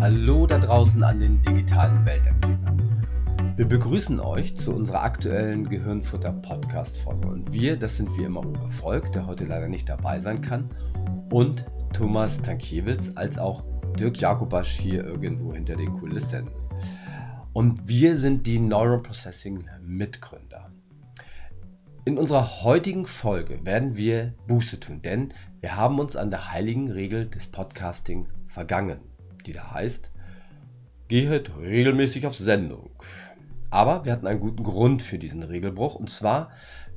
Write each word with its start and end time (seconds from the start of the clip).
Hallo 0.00 0.46
da 0.46 0.58
draußen 0.58 1.04
an 1.04 1.20
den 1.20 1.40
digitalen 1.42 2.04
Weltempfängern. 2.04 3.04
Wir 3.56 3.68
begrüßen 3.68 4.18
euch 4.18 4.56
zu 4.56 4.74
unserer 4.74 5.02
aktuellen 5.02 5.68
Gehirnfutter 5.68 6.32
Podcast 6.32 6.98
Folge 6.98 7.28
und 7.28 7.52
wir, 7.52 7.76
das 7.76 7.98
sind 7.98 8.16
wie 8.16 8.24
immer 8.24 8.44
Uwe 8.44 8.66
Volk, 8.66 9.12
der 9.12 9.26
heute 9.26 9.44
leider 9.44 9.68
nicht 9.68 9.88
dabei 9.88 10.18
sein 10.18 10.40
kann 10.40 10.70
und 11.30 11.64
Thomas 11.92 12.42
Tankiewicz 12.42 13.12
als 13.14 13.38
auch 13.38 13.62
Dirk 13.96 14.20
Jakubasch 14.20 14.80
hier 14.80 15.04
irgendwo 15.04 15.54
hinter 15.54 15.76
den 15.76 15.92
Kulissen. 15.92 16.50
Und 17.52 17.86
wir 17.86 18.16
sind 18.16 18.46
die 18.46 18.58
Neuroprocessing 18.58 19.68
Mitgründer. 19.82 20.69
In 22.06 22.16
unserer 22.16 22.62
heutigen 22.62 23.06
Folge 23.06 23.64
werden 23.66 23.94
wir 23.94 24.32
Buße 24.46 24.80
tun, 24.80 25.02
denn 25.02 25.34
wir 25.60 25.76
haben 25.76 25.98
uns 25.98 26.16
an 26.16 26.30
der 26.30 26.50
heiligen 26.50 26.90
Regel 26.90 27.28
des 27.28 27.46
Podcasting 27.46 28.26
vergangen, 28.48 29.00
die 29.44 29.52
da 29.52 29.72
heißt, 29.72 30.10
gehet 31.08 31.50
regelmäßig 31.58 32.26
auf 32.26 32.34
Sendung. 32.34 32.90
Aber 33.68 34.06
wir 34.06 34.12
hatten 34.12 34.26
einen 34.26 34.40
guten 34.40 34.62
Grund 34.62 35.02
für 35.02 35.18
diesen 35.18 35.42
Regelbruch 35.42 35.94
und 35.94 36.08
zwar 36.08 36.50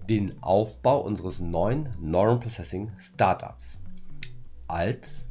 den 0.08 0.42
Aufbau 0.42 1.02
unseres 1.02 1.42
neuen 1.42 1.90
Neuron 2.00 2.40
Processing 2.40 2.94
Startups 2.98 3.80
als 4.70 5.28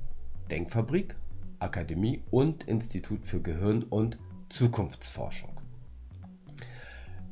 Denkfabrik, 0.50 1.16
Akademie 1.60 2.22
und 2.30 2.64
Institut 2.64 3.24
für 3.24 3.40
Gehirn- 3.40 3.84
und 3.84 4.18
Zukunftsforschung. 4.50 5.51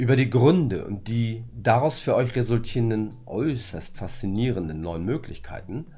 Über 0.01 0.17
die 0.17 0.31
Gründe 0.31 0.87
und 0.87 1.09
die 1.09 1.45
daraus 1.53 1.99
für 1.99 2.15
euch 2.15 2.35
resultierenden 2.35 3.11
äußerst 3.27 3.99
faszinierenden 3.99 4.81
neuen 4.81 5.05
Möglichkeiten 5.05 5.89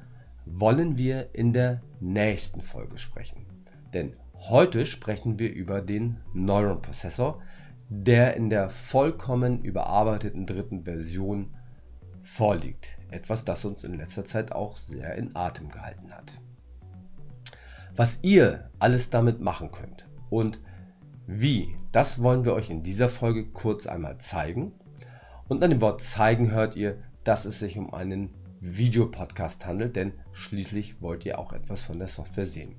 wollen 0.45 0.97
wir 0.97 1.33
in 1.33 1.53
der 1.53 1.81
nächsten 2.01 2.61
Folge 2.61 2.97
sprechen. 2.97 3.45
Denn 3.93 4.17
heute 4.35 4.85
sprechen 4.85 5.39
wir 5.39 5.53
über 5.53 5.79
den 5.79 6.17
Neuron 6.33 6.81
Prozessor, 6.81 7.41
der 7.87 8.35
in 8.35 8.49
der 8.49 8.69
vollkommen 8.71 9.63
überarbeiteten 9.63 10.45
dritten 10.45 10.83
Version 10.83 11.55
vorliegt. 12.23 12.97
Etwas, 13.09 13.45
das 13.45 13.63
uns 13.63 13.85
in 13.85 13.93
letzter 13.93 14.25
Zeit 14.25 14.51
auch 14.51 14.75
sehr 14.75 15.15
in 15.15 15.33
Atem 15.33 15.69
gehalten 15.69 16.11
hat. 16.11 16.29
Was 17.95 18.19
ihr 18.21 18.69
alles 18.79 19.09
damit 19.09 19.39
machen 19.39 19.71
könnt 19.71 20.09
und 20.29 20.59
wie, 21.25 21.77
das 21.93 22.21
wollen 22.21 22.43
wir 22.43 22.53
euch 22.53 22.69
in 22.69 22.83
dieser 22.83 23.07
Folge 23.07 23.45
kurz 23.45 23.85
einmal 23.85 24.17
zeigen. 24.17 24.73
Und 25.47 25.63
an 25.63 25.69
dem 25.69 25.79
Wort 25.79 26.01
zeigen 26.01 26.51
hört 26.51 26.75
ihr, 26.75 26.97
dass 27.23 27.45
es 27.45 27.59
sich 27.59 27.77
um 27.77 27.93
einen 27.93 28.33
Videopodcast 28.59 29.65
handelt, 29.67 29.95
denn 29.95 30.13
schließlich 30.31 31.01
wollt 31.01 31.25
ihr 31.25 31.37
auch 31.37 31.53
etwas 31.53 31.83
von 31.83 31.99
der 31.99 32.07
Software 32.07 32.47
sehen. 32.47 32.75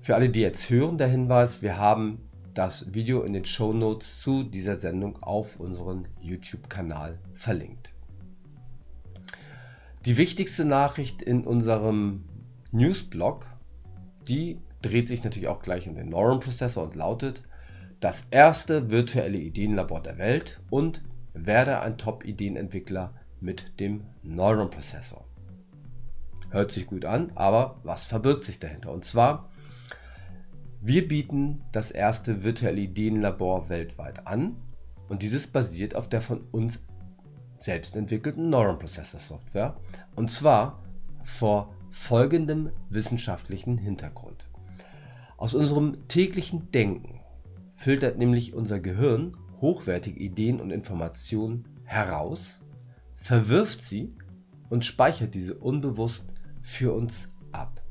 Für 0.00 0.14
alle, 0.14 0.30
die 0.30 0.40
jetzt 0.40 0.70
hören, 0.70 0.96
der 0.98 1.08
Hinweis, 1.08 1.60
wir 1.60 1.76
haben 1.78 2.30
das 2.54 2.94
Video 2.94 3.22
in 3.22 3.34
den 3.34 3.44
Show 3.44 3.72
Notes 3.72 4.22
zu 4.22 4.42
dieser 4.42 4.76
Sendung 4.76 5.22
auf 5.22 5.60
unseren 5.60 6.08
YouTube-Kanal 6.20 7.18
verlinkt. 7.34 7.92
Die 10.06 10.16
wichtigste 10.16 10.64
Nachricht 10.64 11.20
in 11.20 11.44
unserem 11.44 12.24
Newsblog, 12.72 13.46
die 14.28 14.60
dreht 14.80 15.08
sich 15.08 15.24
natürlich 15.24 15.48
auch 15.48 15.60
gleich 15.60 15.88
um 15.88 15.94
den 15.94 16.08
Neuron 16.08 16.40
Prozessor 16.40 16.84
und 16.84 16.94
lautet, 16.94 17.42
das 18.04 18.26
erste 18.30 18.90
virtuelle 18.90 19.38
Ideenlabor 19.38 20.02
der 20.02 20.18
Welt 20.18 20.60
und 20.68 21.02
werde 21.32 21.80
ein 21.80 21.96
Top-Ideenentwickler 21.96 23.14
mit 23.40 23.80
dem 23.80 24.04
Neuron 24.22 24.68
Prozessor. 24.68 25.24
Hört 26.50 26.70
sich 26.70 26.86
gut 26.86 27.06
an, 27.06 27.32
aber 27.34 27.80
was 27.82 28.04
verbirgt 28.04 28.44
sich 28.44 28.58
dahinter? 28.58 28.92
Und 28.92 29.06
zwar, 29.06 29.48
wir 30.82 31.08
bieten 31.08 31.62
das 31.72 31.90
erste 31.90 32.44
virtuelle 32.44 32.82
Ideenlabor 32.82 33.70
weltweit 33.70 34.26
an 34.26 34.56
und 35.08 35.22
dieses 35.22 35.46
basiert 35.46 35.96
auf 35.96 36.06
der 36.06 36.20
von 36.20 36.42
uns 36.52 36.80
selbst 37.58 37.96
entwickelten 37.96 38.50
Neuron 38.50 38.78
Processor 38.78 39.18
Software 39.18 39.78
und 40.14 40.30
zwar 40.30 40.82
vor 41.22 41.74
folgendem 41.90 42.70
wissenschaftlichen 42.90 43.78
Hintergrund. 43.78 44.46
Aus 45.38 45.54
unserem 45.54 46.06
täglichen 46.06 46.70
Denken 46.70 47.13
filtert 47.84 48.16
nämlich 48.16 48.54
unser 48.54 48.80
Gehirn 48.80 49.36
hochwertige 49.60 50.18
Ideen 50.18 50.58
und 50.58 50.70
Informationen 50.70 51.68
heraus, 51.84 52.58
verwirft 53.14 53.82
sie 53.82 54.16
und 54.70 54.86
speichert 54.86 55.34
diese 55.34 55.56
unbewusst 55.56 56.24
für 56.62 56.94
uns 56.94 57.28
ab. 57.52 57.82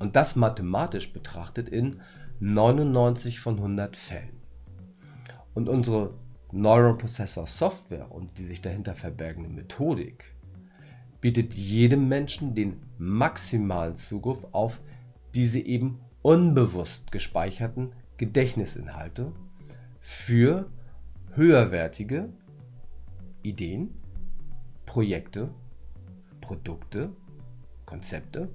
Und 0.00 0.16
das 0.16 0.34
mathematisch 0.34 1.12
betrachtet 1.12 1.68
in 1.68 2.00
99 2.40 3.38
von 3.38 3.58
100 3.58 3.96
Fällen. 3.96 4.40
Und 5.54 5.68
unsere 5.68 6.14
Neural 6.50 6.98
Processor 6.98 7.46
Software 7.46 8.10
und 8.10 8.38
die 8.38 8.44
sich 8.44 8.60
dahinter 8.60 8.96
verbergende 8.96 9.50
Methodik 9.50 10.34
bietet 11.20 11.54
jedem 11.54 12.08
Menschen 12.08 12.56
den 12.56 12.82
maximalen 12.98 13.94
Zugriff 13.94 14.44
auf 14.50 14.80
diese 15.32 15.60
eben 15.60 16.00
unbewusst 16.22 17.12
gespeicherten 17.12 17.92
Gedächtnisinhalte 18.24 19.34
für 20.00 20.70
höherwertige 21.34 22.32
Ideen, 23.42 23.90
Projekte, 24.86 25.50
Produkte, 26.40 27.12
Konzepte, 27.84 28.48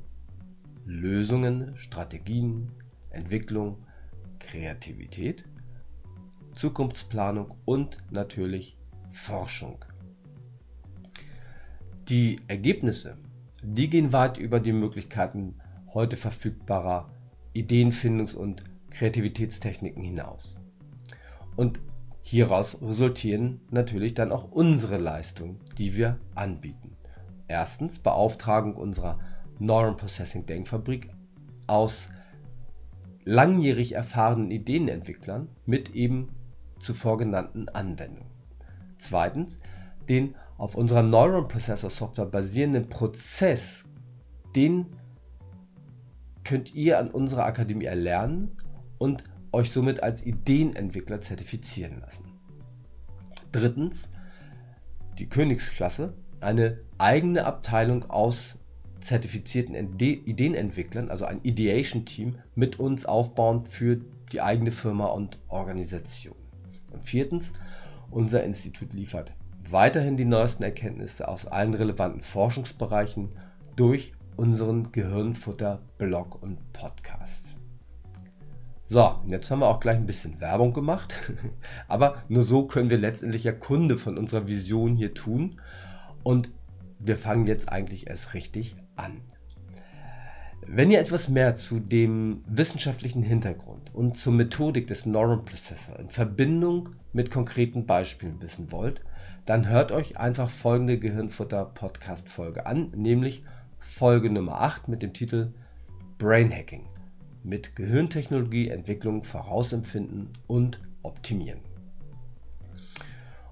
Lösungen, 0.85 1.77
Strategien, 1.77 2.71
Entwicklung, 3.11 3.85
Kreativität, 4.39 5.45
Zukunftsplanung 6.55 7.55
und 7.65 7.99
natürlich 8.09 8.75
Forschung. 9.11 9.85
Die 12.07 12.39
Ergebnisse, 12.47 13.19
die 13.61 13.87
gehen 13.87 14.13
weit 14.13 14.39
über 14.39 14.59
die 14.59 14.73
Möglichkeiten 14.73 15.59
heute 15.93 16.17
verfügbarer 16.17 17.11
Ideenfindungs- 17.55 18.35
und 18.35 18.63
Kreativitätstechniken 18.99 20.03
hinaus. 20.03 20.59
Und 21.55 21.79
hieraus 22.21 22.81
resultieren 22.81 23.61
natürlich 23.71 24.13
dann 24.13 24.33
auch 24.33 24.51
unsere 24.51 24.97
Leistungen, 24.97 25.61
die 25.77 25.95
wir 25.95 26.19
anbieten. 26.35 26.97
Erstens 27.47 27.99
Beauftragung 27.99 28.75
unserer 28.75 29.17
Neuron 29.57 29.95
Processing 29.95 30.45
Denkfabrik 30.45 31.09
aus 31.65 32.09
langjährig 33.23 33.93
erfahrenen 33.93 34.51
Ideenentwicklern 34.51 35.47
mit 35.65 35.95
eben 35.95 36.35
zuvor 36.81 37.17
genannten 37.17 37.69
Anwendungen. 37.69 38.29
Zweitens 38.97 39.61
den 40.09 40.35
auf 40.57 40.75
unserer 40.75 41.03
Neuron 41.03 41.47
Processor 41.47 41.89
Software 41.89 42.25
basierenden 42.25 42.89
Prozess, 42.89 43.85
den 44.57 44.87
könnt 46.43 46.75
ihr 46.75 46.99
an 46.99 47.09
unserer 47.09 47.45
Akademie 47.45 47.85
erlernen 47.85 48.57
und 48.99 49.23
euch 49.51 49.71
somit 49.71 50.03
als 50.03 50.25
Ideenentwickler 50.25 51.21
zertifizieren 51.21 51.99
lassen. 52.01 52.25
Drittens, 53.51 54.09
die 55.17 55.27
Königsklasse, 55.27 56.13
eine 56.39 56.77
eigene 56.99 57.45
Abteilung 57.45 58.09
aus 58.09 58.57
zertifizierten 59.01 59.75
Ideenentwicklern, 59.75 61.09
also 61.09 61.25
ein 61.25 61.41
Ideation-Team, 61.41 62.35
mit 62.53 62.79
uns 62.79 63.05
aufbauen 63.05 63.65
für 63.65 64.01
die 64.31 64.41
eigene 64.41 64.71
Firma 64.71 65.07
und 65.07 65.39
Organisation. 65.47 66.35
Und 66.91 67.03
viertens, 67.05 67.53
unser 68.11 68.43
Institut 68.43 68.93
liefert 68.93 69.33
weiterhin 69.69 70.17
die 70.17 70.25
neuesten 70.25 70.63
Erkenntnisse 70.63 71.27
aus 71.27 71.45
allen 71.45 71.73
relevanten 71.73 72.21
Forschungsbereichen 72.21 73.29
durch 73.75 74.13
unseren 74.35 74.91
Gehirnfutter-Blog 74.91 76.41
und 76.41 76.73
Podcast. 76.73 77.48
So, 78.91 79.19
jetzt 79.27 79.51
haben 79.51 79.59
wir 79.59 79.67
auch 79.67 79.81
gleich 79.81 79.97
ein 79.97 80.07
bisschen 80.07 80.41
Werbung 80.41 80.73
gemacht, 80.73 81.13
aber 81.87 82.23
nur 82.27 82.41
so 82.41 82.65
können 82.65 82.89
wir 82.89 82.97
letztendlich 82.97 83.43
ja 83.43 83.51
Kunde 83.51 83.99
von 83.99 84.17
unserer 84.17 84.47
Vision 84.47 84.95
hier 84.95 85.13
tun. 85.13 85.61
Und 86.23 86.49
wir 86.97 87.15
fangen 87.15 87.45
jetzt 87.45 87.69
eigentlich 87.69 88.07
erst 88.07 88.33
richtig 88.33 88.77
an. 88.95 89.21
Wenn 90.65 90.89
ihr 90.89 90.99
etwas 90.99 91.29
mehr 91.29 91.53
zu 91.53 91.79
dem 91.79 92.43
wissenschaftlichen 92.47 93.21
Hintergrund 93.21 93.93
und 93.93 94.17
zur 94.17 94.33
Methodik 94.33 94.87
des 94.87 95.05
Neuron 95.05 95.45
Processor 95.45 95.99
in 95.99 96.09
Verbindung 96.09 96.95
mit 97.13 97.29
konkreten 97.29 97.85
Beispielen 97.85 98.41
wissen 98.41 98.71
wollt, 98.71 99.01
dann 99.45 99.69
hört 99.69 99.91
euch 99.91 100.17
einfach 100.17 100.49
folgende 100.49 100.97
Gehirnfutter 100.97 101.63
Podcast 101.63 102.27
Folge 102.27 102.65
an, 102.65 102.87
nämlich 102.95 103.43
Folge 103.77 104.31
Nummer 104.31 104.61
8 104.61 104.87
mit 104.87 105.03
dem 105.03 105.13
Titel 105.13 105.53
Brain 106.17 106.51
Hacking 106.51 106.87
mit 107.43 107.75
Gehirntechnologie, 107.75 108.69
Entwicklung, 108.69 109.23
Vorausempfinden 109.23 110.37
und 110.47 110.79
Optimieren. 111.01 111.61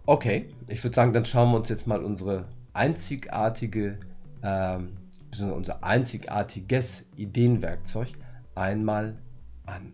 Okay, 0.05 0.49
ich 0.67 0.83
würde 0.83 0.95
sagen, 0.95 1.13
dann 1.13 1.25
schauen 1.25 1.51
wir 1.51 1.57
uns 1.57 1.69
jetzt 1.69 1.87
mal 1.87 2.03
unsere 2.03 2.47
einzigartige, 2.73 3.99
ähm, 4.43 4.97
unser 5.39 5.83
einzigartiges 5.83 7.05
Ideenwerkzeug 7.15 8.09
einmal 8.55 9.17
an. 9.65 9.93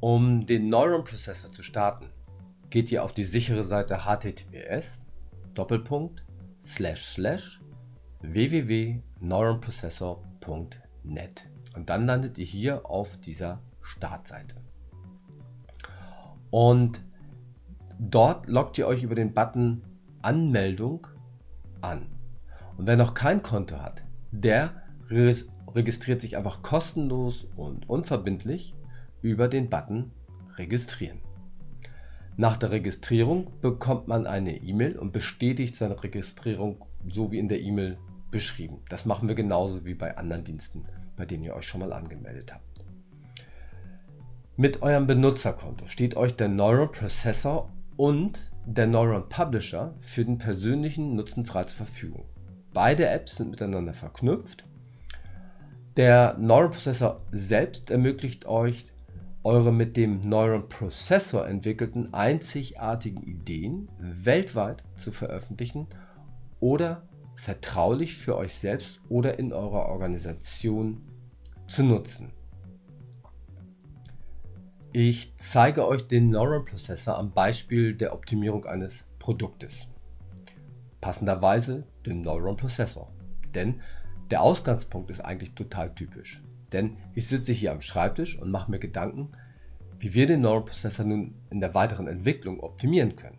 Um 0.00 0.46
den 0.46 0.68
Neuron 0.68 1.02
Processor 1.04 1.50
zu 1.50 1.62
starten, 1.62 2.06
geht 2.70 2.92
ihr 2.92 3.02
auf 3.02 3.12
die 3.12 3.24
sichere 3.24 3.64
Seite 3.64 4.04
https 4.04 5.00
www.neuronprocessor.net 9.20 11.48
und 11.74 11.90
dann 11.90 12.06
landet 12.06 12.38
ihr 12.38 12.46
hier 12.46 12.88
auf 12.88 13.16
dieser 13.18 13.60
Startseite. 13.82 14.56
Und 16.50 17.04
dort 17.98 18.48
loggt 18.48 18.78
ihr 18.78 18.86
euch 18.86 19.02
über 19.02 19.14
den 19.14 19.34
Button 19.34 19.82
Anmeldung 20.22 21.06
an. 21.80 22.06
Und 22.76 22.86
wer 22.86 22.96
noch 22.96 23.14
kein 23.14 23.42
Konto 23.42 23.80
hat, 23.80 24.02
der 24.30 24.82
registriert 25.10 26.20
sich 26.20 26.36
einfach 26.36 26.62
kostenlos 26.62 27.46
und 27.56 27.88
unverbindlich 27.88 28.76
über 29.20 29.48
den 29.48 29.68
Button 29.68 30.12
Registrieren. 30.56 31.20
Nach 32.36 32.56
der 32.56 32.70
Registrierung 32.70 33.50
bekommt 33.60 34.08
man 34.08 34.26
eine 34.26 34.56
E-Mail 34.56 34.98
und 34.98 35.12
bestätigt 35.12 35.74
seine 35.74 36.02
Registrierung 36.02 36.84
so 37.06 37.30
wie 37.30 37.38
in 37.38 37.48
der 37.48 37.60
E-Mail 37.60 37.98
beschrieben. 38.30 38.82
Das 38.88 39.04
machen 39.04 39.28
wir 39.28 39.34
genauso 39.34 39.84
wie 39.84 39.94
bei 39.94 40.16
anderen 40.16 40.44
Diensten, 40.44 40.84
bei 41.16 41.24
denen 41.24 41.44
ihr 41.44 41.54
euch 41.54 41.66
schon 41.66 41.80
mal 41.80 41.92
angemeldet 41.92 42.52
habt. 42.52 42.84
Mit 44.56 44.82
eurem 44.82 45.06
Benutzerkonto 45.06 45.86
steht 45.86 46.16
euch 46.16 46.34
der 46.34 46.48
Neuron 46.48 46.90
Processor 46.90 47.70
und 47.96 48.38
der 48.66 48.86
Neuron 48.86 49.28
Publisher 49.28 49.94
für 50.00 50.24
den 50.24 50.38
persönlichen 50.38 51.14
Nutzen 51.14 51.46
frei 51.46 51.64
zur 51.64 51.86
Verfügung. 51.86 52.24
Beide 52.72 53.08
Apps 53.08 53.36
sind 53.36 53.50
miteinander 53.50 53.94
verknüpft. 53.94 54.64
Der 55.96 56.36
Neuron 56.38 56.70
Processor 56.70 57.22
selbst 57.30 57.90
ermöglicht 57.90 58.46
euch 58.46 58.86
eure 59.44 59.72
mit 59.72 59.96
dem 59.96 60.28
Neuron 60.28 60.68
Processor 60.68 61.46
entwickelten 61.46 62.12
einzigartigen 62.12 63.22
Ideen 63.22 63.88
weltweit 63.98 64.84
zu 64.96 65.12
veröffentlichen 65.12 65.86
oder 66.60 67.07
vertraulich 67.38 68.16
für 68.16 68.36
euch 68.36 68.52
selbst 68.54 69.00
oder 69.08 69.38
in 69.38 69.52
eurer 69.52 69.86
Organisation 69.86 71.02
zu 71.68 71.84
nutzen. 71.84 72.32
Ich 74.92 75.36
zeige 75.36 75.86
euch 75.86 76.08
den 76.08 76.30
Neuron 76.30 76.64
Processor 76.64 77.16
am 77.16 77.30
Beispiel 77.30 77.94
der 77.94 78.12
Optimierung 78.12 78.64
eines 78.64 79.04
Produktes. 79.20 79.86
Passenderweise 81.00 81.86
den 82.04 82.22
Neuron 82.22 82.56
Processor. 82.56 83.12
Denn 83.54 83.82
der 84.32 84.42
Ausgangspunkt 84.42 85.08
ist 85.08 85.20
eigentlich 85.20 85.54
total 85.54 85.94
typisch. 85.94 86.42
Denn 86.72 86.96
ich 87.14 87.28
sitze 87.28 87.52
hier 87.52 87.70
am 87.70 87.80
Schreibtisch 87.80 88.36
und 88.36 88.50
mache 88.50 88.70
mir 88.70 88.80
Gedanken, 88.80 89.30
wie 90.00 90.12
wir 90.12 90.26
den 90.26 90.40
Neural 90.40 90.64
Processor 90.64 91.04
nun 91.04 91.36
in 91.50 91.60
der 91.60 91.74
weiteren 91.74 92.08
Entwicklung 92.08 92.58
optimieren 92.60 93.14
können. 93.14 93.38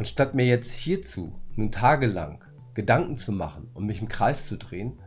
Und 0.00 0.08
statt 0.08 0.34
mir 0.34 0.46
jetzt 0.46 0.70
hierzu 0.70 1.38
nun 1.56 1.70
tagelang 1.70 2.42
Gedanken 2.72 3.18
zu 3.18 3.32
machen 3.32 3.68
und 3.74 3.84
mich 3.84 4.00
im 4.00 4.08
Kreis 4.08 4.48
zu 4.48 4.56
drehen 4.56 4.98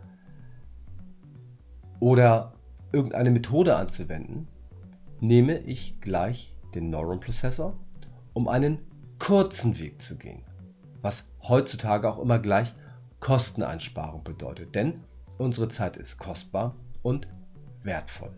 oder 2.00 2.54
irgendeine 2.92 3.32
Methode 3.32 3.76
anzuwenden, 3.76 4.48
nehme 5.20 5.58
ich 5.58 6.00
gleich 6.00 6.56
den 6.76 6.92
Neuron 6.92 7.20
Processor, 7.20 7.76
um 8.34 8.48
einen 8.48 8.84
kurzen 9.18 9.80
Weg 9.80 10.00
zu 10.00 10.16
gehen, 10.16 10.44
was 11.02 11.26
heutzutage 11.42 12.08
auch 12.08 12.20
immer 12.20 12.38
gleich 12.38 12.76
Kosteneinsparung 13.20 14.24
bedeutet. 14.24 14.76
Denn 14.76 15.02
Unsere 15.40 15.70
Zeit 15.70 15.98
ist 15.98 16.20
kostbar 16.20 16.76
und 17.02 17.28
wertvoll. 17.82 18.32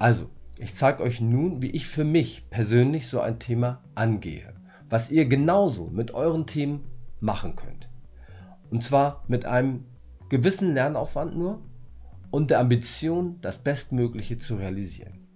Also, 0.00 0.28
ich 0.58 0.74
zeige 0.74 1.04
euch 1.04 1.20
nun, 1.20 1.62
wie 1.62 1.70
ich 1.70 1.86
für 1.86 2.02
mich 2.02 2.50
persönlich 2.50 3.06
so 3.06 3.20
ein 3.20 3.38
Thema 3.38 3.84
angehe, 3.94 4.55
was 4.88 5.10
ihr 5.10 5.26
genauso 5.26 5.88
mit 5.88 6.12
euren 6.12 6.46
Themen 6.46 6.84
machen 7.20 7.56
könnt. 7.56 7.88
Und 8.70 8.82
zwar 8.82 9.24
mit 9.28 9.44
einem 9.44 9.84
gewissen 10.28 10.74
Lernaufwand 10.74 11.36
nur 11.36 11.60
und 12.30 12.50
der 12.50 12.60
Ambition, 12.60 13.38
das 13.40 13.58
Bestmögliche 13.58 14.38
zu 14.38 14.56
realisieren. 14.56 15.26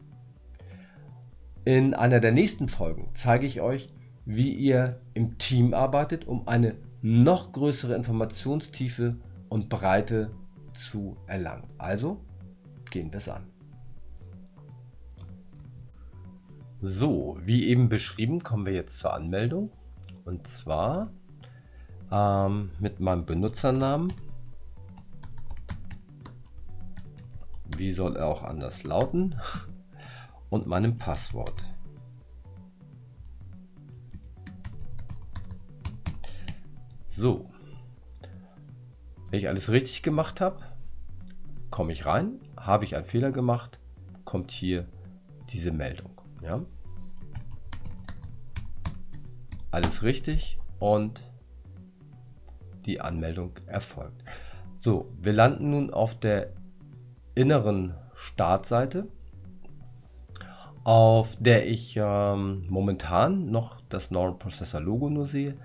In 1.64 1.94
einer 1.94 2.20
der 2.20 2.32
nächsten 2.32 2.68
Folgen 2.68 3.10
zeige 3.14 3.46
ich 3.46 3.60
euch, 3.60 3.92
wie 4.24 4.52
ihr 4.52 5.00
im 5.14 5.38
Team 5.38 5.74
arbeitet, 5.74 6.26
um 6.26 6.48
eine 6.48 6.74
noch 7.02 7.52
größere 7.52 7.94
Informationstiefe 7.94 9.16
und 9.48 9.68
Breite 9.68 10.30
zu 10.74 11.16
erlangen. 11.26 11.66
Also 11.78 12.20
gehen 12.90 13.12
wir 13.12 13.18
es 13.18 13.28
an. 13.28 13.46
So, 16.82 17.38
wie 17.44 17.68
eben 17.68 17.90
beschrieben, 17.90 18.42
kommen 18.42 18.64
wir 18.64 18.72
jetzt 18.72 18.98
zur 18.98 19.12
Anmeldung. 19.12 19.70
Und 20.24 20.46
zwar 20.46 21.10
ähm, 22.10 22.70
mit 22.78 23.00
meinem 23.00 23.26
Benutzernamen. 23.26 24.10
Wie 27.76 27.92
soll 27.92 28.16
er 28.16 28.26
auch 28.26 28.42
anders 28.42 28.82
lauten? 28.84 29.36
Und 30.48 30.66
meinem 30.66 30.96
Passwort. 30.96 31.54
So, 37.16 37.50
wenn 39.30 39.38
ich 39.38 39.48
alles 39.48 39.68
richtig 39.68 40.02
gemacht 40.02 40.40
habe, 40.40 40.60
komme 41.70 41.92
ich 41.92 42.06
rein, 42.06 42.40
habe 42.56 42.84
ich 42.84 42.96
einen 42.96 43.04
Fehler 43.04 43.30
gemacht, 43.30 43.78
kommt 44.24 44.50
hier 44.50 44.88
diese 45.50 45.70
Meldung. 45.70 46.19
Ja? 46.42 46.60
Alles 49.70 50.02
richtig 50.02 50.58
und 50.78 51.22
die 52.86 53.00
Anmeldung 53.00 53.58
erfolgt. 53.66 54.24
So, 54.78 55.12
wir 55.20 55.32
landen 55.32 55.70
nun 55.70 55.90
auf 55.92 56.18
der 56.18 56.52
inneren 57.34 57.94
Startseite, 58.14 59.06
auf 60.84 61.36
der 61.38 61.68
ich 61.68 61.96
ähm, 61.96 62.64
momentan 62.68 63.50
noch 63.50 63.80
das 63.88 64.10
Neural 64.10 64.38
Processor 64.38 64.80
Logo 64.80 65.10
nur 65.10 65.26
sehe. 65.26 65.56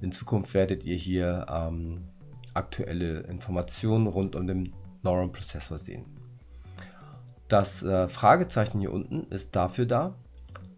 In 0.00 0.12
Zukunft 0.12 0.54
werdet 0.54 0.84
ihr 0.84 0.96
hier 0.96 1.46
ähm, 1.50 2.08
aktuelle 2.54 3.20
Informationen 3.20 4.06
rund 4.06 4.36
um 4.36 4.46
den 4.46 4.72
Neuron 5.02 5.32
Prozessor 5.32 5.78
sehen. 5.78 6.04
Das 7.48 7.82
äh, 7.82 8.08
Fragezeichen 8.08 8.80
hier 8.80 8.92
unten 8.92 9.24
ist 9.32 9.56
dafür 9.56 9.86
da, 9.86 10.14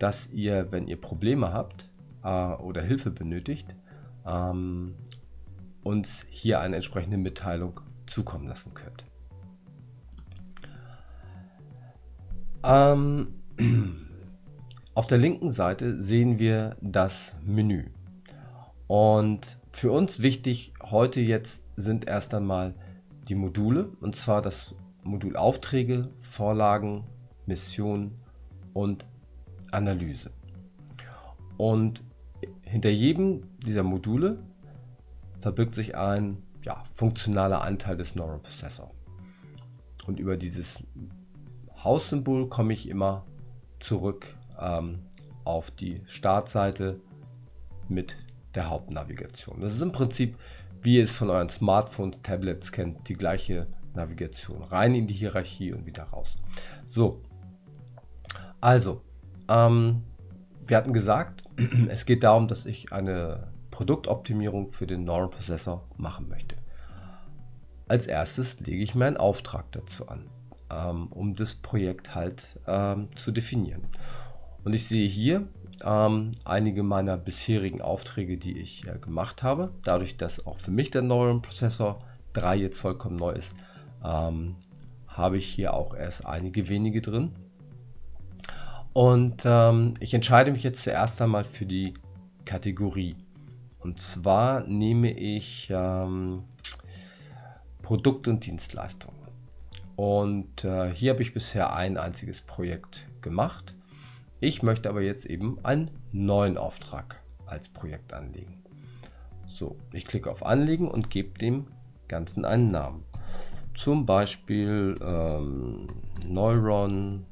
dass 0.00 0.30
ihr, 0.30 0.72
wenn 0.72 0.88
ihr 0.88 1.00
Probleme 1.00 1.52
habt 1.52 1.90
äh, 2.24 2.28
oder 2.28 2.82
Hilfe 2.82 3.10
benötigt, 3.10 3.76
ähm, 4.26 4.96
uns 5.84 6.26
hier 6.30 6.60
eine 6.60 6.76
entsprechende 6.76 7.18
Mitteilung 7.18 7.80
zukommen 8.06 8.48
lassen 8.48 8.72
könnt. 8.74 9.04
Ähm, 12.64 13.34
auf 14.94 15.06
der 15.06 15.18
linken 15.18 15.50
Seite 15.50 16.02
sehen 16.02 16.38
wir 16.38 16.76
das 16.80 17.36
Menü. 17.44 17.90
Und 18.86 19.58
für 19.70 19.92
uns 19.92 20.22
wichtig 20.22 20.72
heute 20.82 21.20
jetzt 21.20 21.62
sind 21.76 22.08
erst 22.08 22.34
einmal 22.34 22.74
die 23.28 23.34
Module, 23.34 23.92
und 24.00 24.16
zwar 24.16 24.40
das 24.40 24.74
Modul 25.02 25.36
Aufträge, 25.36 26.08
Vorlagen, 26.20 27.04
Mission 27.46 28.12
und 28.72 29.06
Analyse. 29.72 30.30
Und 31.56 32.02
hinter 32.62 32.90
jedem 32.90 33.42
dieser 33.64 33.82
Module 33.82 34.38
verbirgt 35.40 35.74
sich 35.74 35.96
ein 35.96 36.42
ja, 36.64 36.84
funktionaler 36.94 37.62
Anteil 37.62 37.96
des 37.96 38.14
Neural 38.14 38.38
Processor. 38.38 38.90
Und 40.06 40.18
über 40.18 40.36
dieses 40.36 40.82
Haussymbol 41.82 42.48
komme 42.48 42.72
ich 42.72 42.88
immer 42.88 43.24
zurück 43.78 44.36
ähm, 44.58 45.00
auf 45.44 45.70
die 45.70 46.02
Startseite 46.06 47.00
mit 47.88 48.16
der 48.54 48.68
Hauptnavigation. 48.68 49.60
Das 49.60 49.74
ist 49.74 49.80
im 49.80 49.92
Prinzip 49.92 50.36
wie 50.82 50.96
ihr 50.96 51.04
es 51.04 51.16
von 51.16 51.30
euren 51.30 51.48
Smartphones, 51.48 52.18
Tablets 52.22 52.72
kennt, 52.72 53.08
die 53.08 53.14
gleiche 53.14 53.66
Navigation. 53.94 54.62
Rein 54.62 54.94
in 54.94 55.06
die 55.06 55.14
Hierarchie 55.14 55.72
und 55.72 55.86
wieder 55.86 56.04
raus. 56.04 56.36
So, 56.86 57.22
also, 58.60 59.02
ähm, 59.50 60.02
wir 60.66 60.76
hatten 60.76 60.92
gesagt, 60.92 61.42
es 61.88 62.06
geht 62.06 62.22
darum, 62.22 62.48
dass 62.48 62.64
ich 62.64 62.92
eine 62.92 63.48
Produktoptimierung 63.70 64.72
für 64.72 64.86
den 64.86 65.04
Neural 65.04 65.28
Processor 65.28 65.86
machen 65.96 66.28
möchte. 66.28 66.56
Als 67.88 68.06
erstes 68.06 68.60
lege 68.60 68.82
ich 68.82 68.94
meinen 68.94 69.16
Auftrag 69.16 69.72
dazu 69.72 70.08
an, 70.08 70.26
ähm, 70.70 71.08
um 71.08 71.34
das 71.34 71.56
Projekt 71.56 72.14
halt 72.14 72.58
ähm, 72.66 73.08
zu 73.16 73.32
definieren. 73.32 73.82
Und 74.62 74.74
ich 74.74 74.86
sehe 74.86 75.08
hier 75.08 75.48
ähm, 75.84 76.32
einige 76.44 76.82
meiner 76.82 77.16
bisherigen 77.16 77.80
Aufträge, 77.80 78.36
die 78.36 78.58
ich 78.58 78.86
äh, 78.86 78.98
gemacht 78.98 79.42
habe. 79.42 79.72
Dadurch, 79.82 80.16
dass 80.16 80.46
auch 80.46 80.58
für 80.58 80.70
mich 80.70 80.90
der 80.90 81.02
Neuron 81.02 81.42
Processor 81.42 82.00
3 82.34 82.56
jetzt 82.56 82.80
vollkommen 82.80 83.16
neu 83.16 83.32
ist, 83.32 83.54
ähm, 84.04 84.56
habe 85.08 85.38
ich 85.38 85.46
hier 85.46 85.74
auch 85.74 85.94
erst 85.94 86.26
einige 86.26 86.68
wenige 86.68 87.00
drin. 87.00 87.34
Und 88.92 89.42
ähm, 89.44 89.94
ich 90.00 90.14
entscheide 90.14 90.50
mich 90.50 90.62
jetzt 90.62 90.82
zuerst 90.82 91.20
einmal 91.22 91.44
für 91.44 91.66
die 91.66 91.94
Kategorie. 92.44 93.16
Und 93.78 94.00
zwar 94.00 94.60
nehme 94.66 95.12
ich 95.12 95.70
ähm, 95.70 96.44
Produkt 97.82 98.28
und 98.28 98.44
Dienstleistungen. 98.44 99.16
Und 99.96 100.64
äh, 100.64 100.90
hier 100.92 101.12
habe 101.12 101.22
ich 101.22 101.34
bisher 101.34 101.74
ein 101.74 101.96
einziges 101.96 102.40
Projekt 102.40 103.06
gemacht. 103.20 103.74
Ich 104.40 104.62
möchte 104.62 104.88
aber 104.88 105.02
jetzt 105.02 105.26
eben 105.26 105.58
einen 105.64 105.90
neuen 106.12 106.56
Auftrag 106.56 107.20
als 107.46 107.68
Projekt 107.68 108.12
anlegen. 108.12 108.62
So, 109.46 109.76
ich 109.92 110.06
klicke 110.06 110.30
auf 110.30 110.44
Anlegen 110.44 110.88
und 110.88 111.10
gebe 111.10 111.38
dem 111.38 111.66
Ganzen 112.08 112.44
einen 112.44 112.68
Namen. 112.68 113.04
Zum 113.74 114.06
Beispiel 114.06 114.94
ähm, 115.02 115.86
Neuron 116.26 117.26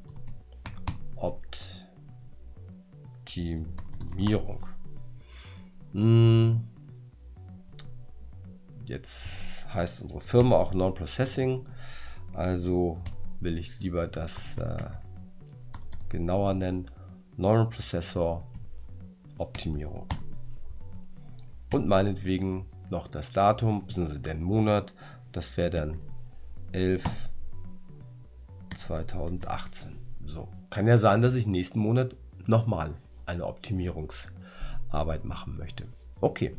Optimierung. 3.25 4.65
Hm. 5.93 6.63
Jetzt 8.85 9.65
heißt 9.73 10.01
unsere 10.01 10.21
Firma 10.21 10.55
auch 10.57 10.73
Non-Processing. 10.73 11.63
Also 12.33 13.01
will 13.39 13.57
ich 13.57 13.79
lieber 13.79 14.07
das 14.07 14.57
äh, 14.57 14.77
genauer 16.09 16.53
nennen. 16.53 16.89
Non-Processor 17.37 18.47
Optimierung. 19.37 20.07
Und 21.73 21.87
meinetwegen 21.87 22.65
noch 22.89 23.07
das 23.07 23.31
Datum, 23.31 23.85
bzw. 23.85 24.19
den 24.19 24.41
Monat. 24.41 24.93
Das 25.31 25.55
wäre 25.55 25.69
dann 25.69 25.99
11 26.71 27.03
2018. 28.75 29.97
So, 30.25 30.49
kann 30.69 30.87
ja 30.87 30.97
sein, 30.97 31.21
dass 31.21 31.33
ich 31.33 31.47
nächsten 31.47 31.79
Monat 31.79 32.15
nochmal 32.45 32.93
eine 33.25 33.45
Optimierungsarbeit 33.45 35.25
machen 35.25 35.57
möchte. 35.57 35.85
Okay, 36.21 36.55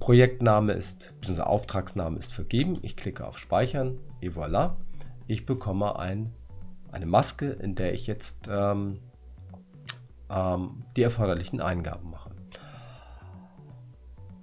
Projektname 0.00 0.72
ist, 0.72 1.12
bzw. 1.20 1.42
Auftragsname 1.42 2.18
ist 2.18 2.34
vergeben. 2.34 2.78
Ich 2.82 2.96
klicke 2.96 3.26
auf 3.26 3.38
Speichern, 3.38 3.98
et 4.20 4.34
voilà. 4.34 4.72
Ich 5.26 5.46
bekomme 5.46 5.98
ein, 5.98 6.32
eine 6.92 7.06
Maske, 7.06 7.50
in 7.50 7.74
der 7.74 7.94
ich 7.94 8.06
jetzt 8.06 8.48
ähm, 8.50 8.98
ähm, 10.28 10.84
die 10.96 11.02
erforderlichen 11.02 11.60
Eingaben 11.60 12.10
mache. 12.10 12.30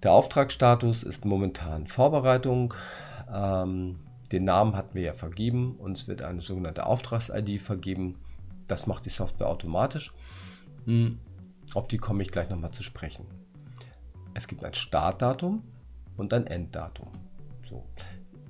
Der 0.03 0.13
Auftragsstatus 0.13 1.03
ist 1.03 1.25
momentan 1.25 1.86
Vorbereitung. 1.86 2.74
Ähm, 3.31 4.00
den 4.31 4.45
Namen 4.45 4.75
hatten 4.75 4.95
wir 4.95 5.03
ja 5.03 5.13
vergeben. 5.13 5.75
Uns 5.75 6.07
wird 6.07 6.24
eine 6.24 6.41
sogenannte 6.41 6.88
Auftrags-ID 6.88 7.62
vergeben. 7.62 8.15
Das 8.72 8.88
macht 8.88 9.04
die 9.04 9.10
Software 9.10 9.50
automatisch. 9.50 10.13
Hm, 10.86 11.20
auf 11.74 11.90
die 11.90 11.98
komme 11.98 12.24
ich 12.24 12.32
gleich 12.32 12.50
nochmal 12.50 12.72
zu 12.72 12.84
sprechen. 12.84 13.25
Es 14.34 14.48
gibt 14.48 14.63
ein 14.63 14.74
Startdatum 14.74 15.62
und 16.16 16.34
ein 16.34 16.48
Enddatum. 16.48 17.10
So. 17.70 17.84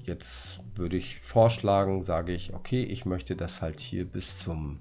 Jetzt 0.04 0.60
würde 0.75 0.96
ich 0.96 1.22
vorschlagen, 1.22 2.04
sage 2.04 2.34
ich, 2.34 2.54
okay, 2.54 2.84
ich 2.84 3.04
möchte 3.04 3.36
das 3.36 3.63
halt 3.63 3.80
hier 3.80 4.06
bis 4.06 4.38
zum, 4.38 4.78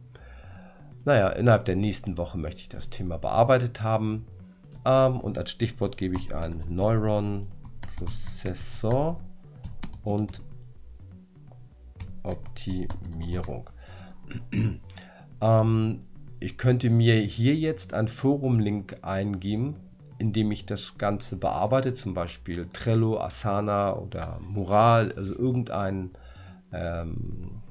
naja, 1.07 1.31
innerhalb 1.31 1.65
der 1.65 1.77
nächsten 1.77 2.19
Woche 2.19 2.37
möchte 2.37 2.61
ich 2.61 2.69
das 2.69 2.91
Thema 2.91 3.17
bearbeitet 3.17 3.81
haben. 3.81 4.27
Ähm, 4.85 5.21
und 5.21 5.39
als 5.39 5.53
Stichwort 5.53 5.97
gebe 5.97 6.17
ich 6.17 6.35
ein 6.35 6.63
Neuron 6.69 7.47
Prozessor 7.97 9.19
und 10.05 10.39
Optimierung. 12.25 13.71
Ähm, 15.41 16.01
ich 16.41 16.57
könnte 16.57 16.91
mir 16.91 17.17
hier 17.17 17.55
jetzt 17.55 17.95
einen 17.95 18.09
Forum-Link 18.09 18.99
eingeben, 19.03 19.77
in 20.19 20.33
dem 20.33 20.51
ich 20.51 20.67
das 20.67 20.99
Ganze 20.99 21.37
bearbeite, 21.37 21.95
zum 21.95 22.15
Beispiel 22.15 22.69
Trello, 22.73 23.21
Asana 23.21 23.97
oder 23.97 24.39
Mural, 24.41 25.13
also 25.17 25.35
irgendein 25.35 26.11
ähm, 26.73 27.63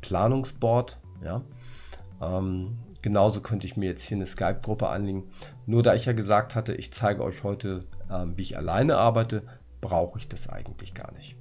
Planungsboard. 0.00 0.98
Ja. 1.24 1.42
Ähm, 2.20 2.78
genauso 3.02 3.40
könnte 3.40 3.66
ich 3.66 3.76
mir 3.76 3.86
jetzt 3.86 4.02
hier 4.02 4.16
eine 4.16 4.26
Skype-Gruppe 4.26 4.88
anlegen. 4.88 5.24
Nur 5.66 5.82
da 5.82 5.94
ich 5.94 6.06
ja 6.06 6.12
gesagt 6.12 6.54
hatte, 6.54 6.74
ich 6.74 6.92
zeige 6.92 7.22
euch 7.22 7.42
heute, 7.42 7.84
ähm, 8.10 8.36
wie 8.36 8.42
ich 8.42 8.56
alleine 8.56 8.96
arbeite, 8.96 9.42
brauche 9.80 10.18
ich 10.18 10.28
das 10.28 10.48
eigentlich 10.48 10.94
gar 10.94 11.12
nicht. 11.12 11.36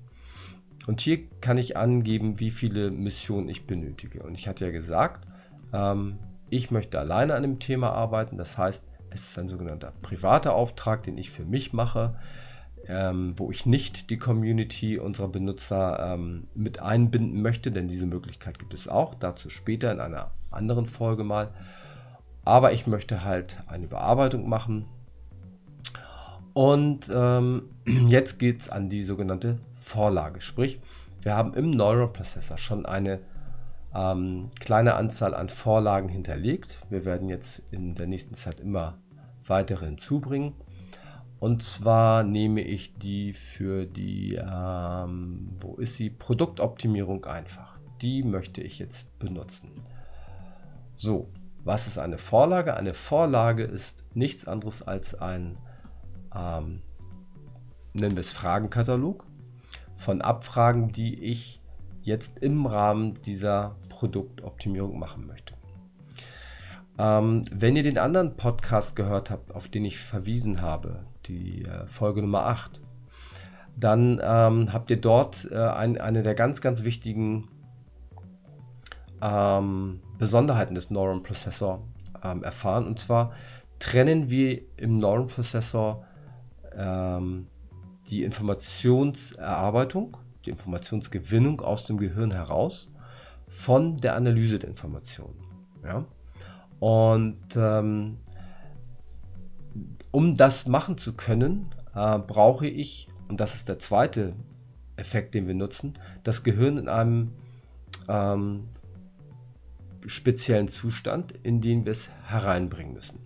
Und 0.88 1.02
hier 1.02 1.20
kann 1.42 1.58
ich 1.58 1.78
angeben, 1.78 2.40
wie 2.40 2.52
viele 2.52 2.90
Missionen 2.90 3.50
ich 3.50 3.68
benötige. 3.68 4.24
Und 4.24 4.36
ich 4.36 4.48
hatte 4.48 4.66
ja 4.66 4.72
gesagt, 4.72 5.29
ähm, 5.74 6.20
ich 6.50 6.72
möchte 6.72 7.00
alleine 7.00 7.36
an 7.36 7.44
dem 7.44 7.60
Thema 7.60 7.92
arbeiten. 7.92 8.38
Das 8.38 8.58
heißt, 8.58 8.88
es 9.12 9.30
ist 9.30 9.40
ein 9.40 9.50
sogenannter 9.50 9.94
privater 10.02 10.54
Auftrag, 10.54 11.04
den 11.04 11.18
ich 11.18 11.32
für 11.32 11.46
mich 11.46 11.74
mache, 11.74 12.16
ähm, 12.88 13.34
wo 13.38 13.52
ich 13.52 13.66
nicht 13.66 14.10
die 14.10 14.18
Community 14.18 14.98
unserer 14.98 15.28
Benutzer 15.28 16.14
ähm, 16.14 16.48
mit 16.56 16.82
einbinden 16.82 17.42
möchte, 17.42 17.72
denn 17.72 17.88
diese 17.88 18.08
Möglichkeit 18.08 18.60
gibt 18.60 18.74
es 18.74 18.88
auch. 18.88 19.16
Dazu 19.16 19.50
später 19.50 19.92
in 19.92 20.00
einer 20.00 20.32
anderen 20.52 20.86
Folge 20.86 21.24
mal. 21.24 21.52
Aber 22.46 22.72
ich 22.74 22.88
möchte 22.88 23.24
halt 23.24 23.60
eine 23.68 23.88
Bearbeitung 23.88 24.48
machen. 24.50 24.86
Und 26.54 27.10
ähm, 27.14 27.64
jetzt 28.08 28.40
geht 28.40 28.62
es 28.62 28.70
an 28.70 28.90
die 28.90 29.04
sogenannte 29.04 29.60
Vorlage. 29.80 30.42
Sprich, 30.42 30.80
wir 31.22 31.36
haben 31.36 31.54
im 31.54 31.70
Neuroprozessor 31.72 32.58
schon 32.58 32.86
eine 32.86 33.20
ähm, 33.94 34.50
kleine 34.60 34.96
Anzahl 34.96 35.34
an 35.34 35.50
Vorlagen 35.50 36.10
hinterlegt. 36.10 36.80
Wir 36.90 37.06
werden 37.06 37.30
jetzt 37.30 37.62
in 37.72 37.96
der 37.96 38.08
nächsten 38.08 38.36
Zeit 38.36 38.60
immer 38.60 38.98
weitere 39.46 39.86
hinzubringen. 39.86 40.54
Und 41.40 41.64
zwar 41.64 42.24
nehme 42.24 42.62
ich 42.62 42.98
die 42.98 43.34
für 43.34 43.86
die, 43.86 44.36
ähm, 44.36 45.56
wo 45.62 45.76
ist 45.76 45.96
sie? 45.96 46.10
Produktoptimierung 46.10 47.26
einfach. 47.26 47.80
Die 48.02 48.24
möchte 48.24 48.62
ich 48.62 48.78
jetzt 48.78 49.18
benutzen. 49.20 49.72
So, 50.96 51.30
was 51.64 51.88
ist 51.88 51.98
eine 51.98 52.18
Vorlage? 52.18 52.76
Eine 52.76 52.94
Vorlage 52.94 53.64
ist 53.64 54.04
nichts 54.14 54.48
anderes 54.48 54.82
als 54.82 55.16
ein, 55.16 55.58
ähm, 56.36 56.82
nennen 57.94 58.16
wir 58.16 58.22
es 58.22 58.34
Fragenkatalog 58.34 59.26
von 59.96 60.22
Abfragen, 60.22 60.92
die 60.92 61.24
ich 61.24 61.59
jetzt 62.02 62.40
im 62.40 62.66
Rahmen 62.66 63.22
dieser 63.24 63.76
Produktoptimierung 63.90 64.98
machen 65.00 65.28
möchte. 65.28 65.54
Ähm, 66.98 67.44
wenn 67.52 67.76
ihr 67.76 67.84
den 67.84 67.98
anderen 67.98 68.36
Podcast 68.36 68.96
gehört 68.96 69.30
habt, 69.30 69.56
auf 69.56 69.68
den 69.68 69.86
ich 69.86 70.00
verwiesen 70.00 70.62
habe, 70.62 71.06
die 71.26 71.64
äh, 71.64 71.88
Folge 71.88 72.22
Nummer 72.22 72.46
8, 72.46 72.82
dann 73.78 74.20
ähm, 74.22 74.74
habt 74.74 74.90
ihr 74.90 75.00
dort 75.00 75.50
äh, 75.52 75.56
ein, 75.56 76.00
eine 76.00 76.24
der 76.24 76.36
ganz, 76.36 76.60
ganz 76.60 76.84
wichtigen 76.84 77.48
ähm, 79.22 80.02
Besonderheiten 80.18 80.76
des 80.76 80.92
Neuron 80.92 81.24
Processor 81.24 81.88
ähm, 82.24 82.44
erfahren. 82.44 82.86
Und 82.86 83.00
zwar 83.00 83.32
trennen 83.80 84.30
wir 84.30 84.62
im 84.78 84.98
Neuron 84.98 85.28
Processor 85.28 86.06
ähm, 86.76 87.48
die 88.10 88.24
Informationserarbeitung, 88.24 90.18
die 90.50 90.52
Informationsgewinnung 90.52 91.62
aus 91.62 91.86
dem 91.86 91.98
Gehirn 91.98 92.32
heraus 92.32 92.92
von 93.48 93.98
der 93.98 94.16
Analyse 94.16 94.60
der 94.60 94.70
Informationen. 94.70 95.40
Ja? 95.84 96.06
Und 96.80 97.56
ähm, 97.56 98.18
um 100.12 100.36
das 100.36 100.66
machen 100.66 100.98
zu 100.98 101.14
können, 101.14 101.70
äh, 101.94 102.18
brauche 102.18 102.68
ich, 102.68 103.08
und 103.28 103.40
das 103.40 103.56
ist 103.56 103.70
der 103.70 103.80
zweite 103.80 104.34
Effekt, 104.98 105.36
den 105.36 105.48
wir 105.48 105.56
nutzen, 105.56 105.94
das 106.24 106.44
Gehirn 106.44 106.78
in 106.78 106.90
einem 106.90 107.34
ähm, 108.08 108.70
speziellen 110.06 110.68
Zustand, 110.68 111.34
in 111.44 111.62
den 111.62 111.86
wir 111.86 111.92
es 111.92 112.10
hereinbringen 112.26 112.94
müssen. 112.94 113.20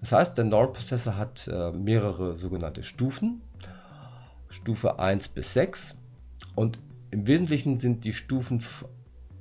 Das 0.00 0.12
heißt, 0.12 0.38
der 0.38 0.44
Neuroprozessor 0.44 1.16
hat 1.16 1.48
äh, 1.48 1.72
mehrere 1.72 2.36
sogenannte 2.36 2.82
Stufen, 2.82 3.42
Stufe 4.48 4.98
1 4.98 5.28
bis 5.28 5.52
6. 5.54 5.96
Und 6.56 6.80
im 7.12 7.28
Wesentlichen 7.28 7.78
sind 7.78 8.04
die 8.04 8.12
Stufen 8.12 8.60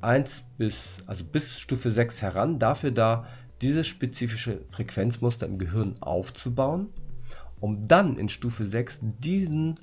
1 0.02 0.44
bis, 0.60 0.98
also 1.08 1.24
bis 1.24 1.60
Stufe 1.60 1.90
6 1.90 2.22
heran 2.22 2.60
dafür 2.60 2.92
da, 2.92 3.26
dieses 3.64 3.88
spezifische 3.88 4.62
Frequenzmuster 4.70 5.48
im 5.48 5.58
Gehirn 5.58 5.96
aufzubauen, 6.02 6.90
um 7.60 7.82
dann 7.82 8.18
in 8.18 8.30
Stufe 8.30 8.68
6 8.68 9.02
diesen 9.20 9.80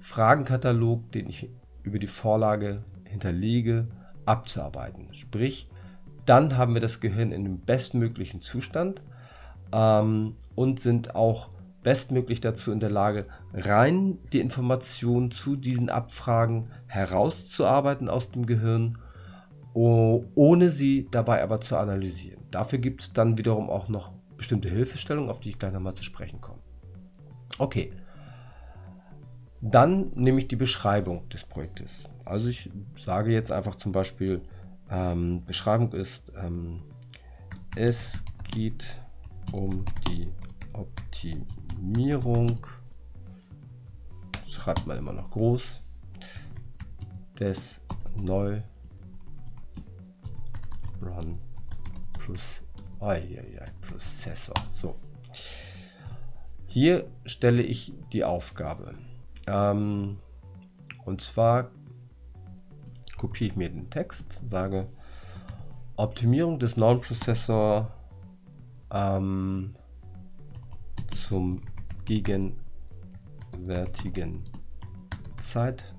Fragenkatalog, 0.00 1.12
den 1.12 1.28
ich 1.28 1.48
über 1.84 2.00
die 2.00 2.08
Vorlage 2.08 2.82
hinterlege, 3.04 3.86
abzuarbeiten. 4.26 5.14
Sprich, 5.14 5.68
dann 6.26 6.56
haben 6.56 6.74
wir 6.74 6.80
das 6.80 6.98
Gehirn 6.98 7.30
in 7.30 7.44
dem 7.44 7.60
bestmöglichen 7.60 8.40
Zustand, 8.40 9.02
ähm, 9.72 10.34
und 10.54 10.80
sind 10.80 11.14
auch 11.14 11.50
bestmöglich 11.88 12.42
dazu 12.42 12.70
in 12.70 12.80
der 12.80 12.90
Lage, 12.90 13.24
rein 13.54 14.18
die 14.34 14.40
Informationen 14.40 15.30
zu 15.30 15.56
diesen 15.56 15.88
Abfragen 15.88 16.68
herauszuarbeiten 16.86 18.10
aus 18.10 18.30
dem 18.30 18.44
Gehirn, 18.44 18.98
ohne 19.72 20.68
sie 20.68 21.08
dabei 21.10 21.42
aber 21.42 21.62
zu 21.62 21.78
analysieren. 21.78 22.42
Dafür 22.50 22.78
gibt 22.78 23.00
es 23.00 23.14
dann 23.14 23.38
wiederum 23.38 23.70
auch 23.70 23.88
noch 23.88 24.12
bestimmte 24.36 24.68
Hilfestellungen, 24.68 25.30
auf 25.30 25.40
die 25.40 25.48
ich 25.48 25.58
gleich 25.58 25.72
nochmal 25.72 25.94
zu 25.94 26.04
sprechen 26.04 26.42
komme. 26.42 26.58
Okay. 27.56 27.90
Dann 29.62 30.10
nehme 30.10 30.40
ich 30.40 30.48
die 30.48 30.56
Beschreibung 30.56 31.26
des 31.30 31.44
Projektes. 31.44 32.04
Also 32.26 32.48
ich 32.48 32.68
sage 33.02 33.32
jetzt 33.32 33.50
einfach 33.50 33.76
zum 33.76 33.92
Beispiel, 33.92 34.42
ähm, 34.90 35.42
Beschreibung 35.46 35.92
ist, 35.92 36.34
ähm, 36.36 36.82
es 37.76 38.22
geht 38.52 38.84
um 39.52 39.86
die 40.06 40.28
Optimierung, 41.18 42.60
schreibt 44.46 44.86
man 44.86 44.98
immer 44.98 45.12
noch 45.12 45.30
groß, 45.30 45.82
des 47.40 47.80
Neu 48.22 48.62
Run 51.02 51.36
plus 52.18 52.62
Prozessor. 53.80 54.54
So. 54.72 54.94
Hier 56.66 57.10
stelle 57.24 57.62
ich 57.62 57.92
die 58.12 58.22
Aufgabe. 58.22 58.94
Ähm, 59.48 60.18
und 61.04 61.20
zwar 61.20 61.70
kopiere 63.16 63.50
ich 63.50 63.56
mir 63.56 63.70
den 63.70 63.90
Text, 63.90 64.40
sage 64.48 64.88
Optimierung 65.96 66.60
des 66.60 66.76
neuen 66.76 67.00
Prozessor 67.00 67.90
ähm, 68.92 69.74
zum 71.28 71.60
gegenwärtigen 72.06 74.42
Zeitpunkt 75.36 75.90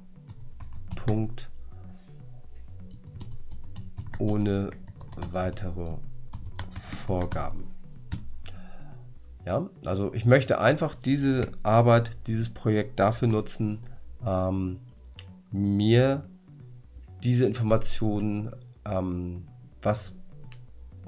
ohne 4.18 4.72
weitere 5.32 5.98
Vorgaben. 7.06 7.68
Ja, 9.46 9.70
also 9.86 10.12
ich 10.16 10.26
möchte 10.26 10.60
einfach 10.60 10.96
diese 10.96 11.52
Arbeit, 11.62 12.18
dieses 12.26 12.50
Projekt 12.50 13.00
dafür 13.00 13.28
nutzen, 13.28 13.82
ähm, 14.26 14.80
mir 15.52 16.28
diese 17.24 17.46
Informationen, 17.46 18.52
ähm, 18.86 19.48
was 19.82 20.18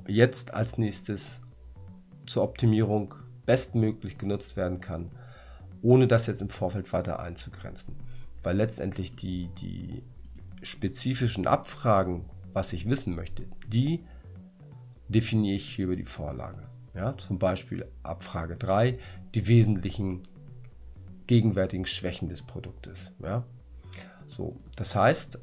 jetzt 0.07 0.53
als 0.53 0.77
nächstes 0.77 1.41
zur 2.27 2.43
Optimierung 2.43 3.15
bestmöglich 3.51 4.17
genutzt 4.17 4.55
werden 4.55 4.79
kann, 4.79 5.11
ohne 5.81 6.07
das 6.07 6.25
jetzt 6.25 6.41
im 6.41 6.49
Vorfeld 6.49 6.93
weiter 6.93 7.19
einzugrenzen. 7.19 7.97
Weil 8.41 8.55
letztendlich 8.55 9.13
die, 9.13 9.49
die 9.57 10.03
spezifischen 10.61 11.47
Abfragen, 11.47 12.23
was 12.53 12.71
ich 12.71 12.89
wissen 12.89 13.13
möchte, 13.13 13.43
die 13.67 14.05
definiere 15.09 15.57
ich 15.57 15.65
hier 15.65 15.83
über 15.83 15.97
die 15.97 16.05
Vorlage. 16.05 16.63
Ja, 16.93 17.17
zum 17.17 17.39
Beispiel 17.39 17.85
Abfrage 18.03 18.55
3, 18.55 18.97
die 19.35 19.47
wesentlichen 19.47 20.23
gegenwärtigen 21.27 21.85
Schwächen 21.85 22.29
des 22.29 22.43
Produktes. 22.43 23.11
Ja. 23.21 23.43
So, 24.27 24.55
das 24.77 24.95
heißt, 24.95 25.39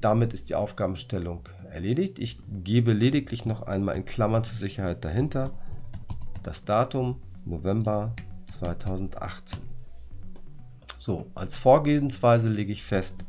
damit 0.00 0.32
ist 0.32 0.48
die 0.48 0.56
Aufgabenstellung 0.56 1.48
erledigt. 1.70 2.18
Ich 2.18 2.38
gebe 2.64 2.92
lediglich 2.92 3.44
noch 3.44 3.62
einmal 3.62 3.94
in 3.94 4.04
Klammern 4.04 4.42
zur 4.42 4.58
Sicherheit 4.58 5.04
dahinter 5.04 5.52
das 6.42 6.64
Datum 6.64 7.20
November 7.44 8.14
2018. 8.46 9.60
So, 10.96 11.30
als 11.34 11.58
Vorgehensweise 11.58 12.48
lege 12.48 12.72
ich 12.72 12.82
fest, 12.82 13.24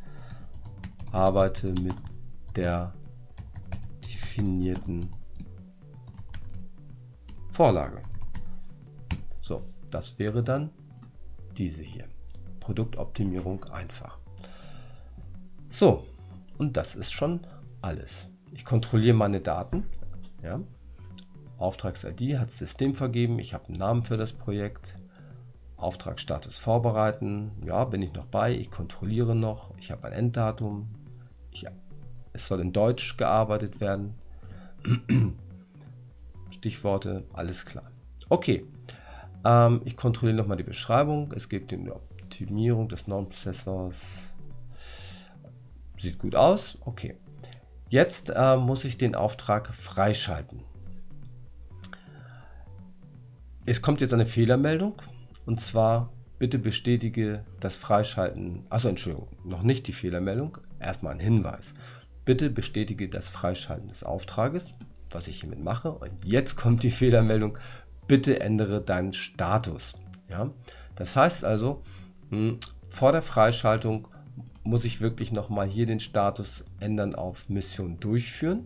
arbeite 1.12 1.67
mit 1.82 1.95
der 2.56 2.93
definierten 4.06 5.10
Vorlage. 7.52 8.02
So, 9.39 9.63
das 9.89 10.19
wäre 10.19 10.43
dann 10.43 10.69
diese 11.58 11.82
hier. 11.82 12.06
Produktoptimierung 12.60 13.65
einfach. 13.65 14.17
So, 15.69 16.06
und 16.58 16.78
das 16.78 16.95
ist 16.95 17.12
schon 17.12 17.41
alles. 17.82 18.28
Ich 18.54 18.65
kontrolliere 18.65 19.15
meine 19.15 19.41
Daten. 19.41 19.86
Ja. 20.43 20.60
Auftrags-ID 21.62 22.38
hat 22.38 22.52
System 22.52 22.95
vergeben. 22.95 23.39
Ich 23.39 23.54
habe 23.54 23.67
einen 23.67 23.78
Namen 23.78 24.04
für 24.04 24.17
das 24.17 24.34
Projekt. 24.34 24.95
Auftragsstatus 25.78 26.60
vorbereiten. 26.60 27.52
Ja, 27.65 27.86
bin 27.86 28.02
ich 28.02 28.13
noch 28.13 28.26
bei. 28.26 28.54
Ich 28.54 28.69
kontrolliere 28.69 29.36
noch. 29.36 29.76
Ich 29.78 29.91
habe 29.91 30.08
ein 30.08 30.13
Enddatum. 30.13 30.89
Ich, 31.52 31.65
es 32.34 32.47
soll 32.47 32.62
in 32.62 32.71
Deutsch 32.71 33.17
gearbeitet 33.17 33.80
werden. 33.82 34.13
Stichworte, 36.52 37.26
alles 37.34 37.65
klar. 37.65 37.89
Okay, 38.30 38.65
ähm, 39.43 39.82
ich 39.86 39.97
kontrolliere 39.97 40.38
nochmal 40.38 40.58
die 40.58 40.63
Beschreibung. 40.63 41.32
Es 41.36 41.50
gibt 41.50 41.71
die 41.71 41.91
Optimierung 41.91 42.89
des 42.89 43.08
Non-Prozessors. 43.08 43.95
Sieht 45.97 46.19
gut 46.19 46.36
aus. 46.36 46.78
Okay. 46.82 47.17
Jetzt 47.89 48.32
äh, 48.34 48.56
muss 48.56 48.86
ich 48.86 48.97
den 48.97 49.15
Auftrag 49.15 49.74
freischalten. 49.76 50.63
Es 53.65 53.82
kommt 53.82 54.02
jetzt 54.02 54.13
eine 54.13 54.26
Fehlermeldung 54.26 55.02
und 55.45 55.60
zwar 55.60 56.12
bitte 56.39 56.58
bestätige 56.58 57.45
das 57.60 57.78
Freischalten. 57.78 58.65
Achso, 58.69 58.89
Entschuldigung, 58.89 59.28
noch 59.43 59.63
nicht 59.63 59.88
die 59.88 59.93
Fehlermeldung. 59.93 60.58
Erstmal 60.80 61.13
ein 61.13 61.19
Hinweis. 61.19 61.74
Bitte 62.26 62.50
bestätige 62.50 63.10
das 63.10 63.30
Freischalten 63.30 63.88
des 63.88 64.04
Auftrages 64.04 64.74
was 65.13 65.28
ich 65.28 65.39
hiermit 65.39 65.63
mache. 65.63 65.91
Und 65.91 66.26
jetzt 66.26 66.56
kommt 66.56 66.84
die 66.84 66.91
Fehlermeldung, 66.91 67.58
bitte 68.08 68.39
ändere 68.39 68.82
deinen 68.82 69.13
Status. 69.13 69.93
Ja? 70.30 70.50
Das 70.95 71.15
heißt 71.15 71.45
also, 71.45 71.82
hm, 72.30 72.58
vor 72.89 73.12
der 73.12 73.21
Freischaltung 73.21 74.08
muss 74.63 74.86
ich 74.86 75.02
wirklich 75.02 75.32
nochmal 75.32 75.67
hier 75.67 75.86
den 75.86 76.00
Status 76.00 76.63
ändern 76.80 77.15
auf 77.15 77.50
Mission 77.50 78.00
durchführen. 78.00 78.65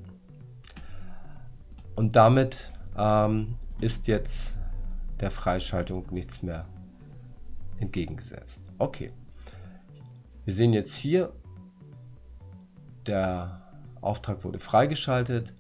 Und 1.96 2.16
damit 2.16 2.72
ähm, 2.98 3.56
ist 3.80 4.08
jetzt 4.08 4.55
der 5.20 5.32
Freischaltung 5.32 6.06
nichts 6.12 6.42
mehr 6.44 6.68
entgegengesetzt. 7.80 8.62
Okay. 8.78 9.12
Wir 10.44 10.54
sehen 10.54 10.74
jetzt 10.74 10.96
hier, 10.96 11.34
der 13.06 13.62
Auftrag 14.02 14.44
wurde 14.44 14.60
freigeschaltet 14.60 15.54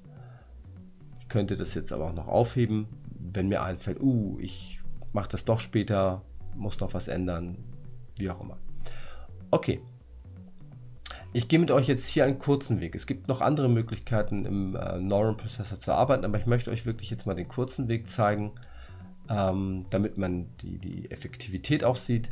könnte 1.29 1.55
das 1.55 1.73
jetzt 1.73 1.91
aber 1.91 2.05
auch 2.05 2.13
noch 2.13 2.27
aufheben, 2.27 2.87
wenn 3.19 3.47
mir 3.47 3.61
einfällt, 3.63 3.99
uh, 3.99 4.37
ich 4.39 4.79
mache 5.13 5.29
das 5.29 5.45
doch 5.45 5.59
später, 5.59 6.21
muss 6.55 6.79
noch 6.79 6.93
was 6.93 7.07
ändern, 7.07 7.57
wie 8.17 8.29
auch 8.29 8.39
immer. 8.41 8.57
Okay. 9.51 9.81
Ich 11.33 11.49
gehe 11.49 11.59
mit 11.59 11.71
euch 11.71 11.87
jetzt 11.87 12.07
hier 12.07 12.23
einen 12.23 12.39
kurzen 12.39 12.79
Weg. 12.79 12.95
Es 12.95 13.07
gibt 13.07 13.27
noch 13.27 13.41
andere 13.41 13.67
Möglichkeiten 13.67 14.45
im 14.45 14.75
äh, 14.77 14.97
Neuron 14.99 15.35
Processor 15.35 15.77
zu 15.77 15.91
arbeiten, 15.91 16.23
aber 16.23 16.37
ich 16.37 16.45
möchte 16.45 16.71
euch 16.71 16.85
wirklich 16.85 17.09
jetzt 17.09 17.25
mal 17.25 17.33
den 17.33 17.49
kurzen 17.49 17.89
Weg 17.89 18.07
zeigen, 18.07 18.53
ähm, 19.29 19.85
damit 19.89 20.17
man 20.17 20.47
die, 20.61 20.77
die 20.77 21.11
Effektivität 21.11 21.83
auch 21.83 21.95
sieht, 21.95 22.29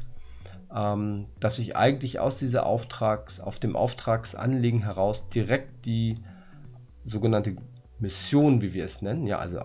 ähm, 0.74 1.28
dass 1.40 1.60
ich 1.60 1.76
eigentlich 1.76 2.20
aus 2.20 2.40
dieser 2.40 2.66
Auftrags, 2.66 3.40
auf 3.40 3.60
dem 3.60 3.76
Auftragsanliegen 3.76 4.84
heraus 4.84 5.30
direkt 5.30 5.86
die 5.86 6.18
sogenannte 7.04 7.56
Mission, 8.00 8.62
wie 8.62 8.74
wir 8.74 8.86
es 8.86 9.02
nennen, 9.02 9.28
ja, 9.28 9.40
also 9.40 9.62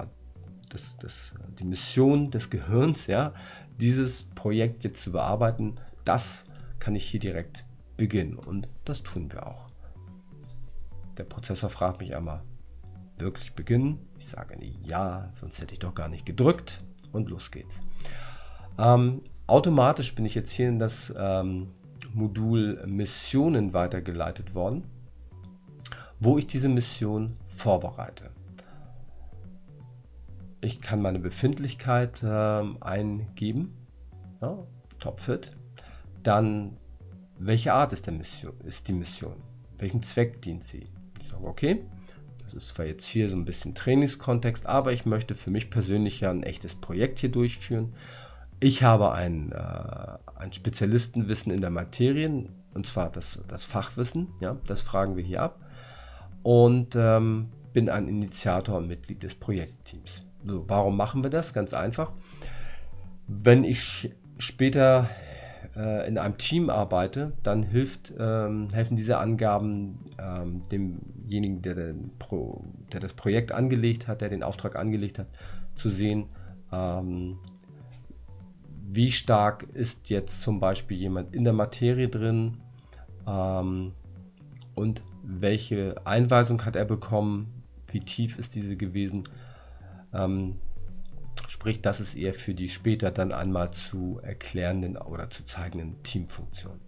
das, 0.68 0.96
das, 0.98 1.32
die 1.58 1.64
Mission 1.64 2.30
des 2.30 2.50
Gehirns, 2.50 3.06
ja, 3.06 3.32
dieses 3.80 4.24
Projekt 4.24 4.84
jetzt 4.84 5.02
zu 5.02 5.12
bearbeiten, 5.12 5.76
das 6.04 6.46
kann 6.78 6.94
ich 6.94 7.04
hier 7.04 7.20
direkt 7.20 7.64
beginnen 7.96 8.34
und 8.34 8.68
das 8.84 9.02
tun 9.02 9.32
wir 9.32 9.46
auch. 9.46 9.66
Der 11.16 11.24
Prozessor 11.24 11.70
fragt 11.70 12.00
mich 12.00 12.14
einmal, 12.14 12.42
wirklich 13.16 13.54
beginnen? 13.54 13.98
Ich 14.18 14.26
sage 14.26 14.56
ja, 14.84 15.32
sonst 15.34 15.60
hätte 15.60 15.72
ich 15.72 15.80
doch 15.80 15.94
gar 15.94 16.08
nicht 16.08 16.24
gedrückt 16.24 16.80
und 17.12 17.30
los 17.30 17.50
geht's. 17.50 17.80
Ähm, 18.78 19.22
automatisch 19.46 20.14
bin 20.14 20.24
ich 20.24 20.34
jetzt 20.34 20.50
hier 20.50 20.68
in 20.68 20.78
das 20.78 21.12
ähm, 21.16 21.68
Modul 22.14 22.84
Missionen 22.86 23.72
weitergeleitet 23.72 24.54
worden, 24.54 24.84
wo 26.20 26.38
ich 26.38 26.46
diese 26.46 26.68
Mission 26.68 27.36
vorbereite. 27.48 28.30
Ich 30.60 30.80
kann 30.80 31.00
meine 31.00 31.18
Befindlichkeit 31.20 32.22
äh, 32.22 32.62
eingeben, 32.80 33.76
ja, 34.40 34.58
topfit. 34.98 35.56
Dann, 36.22 36.76
welche 37.38 37.72
Art 37.72 37.92
ist, 37.92 38.06
der 38.06 38.14
Mission, 38.14 38.54
ist 38.64 38.88
die 38.88 38.92
Mission? 38.92 39.36
Welchem 39.76 40.02
Zweck 40.02 40.42
dient 40.42 40.64
sie? 40.64 40.88
Ich 41.20 41.28
sage, 41.28 41.44
okay, 41.46 41.84
Das 42.48 42.54
ist 42.54 42.68
zwar 42.70 42.86
jetzt 42.86 43.04
hier 43.04 43.28
so 43.28 43.36
ein 43.36 43.44
bisschen 43.44 43.74
Trainingskontext, 43.74 44.66
aber 44.66 44.94
ich 44.94 45.04
möchte 45.04 45.34
für 45.34 45.50
mich 45.50 45.68
persönlich 45.68 46.20
ja 46.20 46.30
ein 46.30 46.42
echtes 46.42 46.74
Projekt 46.74 47.18
hier 47.18 47.30
durchführen. 47.30 47.92
Ich 48.58 48.82
habe 48.82 49.12
ein, 49.12 49.52
äh, 49.52 50.18
ein 50.34 50.54
Spezialistenwissen 50.54 51.52
in 51.52 51.60
der 51.60 51.68
Materie, 51.68 52.46
und 52.74 52.86
zwar 52.86 53.10
das, 53.10 53.40
das 53.48 53.66
Fachwissen, 53.66 54.28
ja, 54.40 54.56
das 54.66 54.80
fragen 54.80 55.16
wir 55.16 55.22
hier 55.22 55.42
ab. 55.42 55.60
Und 56.42 56.96
ähm, 56.96 57.50
bin 57.74 57.90
ein 57.90 58.08
Initiator 58.08 58.78
und 58.78 58.88
Mitglied 58.88 59.22
des 59.22 59.34
Projektteams. 59.34 60.22
So, 60.46 60.64
warum 60.68 60.96
machen 60.96 61.22
wir 61.22 61.30
das? 61.30 61.52
Ganz 61.52 61.74
einfach. 61.74 62.12
Wenn 63.26 63.62
ich 63.62 64.10
später 64.38 65.10
äh, 65.78 66.08
in 66.08 66.18
einem 66.18 66.36
Team 66.38 66.70
arbeite, 66.70 67.32
dann 67.42 67.62
hilft, 67.62 68.12
ähm, 68.18 68.68
helfen 68.72 68.96
diese 68.96 69.18
Angaben 69.18 70.00
ähm, 70.18 70.62
demjenigen, 70.70 71.62
der, 71.62 71.74
den 71.74 72.10
Pro, 72.18 72.64
der, 72.92 73.00
das 73.00 73.14
Projekt 73.14 73.52
angelegt 73.52 74.08
hat, 74.08 74.20
der 74.20 74.28
den 74.28 74.42
Auftrag 74.42 74.76
angelegt 74.76 75.18
hat, 75.18 75.28
zu 75.74 75.88
sehen, 75.88 76.26
ähm, 76.72 77.38
wie 78.90 79.12
stark 79.12 79.64
ist 79.74 80.10
jetzt 80.10 80.42
zum 80.42 80.60
Beispiel 80.60 80.96
jemand 80.96 81.34
in 81.34 81.44
der 81.44 81.52
Materie 81.52 82.08
drin 82.08 82.56
ähm, 83.26 83.92
und 84.74 85.02
welche 85.22 85.94
Einweisung 86.04 86.64
hat 86.64 86.74
er 86.74 86.86
bekommen, 86.86 87.62
wie 87.92 88.00
tief 88.00 88.38
ist 88.38 88.54
diese 88.54 88.76
gewesen. 88.76 89.24
Ähm, 90.12 90.56
sprich, 91.58 91.82
das 91.82 91.98
ist 91.98 92.14
eher 92.14 92.34
für 92.34 92.54
die 92.54 92.68
später 92.68 93.10
dann 93.10 93.32
einmal 93.32 93.72
zu 93.72 94.20
erklärenden 94.22 94.96
oder 94.96 95.28
zu 95.28 95.44
zeigenden 95.44 96.00
Teamfunktionen. 96.04 96.80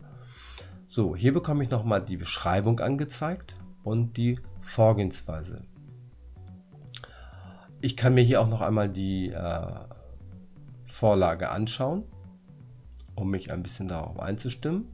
So, 0.86 1.16
hier 1.16 1.34
bekomme 1.34 1.64
ich 1.64 1.70
nochmal 1.70 2.04
die 2.04 2.16
Beschreibung 2.16 2.78
angezeigt 2.78 3.56
und 3.82 4.16
die 4.16 4.38
Vorgehensweise. 4.60 5.64
Ich 7.80 7.96
kann 7.96 8.14
mir 8.14 8.22
hier 8.22 8.40
auch 8.40 8.46
noch 8.46 8.60
einmal 8.60 8.88
die 8.88 9.30
äh, 9.30 9.72
Vorlage 10.84 11.48
anschauen, 11.48 12.04
um 13.16 13.28
mich 13.28 13.50
ein 13.50 13.64
bisschen 13.64 13.88
darauf 13.88 14.20
einzustimmen. 14.20 14.84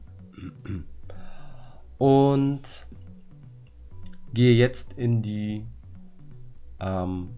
Und 1.99 2.63
gehe 4.33 4.55
jetzt 4.55 4.93
in 4.93 5.21
die 5.21 5.67
ähm, 6.79 7.29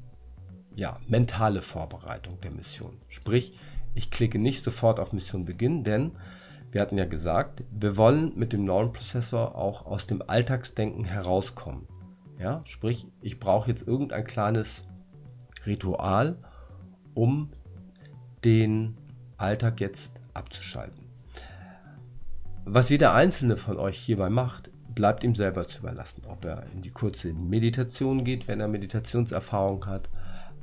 ja, 0.79 0.97
mentale 1.07 1.61
Vorbereitung 1.61 2.39
der 2.39 2.51
Mission. 2.51 2.97
Sprich, 3.09 3.53
ich 3.95 4.11
klicke 4.11 4.39
nicht 4.39 4.63
sofort 4.63 4.99
auf 4.99 5.11
Mission 5.11 5.43
beginnen, 5.43 5.83
denn 5.83 6.13
wir 6.71 6.79
hatten 6.79 6.97
ja 6.97 7.05
gesagt, 7.05 7.63
wir 7.69 7.97
wollen 7.97 8.31
mit 8.37 8.53
dem 8.53 8.63
Neuronprozessor 8.63 9.55
auch 9.55 9.85
aus 9.85 10.07
dem 10.07 10.23
Alltagsdenken 10.25 11.03
herauskommen. 11.03 11.87
Ja, 12.39 12.61
sprich, 12.63 13.07
ich 13.21 13.41
brauche 13.41 13.69
jetzt 13.69 13.85
irgendein 13.85 14.23
kleines 14.23 14.85
Ritual, 15.65 16.37
um 17.13 17.49
den 18.45 18.95
Alltag 19.35 19.81
jetzt 19.81 20.21
abzuschalten. 20.33 21.03
Was 22.63 22.87
jeder 22.87 23.13
einzelne 23.13 23.57
von 23.57 23.77
euch 23.77 23.99
hierbei 23.99 24.29
macht, 24.29 24.69
bleibt 24.95 25.25
ihm 25.25 25.35
selber 25.35 25.67
zu 25.67 25.79
überlassen. 25.79 26.23
Ob 26.25 26.45
er 26.45 26.67
in 26.73 26.81
die 26.81 26.91
kurze 26.91 27.33
Meditation 27.33 28.23
geht, 28.23 28.47
wenn 28.47 28.61
er 28.61 28.69
Meditationserfahrung 28.69 29.85
hat, 29.85 30.09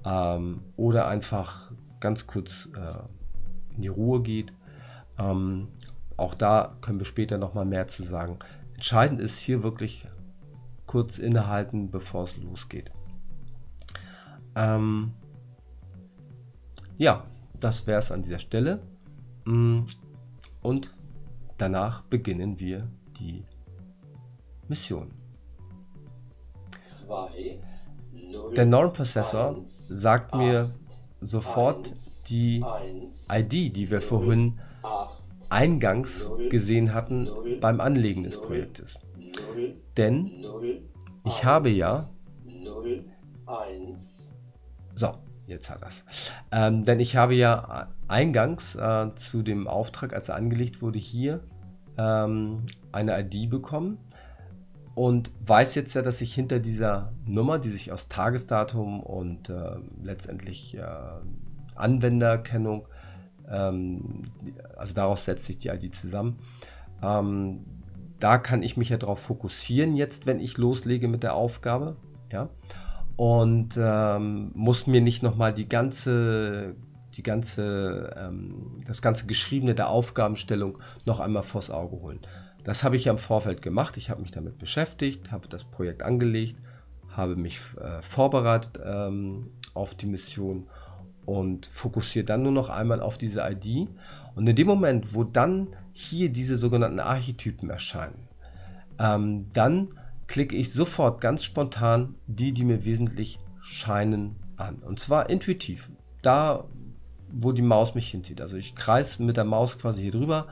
ähm, 0.07 0.63
oder 0.77 1.09
einfach 1.09 1.73
ganz 2.01 2.27
kurz 2.27 2.69
äh, 2.77 3.75
in 3.75 3.83
die 3.83 3.89
Ruhe 3.89 4.23
geht. 4.23 4.53
Ähm, 5.19 5.69
auch 6.17 6.35
da 6.35 6.77
können 6.81 6.99
wir 6.99 7.07
später 7.07 7.37
nochmal 7.37 7.65
mehr 7.65 7.89
zu 7.89 8.05
sagen. 8.05 8.39
Entscheidend 8.75 9.21
ist 9.21 9.39
hier 9.39 9.63
wirklich 9.63 10.07
kurz 10.87 11.19
innehalten, 11.19 11.91
bevor 11.91 12.25
es 12.25 12.37
losgeht. 12.37 12.93
Ähm, 14.55 15.13
ja, 16.97 17.25
das 17.61 17.87
wäre 17.87 17.99
es 17.99 18.13
an 18.13 18.23
dieser 18.23 18.39
Stelle. 18.39 18.81
Mm, 19.45 19.81
und 20.63 20.95
danach 21.59 22.03
beginnen 22.03 22.61
wir 22.61 22.89
die 23.19 23.45
Mission. 24.69 25.11
2, 26.83 27.09
0, 27.09 27.76
Der 28.55 28.67
Normprozessor 28.67 29.57
1, 29.57 29.89
sagt 29.89 30.35
mir 30.35 30.71
8, 30.91 30.99
sofort 31.21 31.91
1, 31.91 32.25
die 32.25 32.65
1, 32.65 33.29
ID, 33.33 33.77
die 33.77 33.91
wir 33.91 34.01
vorhin 34.01 34.59
8, 34.83 35.17
eingangs 35.51 36.29
gesehen 36.51 36.95
hatten 36.95 37.29
beim 37.61 37.81
Anlegen 37.81 38.25
des. 38.25 38.41
Projektes. 38.41 38.99
0, 39.55 39.75
Denn 39.97 40.41
0, 40.41 40.83
ich 41.25 41.45
habe 41.45 41.71
ja 41.71 42.07
0, 42.45 43.05
1, 43.47 44.33
So, 44.95 45.13
jetzt 45.47 45.71
hat 45.71 45.83
das. 45.83 46.05
Ähm, 46.51 46.85
denn 46.85 47.01
ich 47.01 47.17
habe 47.17 47.35
ja 47.35 47.89
eingangs 48.09 48.77
äh, 48.77 49.15
zu 49.15 49.43
dem 49.43 49.67
Auftrag, 49.69 50.13
als 50.13 50.29
er 50.29 50.37
angelegt 50.37 50.83
wurde, 50.83 50.99
hier 50.99 51.41
ähm, 51.99 52.65
eine 52.93 53.21
ID 53.21 53.51
bekommen 53.51 53.99
und 54.97 55.31
weiß 55.47 55.77
jetzt 55.77 55.95
ja, 55.95 56.03
dass 56.03 56.21
ich 56.21 56.35
hinter 56.35 56.59
dieser 56.59 57.13
Nummer, 57.25 57.61
die 57.61 57.69
sich 57.69 57.93
aus 57.93 58.09
Tagesdatum 58.09 58.99
und 59.01 59.49
äh, 59.49 59.77
letztendlich 60.03 60.77
äh, 60.77 60.83
Anwenderkennung, 61.77 62.89
ähm, 63.49 64.23
also 64.77 64.93
daraus 64.95 65.25
setzt 65.25 65.45
sich 65.45 65.59
die 65.59 65.69
ID 65.69 65.95
zusammen, 65.95 66.41
ähm, 67.01 67.65
da 68.19 68.39
kann 68.39 68.65
ich 68.65 68.77
mich 68.77 68.89
ja 68.89 68.97
darauf 68.97 69.21
fokussieren 69.21 69.95
jetzt, 69.95 70.27
wenn 70.27 70.41
ich 70.41 70.59
loslege 70.59 71.07
mit 71.07 71.23
der 71.23 71.35
Aufgabe. 71.35 71.95
Ja? 72.33 72.49
und 73.17 73.79
ähm, 73.81 74.51
muss 74.55 74.87
mir 74.87 75.01
nicht 75.01 75.23
nochmal 75.23 75.53
die 75.53 75.69
ganze, 75.69 76.77
die 77.15 77.23
ganze, 77.23 78.15
ähm, 78.19 78.83
das 78.87 79.01
ganze 79.01 79.27
Geschriebene 79.27 79.75
der 79.75 79.89
Aufgabenstellung 79.89 80.79
noch 81.07 81.21
einmal 81.21 81.43
vors 81.43 81.71
Auge 81.71 81.97
holen. 82.01 82.21
Das 82.67 82.83
habe 82.83 82.97
ich 82.97 83.05
ja 83.05 83.13
im 83.13 83.19
Vorfeld 83.19 83.63
gemacht. 83.63 83.97
Ich 83.97 84.11
habe 84.11 84.21
mich 84.21 84.33
damit 84.33 84.59
beschäftigt, 84.59 85.31
habe 85.31 85.47
das 85.47 85.63
Projekt 85.63 86.03
angelegt, 86.03 86.57
habe 87.09 87.37
mich 87.37 87.61
äh, 87.81 88.03
vorbereitet 88.03 88.81
ähm, 88.85 89.53
auf 89.73 89.95
die 89.95 90.07
Mission 90.07 90.67
und 91.25 91.67
fokussiere 91.67 92.25
dann 92.25 92.43
nur 92.43 92.51
noch 92.51 92.69
einmal 92.69 93.01
auf 93.01 93.19
diese 93.19 93.49
ID. 93.49 93.89
Und 94.35 94.49
in 94.49 94.57
dem 94.57 94.67
Moment, 94.67 95.15
wo 95.15 95.23
dann 95.23 95.69
hier 95.93 96.29
diese 96.29 96.57
sogenannten 96.57 96.99
Archetypen 96.99 97.71
erscheinen, 97.71 98.27
ähm, 98.99 99.45
dann 99.55 99.91
klicke 100.27 100.57
ich 100.57 100.73
sofort 100.73 101.21
ganz 101.21 101.45
spontan 101.45 102.17
die, 102.27 102.51
die 102.51 102.65
mir 102.65 102.85
wesentlich 102.85 103.39
scheinen, 103.61 104.35
an. 104.57 104.81
Und 104.81 104.99
zwar 104.99 105.31
intuitiv. 105.31 105.89
Da, 106.21 106.65
wo 107.31 107.53
die 107.53 107.63
Maus 107.63 107.95
mich 107.95 108.11
hinzieht. 108.11 108.41
Also 108.41 108.57
ich 108.57 108.75
kreise 108.75 109.23
mit 109.23 109.37
der 109.37 109.45
Maus 109.45 109.79
quasi 109.79 110.03
hier 110.03 110.11
drüber 110.11 110.49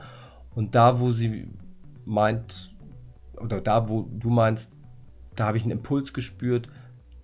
und 0.53 0.75
da, 0.75 1.01
wo 1.01 1.09
sie 1.09 1.49
meint, 2.05 2.75
oder 3.37 3.61
da, 3.61 3.89
wo 3.89 4.03
du 4.03 4.29
meinst, 4.29 4.71
da 5.35 5.47
habe 5.47 5.57
ich 5.57 5.63
einen 5.63 5.73
Impuls 5.73 6.13
gespürt, 6.13 6.69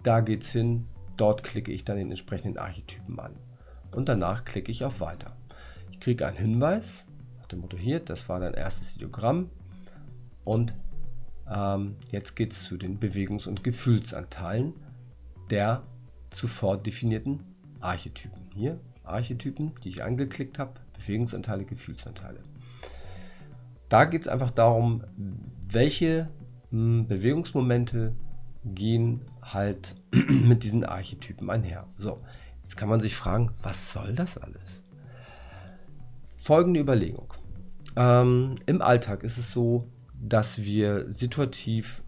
da 0.04 0.20
geht's 0.22 0.52
hin, 0.52 0.88
dort 1.18 1.44
klicke 1.44 1.72
ich 1.72 1.86
dann 1.86 1.98
den 1.98 2.10
entsprechenden 2.10 2.58
Archetypen 2.58 3.20
an. 3.20 3.36
Und 3.96 4.10
danach 4.10 4.46
klicke 4.46 4.72
ich 4.72 4.84
auf 4.84 5.00
Weiter. 5.00 5.36
Ich 5.92 6.00
kriege 6.00 6.26
einen 6.26 6.38
Hinweis 6.38 7.06
nach 7.40 7.48
dem 7.48 7.60
Motto 7.60 7.78
hier, 7.78 8.00
das 8.00 8.28
war 8.28 8.40
dein 8.40 8.54
erstes 8.54 8.96
Ideogramm 8.96 9.50
und 10.44 10.74
ähm, 11.50 11.96
jetzt 12.12 12.36
geht 12.36 12.54
es 12.54 12.64
zu 12.64 12.78
den 12.78 13.00
Bewegungs- 13.00 13.48
und 13.48 13.64
Gefühlsanteilen 13.64 14.74
der 15.50 15.84
zuvor 16.30 16.78
definierten 16.78 17.44
Archetypen. 17.82 18.50
Hier 18.54 18.80
Archetypen, 19.04 19.74
die 19.84 19.90
ich 19.90 20.04
angeklickt 20.04 20.60
habe, 20.60 20.80
Bewegungsanteile, 20.98 21.66
Gefühlsanteile. 21.66 22.40
Da 23.92 24.06
geht 24.06 24.22
es 24.22 24.30
einfach 24.30 24.52
darum, 24.52 25.04
welche 25.68 26.30
mh, 26.70 27.08
Bewegungsmomente 27.10 28.16
gehen 28.64 29.26
halt 29.42 29.96
mit 30.30 30.64
diesen 30.64 30.86
Archetypen 30.86 31.50
einher. 31.50 31.88
So, 31.98 32.22
jetzt 32.64 32.78
kann 32.78 32.88
man 32.88 33.02
sich 33.02 33.18
fragen, 33.18 33.52
was 33.62 33.92
soll 33.92 34.14
das 34.14 34.38
alles? 34.38 34.82
Folgende 36.38 36.80
Überlegung. 36.80 37.34
Ähm, 37.98 38.56
Im 38.66 38.82
Alltag 38.82 39.24
ist 39.24 39.38
es 39.38 39.52
so, 39.52 39.90
dass 40.14 40.64
wir 40.64 41.12
situativ 41.12 42.02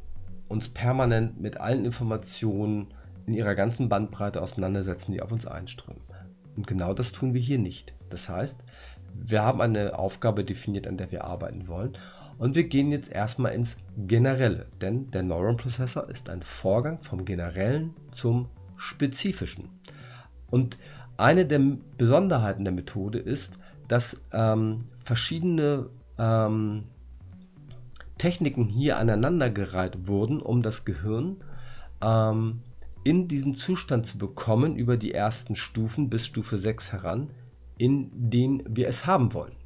uns 0.47 0.69
permanent 0.69 1.41
mit 1.41 1.57
allen 1.57 1.83
Informationen 1.83 2.93
in 3.25 3.33
ihrer 3.33 3.55
ganzen 3.55 3.89
Bandbreite 3.89 4.41
auseinandersetzen, 4.41 5.11
die 5.11 5.21
auf 5.21 5.33
uns 5.33 5.45
einströmen. 5.45 6.01
Und 6.55 6.65
genau 6.65 6.93
das 6.93 7.11
tun 7.11 7.33
wir 7.33 7.41
hier 7.41 7.59
nicht. 7.59 7.93
Das 8.09 8.29
heißt, 8.29 8.63
wir 9.13 9.43
haben 9.43 9.61
eine 9.61 9.97
Aufgabe 9.97 10.43
definiert, 10.43 10.87
an 10.87 10.97
der 10.97 11.11
wir 11.11 11.23
arbeiten 11.23 11.67
wollen. 11.67 11.93
Und 12.37 12.55
wir 12.55 12.63
gehen 12.63 12.91
jetzt 12.91 13.11
erstmal 13.11 13.53
ins 13.53 13.77
Generelle, 13.95 14.65
denn 14.81 15.11
der 15.11 15.23
Neuronprozessor 15.23 16.09
ist 16.09 16.29
ein 16.29 16.41
Vorgang 16.41 17.01
vom 17.01 17.25
Generellen 17.25 17.93
zum 18.11 18.47
Spezifischen. 18.75 19.69
Und 20.49 20.77
eine 21.17 21.45
der 21.45 21.61
Besonderheiten 21.97 22.65
der 22.65 22.73
Methode 22.73 23.19
ist, 23.19 23.59
dass 23.87 24.19
ähm, 24.31 24.85
verschiedene 25.03 25.89
ähm, 26.17 26.85
Techniken 28.17 28.65
hier 28.65 28.97
aneinandergereiht 28.97 30.07
wurden, 30.07 30.41
um 30.41 30.61
das 30.61 30.85
Gehirn 30.85 31.37
ähm, 32.01 32.61
in 33.03 33.27
diesen 33.27 33.53
Zustand 33.53 34.05
zu 34.05 34.17
bekommen 34.17 34.75
über 34.75 34.97
die 34.97 35.13
ersten 35.13 35.55
Stufen 35.55 36.09
bis 36.09 36.25
Stufe 36.25 36.57
6 36.57 36.91
heran, 36.91 37.29
in 37.83 38.09
den 38.13 38.63
wir 38.65 38.87
es 38.87 39.05
haben 39.05 39.33
wollen. 39.33 39.57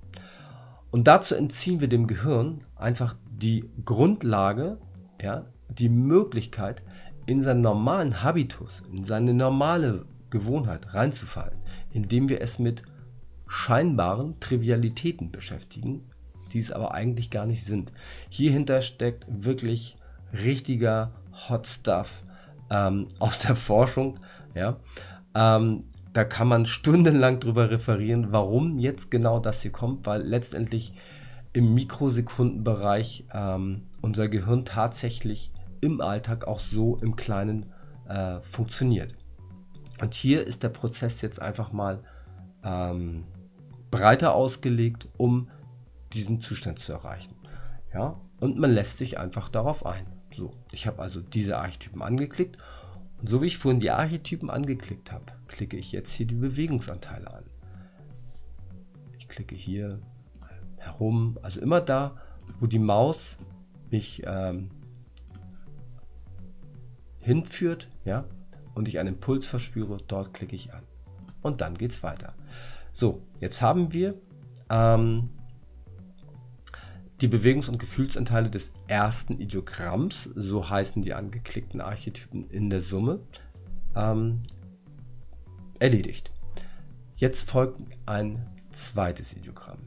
Und 0.90 1.08
dazu 1.08 1.36
entziehen 1.36 1.82
wir 1.82 1.88
dem 1.88 2.08
Gehirn 2.08 2.62
einfach 2.76 3.16
die 3.30 3.70
Grundlage, 3.86 4.80
ja, 5.22 5.46
die 5.70 5.90
Möglichkeit, 5.90 6.82
in 7.28 7.42
seinen 7.42 7.62
normalen 7.62 8.24
Habitus, 8.24 8.82
in 8.92 9.04
seine 9.04 9.36
normale 9.36 10.06
Gewohnheit 10.32 10.96
reinzufallen, 10.96 11.60
indem 11.92 12.28
wir 12.28 12.42
es 12.42 12.58
mit 12.58 12.82
scheinbaren 13.46 14.40
Trivialitäten 14.40 15.30
beschäftigen, 15.30 16.10
die 16.54 16.60
es 16.60 16.72
aber 16.72 16.96
eigentlich 16.96 17.30
gar 17.30 17.46
nicht 17.46 17.66
sind. 17.66 17.94
Hierhinter 18.30 18.82
steckt 18.82 19.28
wirklich 19.28 19.96
richtiger 20.34 21.12
Hot 21.50 21.68
Stuff 21.68 22.24
ähm, 22.72 23.08
aus 23.20 23.38
der 23.38 23.56
Forschung. 23.56 24.20
Ja? 24.56 24.78
Ähm, 25.36 25.84
da 26.18 26.26
kann 26.26 26.48
man 26.48 26.66
stundenlang 26.66 27.40
drüber 27.40 27.70
referieren, 27.70 28.32
warum 28.32 28.80
jetzt 28.80 29.12
genau 29.12 29.40
das 29.40 29.62
hier 29.62 29.72
kommt, 29.72 30.08
weil 30.08 30.24
letztendlich 30.24 30.94
im 31.54 31.76
Mikrosekundenbereich 31.76 33.26
ähm, 33.32 33.84
unser 34.02 34.28
Gehirn 34.28 34.66
tatsächlich 34.66 35.52
im 35.80 36.02
Alltag 36.02 36.48
auch 36.48 36.58
so 36.58 36.98
im 37.04 37.16
Kleinen 37.16 37.68
äh, 38.10 38.40
funktioniert. 38.42 39.14
Und 40.02 40.16
hier 40.16 40.48
ist 40.48 40.64
der 40.64 40.70
Prozess 40.70 41.22
jetzt 41.22 41.40
einfach 41.40 41.72
mal 41.72 42.00
ähm, 42.64 43.26
breiter 43.92 44.34
ausgelegt, 44.34 45.08
um 45.18 45.52
diesen 46.14 46.42
Zustand 46.42 46.80
zu 46.80 46.94
erreichen. 46.94 47.36
Ja? 47.94 48.20
Und 48.40 48.58
man 48.58 48.72
lässt 48.72 48.98
sich 48.98 49.20
einfach 49.20 49.50
darauf 49.50 49.86
ein. 49.86 50.08
So, 50.32 50.50
ich 50.72 50.88
habe 50.88 51.00
also 51.00 51.22
diese 51.22 51.60
Archetypen 51.60 52.02
angeklickt 52.02 52.58
und 53.20 53.30
so 53.30 53.44
wie 53.44 53.46
ich 53.46 53.60
vorhin 53.60 53.82
die 53.82 53.92
Archetypen 53.92 54.50
angeklickt 54.50 55.12
habe, 55.12 55.37
klicke 55.58 55.76
ich 55.76 55.92
jetzt 55.92 56.12
hier 56.12 56.28
die 56.28 56.36
Bewegungsanteile 56.36 57.34
an. 57.34 57.44
Ich 59.18 59.28
klicke 59.28 59.56
hier 59.56 60.00
herum, 60.78 61.40
also 61.42 61.60
immer 61.60 61.82
da, 61.82 62.16
wo 62.60 62.68
die 62.68 62.78
Maus 62.78 63.38
mich 63.90 64.22
ähm, 64.24 64.70
hinführt, 67.20 67.88
ja, 68.06 68.26
und 68.76 68.88
ich 68.88 69.00
einen 69.00 69.16
Impuls 69.16 69.48
verspüre, 69.48 69.98
dort 70.08 70.36
klicke 70.36 70.56
ich 70.56 70.74
an. 70.76 70.84
Und 71.42 71.60
dann 71.62 71.74
geht 71.74 71.90
es 71.90 72.04
weiter. 72.04 72.36
So, 72.94 73.24
jetzt 73.40 73.60
haben 73.64 73.94
wir 73.94 74.14
ähm, 74.70 75.32
die 77.20 77.28
Bewegungs- 77.28 77.68
und 77.68 77.80
Gefühlsanteile 77.80 78.52
des 78.52 78.74
ersten 78.88 79.40
Ideogramms, 79.40 80.30
so 80.36 80.70
heißen 80.70 81.02
die 81.02 81.16
angeklickten 81.16 81.82
Archetypen 81.82 82.48
in 82.52 82.70
der 82.70 82.82
Summe, 82.82 83.22
ähm, 83.96 84.44
erledigt. 85.80 86.32
Jetzt 87.16 87.50
folgt 87.50 87.82
ein 88.06 88.46
zweites 88.72 89.34
Ideogramm. 89.34 89.80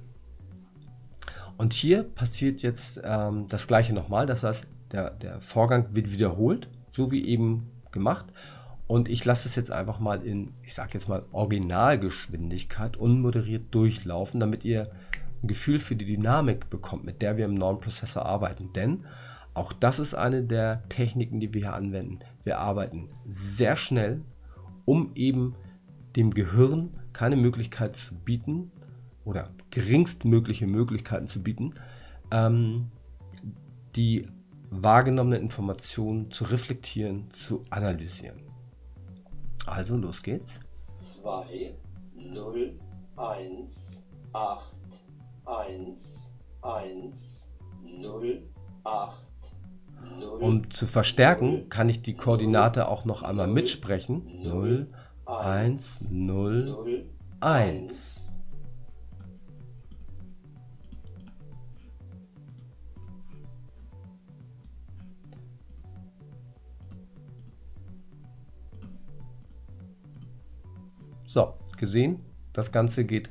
Und 1.56 1.72
hier 1.72 2.02
passiert 2.02 2.62
jetzt 2.62 3.00
ähm, 3.04 3.46
das 3.48 3.66
gleiche 3.66 3.92
nochmal, 3.92 4.26
das 4.26 4.42
heißt, 4.42 4.66
der, 4.92 5.10
der 5.10 5.40
Vorgang 5.40 5.94
wird 5.94 6.12
wiederholt, 6.12 6.68
so 6.90 7.12
wie 7.12 7.26
eben 7.26 7.70
gemacht. 7.92 8.26
Und 8.86 9.08
ich 9.08 9.24
lasse 9.24 9.46
es 9.46 9.54
jetzt 9.54 9.70
einfach 9.70 10.00
mal 10.00 10.26
in, 10.26 10.54
ich 10.62 10.74
sage 10.74 10.94
jetzt 10.94 11.08
mal, 11.08 11.24
Originalgeschwindigkeit 11.30 12.96
unmoderiert 12.96 13.72
durchlaufen, 13.72 14.40
damit 14.40 14.64
ihr 14.64 14.90
ein 15.42 15.46
Gefühl 15.46 15.78
für 15.78 15.94
die 15.94 16.06
Dynamik 16.06 16.70
bekommt, 16.70 17.04
mit 17.04 17.22
der 17.22 17.36
wir 17.36 17.44
im 17.44 17.54
Non-Prozessor 17.54 18.26
arbeiten. 18.26 18.72
Denn 18.72 19.04
auch 19.54 19.72
das 19.72 19.98
ist 19.98 20.14
eine 20.14 20.42
der 20.42 20.88
Techniken, 20.88 21.40
die 21.40 21.54
wir 21.54 21.60
hier 21.62 21.74
anwenden. 21.74 22.20
Wir 22.42 22.58
arbeiten 22.58 23.10
sehr 23.26 23.76
schnell, 23.76 24.22
um 24.84 25.12
eben 25.14 25.54
dem 26.16 26.32
Gehirn 26.32 26.90
keine 27.12 27.36
Möglichkeit 27.36 27.96
zu 27.96 28.14
bieten 28.14 28.70
oder 29.24 29.50
geringstmögliche 29.70 30.66
Möglichkeiten 30.66 31.28
zu 31.28 31.42
bieten, 31.42 31.74
ähm, 32.30 32.90
die 33.96 34.28
wahrgenommenen 34.70 35.42
Informationen 35.42 36.30
zu 36.30 36.44
reflektieren, 36.44 37.30
zu 37.30 37.64
analysieren. 37.70 38.40
Also 39.66 39.96
los 39.96 40.22
geht's. 40.22 40.52
2, 40.96 41.74
0, 42.14 42.78
1, 43.16 44.04
8, 44.32 44.74
1, 45.44 46.34
1, 46.62 47.50
0, 47.82 48.42
8, 48.84 49.16
0. 50.18 50.42
Um 50.42 50.70
zu 50.70 50.86
verstärken, 50.86 51.68
kann 51.68 51.88
ich 51.88 52.02
die 52.02 52.14
Koordinate 52.14 52.88
auch 52.88 53.04
noch 53.04 53.22
einmal 53.22 53.48
mitsprechen. 53.48 54.42
0, 54.42 54.88
1, 55.38 56.10
0, 56.10 56.64
0, 56.64 57.04
1. 57.40 58.34
So, 71.26 71.54
gesehen, 71.76 72.18
das 72.52 72.72
Ganze 72.72 73.04
geht 73.04 73.30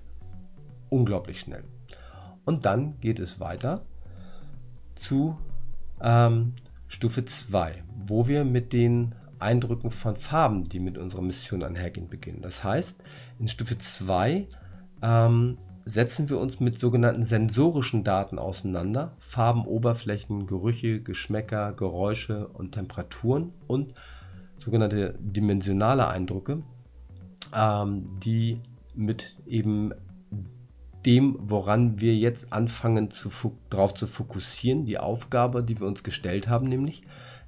unglaublich 0.89 1.41
schnell. 1.41 1.65
Und 2.45 2.63
dann 2.65 2.97
geht 3.01 3.19
es 3.19 3.41
weiter 3.41 3.85
zu 4.95 5.37
ähm, 6.01 6.53
Stufe 6.87 7.25
2, 7.25 7.83
wo 8.07 8.27
wir 8.27 8.45
mit 8.45 8.71
den 8.71 9.15
Eindrücken 9.39 9.91
von 9.91 10.17
Farben, 10.17 10.65
die 10.65 10.79
mit 10.79 10.97
unserer 10.97 11.21
Mission 11.21 11.63
einhergehen, 11.63 12.09
beginnen. 12.09 12.41
Das 12.41 12.63
heißt, 12.63 13.01
in 13.39 13.47
Stufe 13.47 13.77
2 13.77 14.47
ähm, 15.01 15.57
setzen 15.85 16.29
wir 16.29 16.39
uns 16.39 16.59
mit 16.59 16.77
sogenannten 16.77 17.23
sensorischen 17.23 18.03
Daten 18.03 18.37
auseinander. 18.37 19.15
Farben, 19.19 19.65
Oberflächen, 19.65 20.45
Gerüche, 20.45 21.01
Geschmäcker, 21.01 21.73
Geräusche 21.73 22.47
und 22.47 22.73
Temperaturen 22.73 23.53
und 23.67 23.93
sogenannte 24.57 25.15
dimensionale 25.19 26.07
Eindrücke, 26.07 26.63
ähm, 27.55 28.05
die 28.19 28.61
mit 28.93 29.37
eben 29.47 29.93
dem, 31.05 31.37
woran 31.39 32.01
wir 32.01 32.15
jetzt 32.15 32.51
anfangen, 32.51 33.09
darauf 33.69 33.93
zu 33.93 34.05
fokussieren, 34.05 34.85
die 34.85 34.97
Aufgabe, 34.97 35.63
die 35.63 35.79
wir 35.79 35.87
uns 35.87 36.03
gestellt 36.03 36.47
haben, 36.49 36.67
nämlich, 36.67 37.03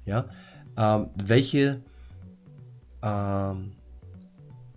ja, 0.06 0.26
ähm, 0.76 1.08
welche 1.14 1.82
ähm, 3.02 3.72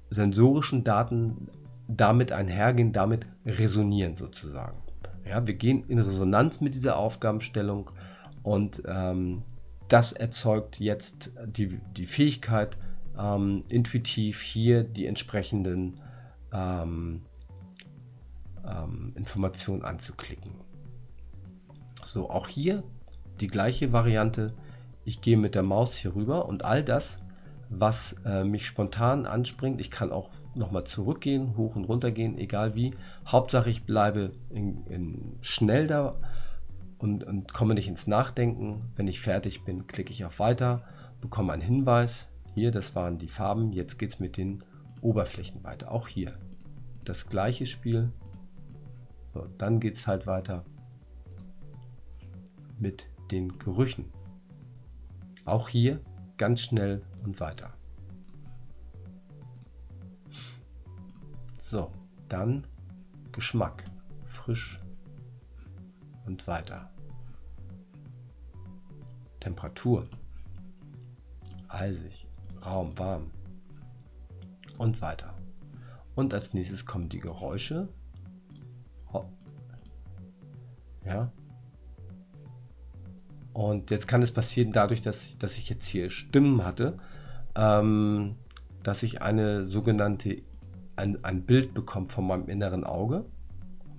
sensorischen 0.09 0.83
Daten 0.83 1.49
damit 1.87 2.31
einhergehen, 2.31 2.91
damit 2.93 3.25
resonieren 3.45 4.15
sozusagen. 4.15 4.77
Ja, 5.27 5.45
wir 5.45 5.55
gehen 5.55 5.83
in 5.87 5.99
Resonanz 5.99 6.61
mit 6.61 6.75
dieser 6.75 6.97
Aufgabenstellung 6.97 7.91
und 8.43 8.83
ähm, 8.87 9.43
das 9.87 10.13
erzeugt 10.13 10.79
jetzt 10.79 11.31
die, 11.45 11.79
die 11.95 12.05
Fähigkeit, 12.05 12.77
ähm, 13.17 13.63
intuitiv 13.69 14.41
hier 14.41 14.83
die 14.83 15.05
entsprechenden 15.05 15.99
ähm, 16.51 17.21
ähm, 18.67 19.13
Informationen 19.15 19.83
anzuklicken. 19.83 20.51
So, 22.03 22.29
auch 22.29 22.47
hier 22.47 22.83
die 23.39 23.47
gleiche 23.47 23.91
Variante. 23.91 24.53
Ich 25.05 25.21
gehe 25.21 25.37
mit 25.37 25.55
der 25.55 25.63
Maus 25.63 25.95
hier 25.95 26.15
rüber 26.15 26.47
und 26.47 26.65
all 26.65 26.83
das, 26.83 27.19
was 27.69 28.13
äh, 28.25 28.43
mich 28.43 28.65
spontan 28.65 29.25
anspringt, 29.25 29.79
ich 29.79 29.91
kann 29.91 30.11
auch 30.11 30.29
nochmal 30.55 30.85
zurückgehen, 30.85 31.55
hoch 31.57 31.75
und 31.75 31.85
runter 31.85 32.11
gehen, 32.11 32.37
egal 32.37 32.75
wie. 32.75 32.95
Hauptsache 33.27 33.69
ich 33.69 33.85
bleibe 33.85 34.31
in, 34.49 34.85
in 34.87 35.37
schnell 35.41 35.85
da 35.85 36.15
und, 36.97 37.23
und 37.23 37.53
komme 37.53 37.75
nicht 37.75 37.87
ins 37.87 38.07
Nachdenken. 38.07 38.81
Wenn 38.95 39.07
ich 39.07 39.21
fertig 39.21 39.63
bin, 39.63 39.85
klicke 39.87 40.11
ich 40.11 40.25
auf 40.25 40.39
Weiter, 40.39 40.83
bekomme 41.21 41.53
einen 41.53 41.61
Hinweis. 41.61 42.29
Hier, 42.53 42.71
das 42.71 42.95
waren 42.95 43.17
die 43.17 43.27
Farben. 43.27 43.73
Jetzt 43.73 43.99
geht 43.99 44.09
es 44.09 44.19
mit 44.19 44.37
den 44.37 44.63
Oberflächen 45.01 45.63
weiter. 45.63 45.91
Auch 45.91 46.07
hier 46.07 46.33
das 47.03 47.27
gleiche 47.27 47.65
Spiel. 47.65 48.11
So, 49.33 49.45
dann 49.57 49.79
geht 49.79 49.95
es 49.95 50.07
halt 50.07 50.25
weiter 50.25 50.63
mit 52.79 53.07
den 53.29 53.59
Gerüchen. 53.59 54.05
Auch 55.45 55.69
hier 55.69 56.01
ganz 56.37 56.61
schnell 56.61 57.03
und 57.23 57.39
weiter. 57.39 57.73
So, 61.61 61.91
dann 62.29 62.67
Geschmack. 63.31 63.83
Frisch 64.25 64.79
und 66.25 66.45
weiter. 66.47 66.91
Temperatur. 69.39 70.03
Eisig, 71.67 72.27
Raum, 72.65 72.97
warm 72.97 73.31
und 74.77 75.01
weiter. 75.01 75.33
Und 76.15 76.33
als 76.33 76.53
nächstes 76.53 76.85
kommen 76.85 77.09
die 77.09 77.19
Geräusche. 77.19 77.89
Ja. 81.05 81.31
Und 83.55 83.89
jetzt 83.89 84.09
kann 84.09 84.21
es 84.21 84.33
passieren, 84.33 84.73
dadurch, 84.73 84.99
dass 84.99 85.27
ich, 85.27 85.37
dass 85.37 85.57
ich 85.57 85.69
jetzt 85.69 85.87
hier 85.87 86.09
Stimmen 86.09 86.65
hatte, 86.65 86.97
ähm, 87.55 88.35
dass 88.83 89.01
ich 89.01 89.21
eine 89.21 89.65
sogenannte, 89.65 90.41
ein, 90.97 91.23
ein 91.23 91.43
Bild 91.43 91.73
bekomme 91.73 92.09
von 92.09 92.27
meinem 92.27 92.49
inneren 92.49 92.83
Auge. 92.83 93.23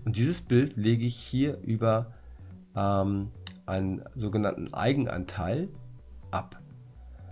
Und 0.05 0.19
dieses 0.19 0.42
Bild 0.42 0.77
lege 0.77 1.07
ich 1.07 1.16
hier 1.16 1.57
über 1.62 2.12
ähm, 2.77 3.31
einen 3.64 4.05
sogenannten 4.14 4.75
Eigenanteil 4.75 5.71
ab. 6.31 6.61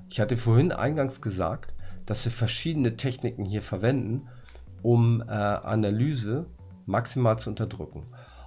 Ich 0.09 0.19
hatte 0.19 0.39
vorhin 0.39 0.73
eingangs 0.73 1.21
gesagt, 1.21 1.75
dass 2.07 2.25
wir 2.25 2.33
verschiedene 2.33 2.97
Techniken 2.97 3.45
hier 3.45 3.61
verwenden, 3.61 4.29
um 4.81 5.21
äh, 5.21 5.25
Analyse 5.27 6.47
maximal 6.87 7.39
zu 7.39 7.51
unterdrücken. 7.51 8.07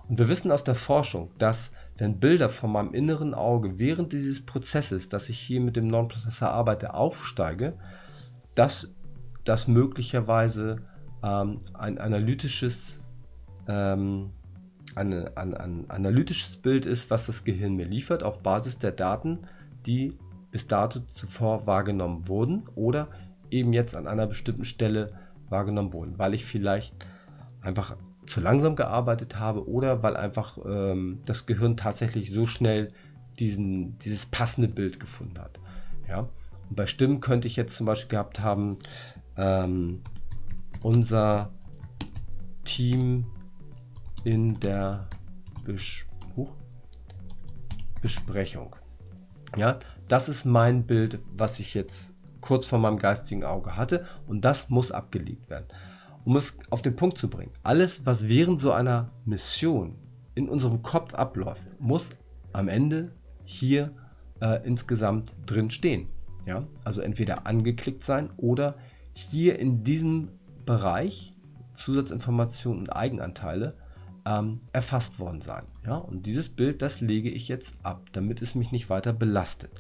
Und 0.10 0.18
wir 0.18 0.30
wissen 0.30 0.52
aus 0.52 0.64
der 0.64 0.74
Forschung, 0.74 1.30
dass 1.38 1.70
wenn 1.98 2.20
Bilder 2.20 2.50
von 2.50 2.72
meinem 2.72 2.94
inneren 2.94 3.34
Auge 3.34 3.80
während 3.80 4.14
dieses 4.14 4.46
Prozesses, 4.46 5.10
dass 5.10 5.30
ich 5.30 5.40
hier 5.40 5.62
mit 5.62 5.76
dem 5.76 5.88
Non-Prozessor 5.88 6.50
arbeite, 6.50 6.94
aufsteige, 6.94 7.74
dass 8.56 8.94
das 9.44 9.68
möglicherweise 9.68 10.84
ähm, 11.24 11.60
ein 11.74 11.98
analytisches 11.98 13.00
ähm, 13.68 14.32
eine, 14.96 15.32
ein, 15.36 15.54
ein 15.54 15.90
analytisches 15.90 16.58
Bild 16.58 16.86
ist, 16.86 17.12
was 17.12 17.28
das 17.28 17.44
Gehirn 17.44 17.76
mir 17.76 17.86
liefert, 17.86 18.24
auf 18.24 18.42
Basis 18.42 18.80
der 18.80 18.92
Daten, 18.92 19.40
die 19.86 20.18
bis 20.52 20.68
dato 20.68 21.02
zuvor 21.02 21.68
wahrgenommen 21.68 22.28
wurden 22.28 22.68
oder 22.76 23.10
eben 23.52 23.74
jetzt 23.74 23.96
an 23.96 24.08
einer 24.08 24.28
bestimmten 24.28 24.66
Stelle 24.66 25.14
wahrgenommen 25.50 25.94
wurden, 25.94 26.18
weil 26.18 26.34
ich 26.34 26.46
vielleicht 26.46 26.94
einfach 27.62 27.96
zu 28.28 28.42
langsam 28.42 28.76
gearbeitet 28.76 29.40
habe 29.40 29.68
oder 29.68 30.04
weil 30.04 30.16
einfach 30.16 30.58
ähm, 30.66 31.22
das 31.26 31.46
Gehirn 31.46 31.78
tatsächlich 31.78 32.32
so 32.32 32.46
schnell 32.46 32.92
diesen, 33.40 33.98
dieses 34.00 34.26
passende 34.26 34.68
Bild 34.68 35.00
gefunden 35.00 35.40
hat. 35.40 35.60
Ja? 36.08 36.30
Und 36.70 36.76
bei 36.76 36.86
Stimmen 36.86 37.22
könnte 37.22 37.48
ich 37.48 37.56
jetzt 37.56 37.78
zum 37.78 37.86
Beispiel 37.86 38.10
gehabt 38.10 38.40
haben, 38.40 38.78
ähm, 39.38 40.02
unser 40.82 41.52
Team 42.64 43.26
in 44.24 44.60
der 44.60 45.08
Bes 45.64 46.06
Huch, 46.36 46.52
Besprechung. 48.02 48.76
Ja, 49.56 49.80
das 50.08 50.30
ist 50.30 50.46
mein 50.46 50.86
Bild, 50.86 51.20
was 51.34 51.60
ich 51.60 51.74
jetzt 51.74 52.16
kurz 52.42 52.66
vor 52.66 52.80
meinem 52.80 52.98
geistigen 52.98 53.44
Auge 53.44 53.76
hatte 53.76 54.06
und 54.28 54.42
das 54.46 54.70
muss 54.70 54.92
abgelegt 54.92 55.50
werden. 55.50 55.68
Um 56.28 56.36
es 56.36 56.56
auf 56.72 56.82
den 56.82 56.98
Punkt 56.98 57.18
zu 57.18 57.30
bringen, 57.30 57.54
alles, 57.64 58.06
was 58.06 58.28
während 58.28 58.60
so 58.60 58.74
einer 58.74 59.12
Mission 59.24 59.96
in 60.36 60.50
unserem 60.50 60.84
Kopf 60.84 61.14
abläuft, 61.14 61.62
muss 61.80 62.10
am 62.52 62.68
Ende 62.68 63.14
hier 63.46 63.94
äh, 64.42 64.60
insgesamt 64.68 65.34
drin 65.46 65.72
stehen. 65.72 66.10
Ja? 66.46 66.68
Also 66.84 67.00
entweder 67.00 67.48
angeklickt 67.48 68.04
sein 68.04 68.30
oder 68.36 68.76
hier 69.14 69.58
in 69.58 69.86
diesem 69.86 70.32
Bereich 70.66 71.34
Zusatzinformationen 71.76 72.82
und 72.82 72.90
Eigenanteile 72.90 73.76
ähm, 74.26 74.60
erfasst 74.74 75.20
worden 75.20 75.40
sein. 75.40 75.64
Ja? 75.86 75.96
Und 75.96 76.26
dieses 76.26 76.50
Bild, 76.50 76.82
das 76.82 77.00
lege 77.00 77.30
ich 77.30 77.48
jetzt 77.48 77.86
ab, 77.86 78.10
damit 78.12 78.42
es 78.42 78.54
mich 78.54 78.74
nicht 78.74 78.90
weiter 78.90 79.14
belastet. 79.14 79.72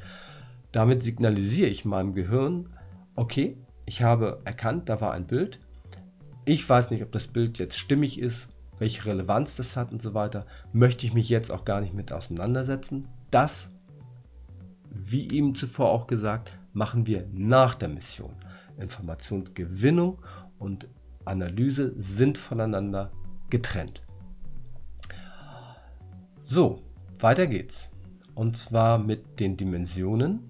Damit 0.71 1.03
signalisiere 1.03 1.67
ich 1.67 1.83
meinem 1.83 2.13
Gehirn, 2.13 2.69
okay, 3.15 3.57
ich 3.85 4.01
habe 4.01 4.39
erkannt, 4.45 4.87
da 4.87 5.01
war 5.01 5.11
ein 5.11 5.27
Bild. 5.27 5.59
Ich 6.49 6.67
weiß 6.67 6.91
nicht, 6.91 7.03
ob 7.03 7.11
das 7.11 7.27
Bild 7.27 7.59
jetzt 7.59 7.77
stimmig 7.77 8.21
ist, 8.21 8.47
welche 8.77 9.05
Relevanz 9.05 9.57
das 9.57 9.75
hat 9.75 9.91
und 9.91 10.01
so 10.01 10.13
weiter. 10.13 10.45
Möchte 10.71 11.05
ich 11.05 11.13
mich 11.13 11.27
jetzt 11.27 11.51
auch 11.51 11.65
gar 11.65 11.81
nicht 11.81 11.93
mit 11.93 12.13
auseinandersetzen. 12.13 13.09
Das, 13.31 13.69
wie 14.89 15.29
eben 15.29 15.55
zuvor 15.55 15.91
auch 15.91 16.07
gesagt, 16.07 16.57
machen 16.71 17.05
wir 17.05 17.27
nach 17.33 17.75
der 17.75 17.89
Mission. 17.89 18.31
Informationsgewinnung 18.79 20.19
und 20.57 20.87
Analyse 21.25 21.91
sind 21.97 22.37
voneinander 22.37 23.11
getrennt. 23.49 24.01
So, 26.43 26.81
weiter 27.19 27.47
geht's. 27.47 27.91
Und 28.35 28.55
zwar 28.55 28.99
mit 28.99 29.41
den 29.41 29.57
Dimensionen, 29.57 30.49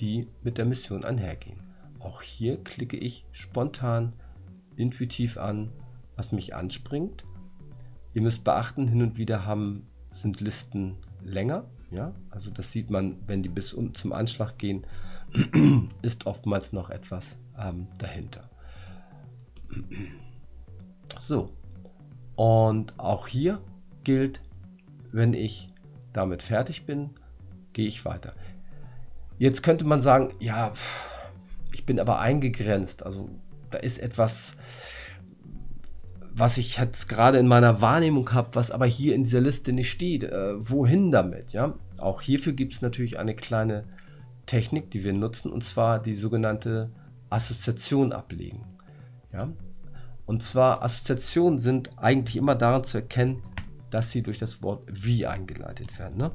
die 0.00 0.26
mit 0.42 0.58
der 0.58 0.64
Mission 0.64 1.04
einhergehen. 1.04 1.60
Auch 2.00 2.22
hier 2.22 2.56
klicke 2.64 2.96
ich 2.96 3.24
spontan, 3.30 4.14
intuitiv 4.82 5.38
an, 5.38 5.70
was 6.16 6.32
mich 6.32 6.54
anspringt. 6.54 7.24
Ihr 8.14 8.22
müsst 8.22 8.44
beachten, 8.44 8.88
hin 8.88 9.02
und 9.02 9.16
wieder 9.16 9.46
haben, 9.46 9.86
sind 10.12 10.40
Listen 10.40 10.96
länger. 11.22 11.64
Ja? 11.90 12.12
Also 12.30 12.50
das 12.50 12.72
sieht 12.72 12.90
man, 12.90 13.16
wenn 13.26 13.42
die 13.42 13.48
bis 13.48 13.72
unten 13.72 13.94
zum 13.94 14.12
Anschlag 14.12 14.58
gehen, 14.58 14.84
ist 16.02 16.26
oftmals 16.26 16.72
noch 16.72 16.90
etwas 16.90 17.36
ähm, 17.58 17.86
dahinter. 17.98 18.50
So, 21.18 21.50
und 22.36 22.98
auch 22.98 23.28
hier 23.28 23.60
gilt, 24.02 24.40
wenn 25.12 25.34
ich 25.34 25.70
damit 26.14 26.42
fertig 26.42 26.86
bin, 26.86 27.10
gehe 27.74 27.86
ich 27.86 28.04
weiter. 28.06 28.32
Jetzt 29.38 29.62
könnte 29.62 29.84
man 29.84 30.00
sagen, 30.00 30.34
ja, 30.40 30.72
ich 31.72 31.84
bin 31.84 32.00
aber 32.00 32.20
eingegrenzt. 32.20 33.04
Also 33.04 33.28
da 33.72 33.78
ist 33.78 33.98
etwas, 33.98 34.56
was 36.34 36.56
ich 36.56 36.78
jetzt 36.78 37.08
gerade 37.08 37.38
in 37.38 37.46
meiner 37.46 37.80
Wahrnehmung 37.80 38.32
habe, 38.32 38.54
was 38.54 38.70
aber 38.70 38.86
hier 38.86 39.14
in 39.14 39.24
dieser 39.24 39.40
Liste 39.40 39.72
nicht 39.72 39.90
steht. 39.90 40.24
Äh, 40.24 40.54
wohin 40.58 41.10
damit? 41.10 41.52
Ja, 41.52 41.74
auch 41.98 42.22
hierfür 42.22 42.52
gibt 42.52 42.74
es 42.74 42.82
natürlich 42.82 43.18
eine 43.18 43.34
kleine 43.34 43.84
Technik, 44.46 44.90
die 44.90 45.04
wir 45.04 45.12
nutzen, 45.12 45.52
und 45.52 45.62
zwar 45.62 46.00
die 46.00 46.14
sogenannte 46.14 46.90
Assoziation 47.30 48.12
ablegen. 48.12 48.64
Ja? 49.32 49.48
Und 50.26 50.42
zwar 50.42 50.82
Assoziationen 50.82 51.58
sind 51.58 51.90
eigentlich 51.96 52.36
immer 52.36 52.54
daran 52.54 52.84
zu 52.84 52.98
erkennen, 52.98 53.42
dass 53.90 54.10
sie 54.10 54.22
durch 54.22 54.38
das 54.38 54.62
Wort 54.62 54.84
wie 54.90 55.26
eingeleitet 55.26 55.98
werden. 55.98 56.16
Ne? 56.16 56.30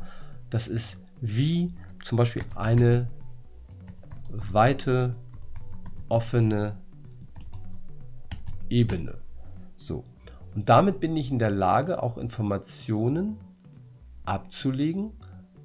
Das 0.50 0.68
ist 0.68 1.00
wie 1.22 1.74
zum 2.04 2.18
Beispiel 2.18 2.44
eine 2.56 3.08
weite, 4.30 5.16
offene 6.10 6.78
Ebene. 8.70 9.18
So. 9.78 10.04
Und 10.56 10.70
damit 10.70 11.00
bin 11.00 11.16
ich 11.16 11.32
in 11.32 11.40
der 11.40 11.52
Lage, 11.52 12.02
auch 12.02 12.18
Informationen 12.18 13.38
abzulegen, 14.26 15.12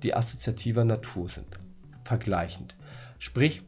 die 0.02 0.14
assoziativer 0.14 0.84
Natur 0.84 1.28
sind. 1.28 1.58
Vergleichend. 2.04 2.76
Sprich, 3.18 3.62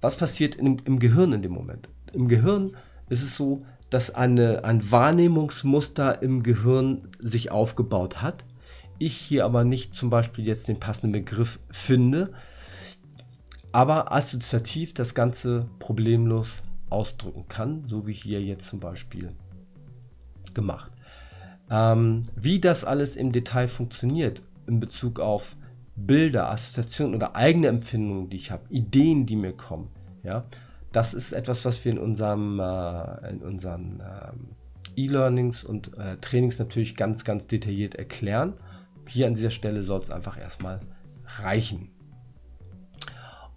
was 0.00 0.16
passiert 0.16 0.54
in, 0.54 0.78
im 0.80 0.98
Gehirn 0.98 1.32
in 1.32 1.42
dem 1.42 1.52
Moment? 1.52 1.88
Im 2.12 2.28
Gehirn 2.28 2.76
ist 3.08 3.22
es 3.22 3.36
so, 3.36 3.64
dass 3.90 4.14
eine, 4.14 4.64
ein 4.64 4.90
Wahrnehmungsmuster 4.90 6.22
im 6.22 6.42
Gehirn 6.42 7.08
sich 7.20 7.50
aufgebaut 7.50 8.20
hat. 8.20 8.44
Ich 8.98 9.16
hier 9.16 9.44
aber 9.44 9.64
nicht 9.64 9.94
zum 9.94 10.10
Beispiel 10.10 10.46
jetzt 10.46 10.68
den 10.68 10.80
passenden 10.80 11.12
Begriff 11.12 11.60
finde, 11.70 12.32
aber 13.72 14.12
assoziativ 14.12 14.94
das 14.94 15.14
Ganze 15.14 15.68
problemlos 15.78 16.54
ausdrücken 16.90 17.46
kann, 17.48 17.84
so 17.84 18.06
wie 18.06 18.12
hier 18.12 18.42
jetzt 18.42 18.68
zum 18.68 18.80
Beispiel 18.80 19.32
gemacht. 20.54 20.92
Ähm, 21.70 22.22
wie 22.36 22.60
das 22.60 22.84
alles 22.84 23.16
im 23.16 23.32
Detail 23.32 23.68
funktioniert 23.68 24.42
in 24.66 24.80
Bezug 24.80 25.20
auf 25.20 25.56
Bilder, 25.96 26.50
Assoziationen 26.50 27.14
oder 27.14 27.34
eigene 27.36 27.68
Empfindungen, 27.68 28.28
die 28.30 28.36
ich 28.36 28.50
habe, 28.50 28.64
Ideen, 28.68 29.26
die 29.26 29.36
mir 29.36 29.52
kommen, 29.52 29.88
ja, 30.22 30.44
das 30.92 31.14
ist 31.14 31.32
etwas, 31.32 31.64
was 31.64 31.84
wir 31.84 31.92
in, 31.92 31.98
unserem, 31.98 32.60
äh, 32.60 33.30
in 33.30 33.42
unseren 33.42 34.00
äh, 34.00 35.00
E-Learnings 35.00 35.64
und 35.64 35.96
äh, 35.98 36.16
Trainings 36.18 36.58
natürlich 36.58 36.96
ganz, 36.96 37.24
ganz 37.24 37.46
detailliert 37.46 37.96
erklären. 37.96 38.54
Hier 39.06 39.26
an 39.26 39.34
dieser 39.34 39.50
Stelle 39.50 39.82
soll 39.82 40.00
es 40.00 40.10
einfach 40.10 40.38
erstmal 40.38 40.80
reichen. 41.38 41.90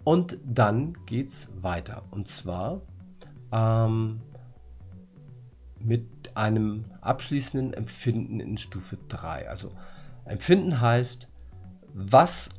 Und 0.04 0.38
dann 0.44 0.94
geht 1.06 1.28
es 1.28 1.48
weiter. 1.60 2.02
Und 2.10 2.28
zwar 2.28 2.82
ähm, 3.52 4.20
mit 5.78 6.36
einem 6.36 6.84
abschließenden 7.00 7.72
Empfinden 7.72 8.40
in 8.40 8.58
Stufe 8.58 8.98
3. 9.08 9.48
Also 9.48 9.72
Empfinden 10.24 10.80
heißt, 10.80 11.28
was 11.94 12.50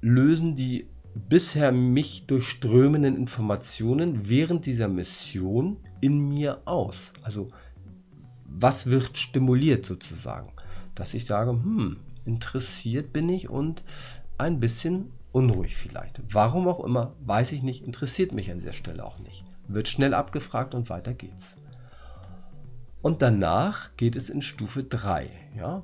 lösen 0.00 0.54
die 0.54 0.86
bisher 1.14 1.72
mich 1.72 2.26
durchströmenden 2.26 3.16
Informationen 3.16 4.28
während 4.28 4.66
dieser 4.66 4.88
Mission 4.88 5.78
in 6.00 6.28
mir 6.28 6.60
aus? 6.66 7.12
Also 7.22 7.48
was 8.44 8.86
wird 8.86 9.16
stimuliert 9.16 9.86
sozusagen? 9.86 10.52
Dass 10.94 11.14
ich 11.14 11.24
sage, 11.24 11.50
hm, 11.50 11.96
interessiert 12.24 13.12
bin 13.12 13.28
ich 13.28 13.48
und 13.48 13.82
ein 14.38 14.60
bisschen 14.60 15.12
unruhig 15.32 15.76
vielleicht. 15.76 16.20
Warum 16.32 16.68
auch 16.68 16.84
immer, 16.84 17.14
weiß 17.24 17.52
ich 17.52 17.62
nicht, 17.62 17.84
interessiert 17.84 18.32
mich 18.32 18.50
an 18.50 18.58
dieser 18.58 18.72
Stelle 18.72 19.04
auch 19.04 19.18
nicht. 19.18 19.44
Wird 19.68 19.88
schnell 19.88 20.14
abgefragt 20.14 20.74
und 20.74 20.90
weiter 20.90 21.14
geht's. 21.14 21.56
Und 23.02 23.20
danach 23.20 23.96
geht 23.96 24.16
es 24.16 24.30
in 24.30 24.40
Stufe 24.40 24.82
3. 24.82 25.28
Ja? 25.56 25.82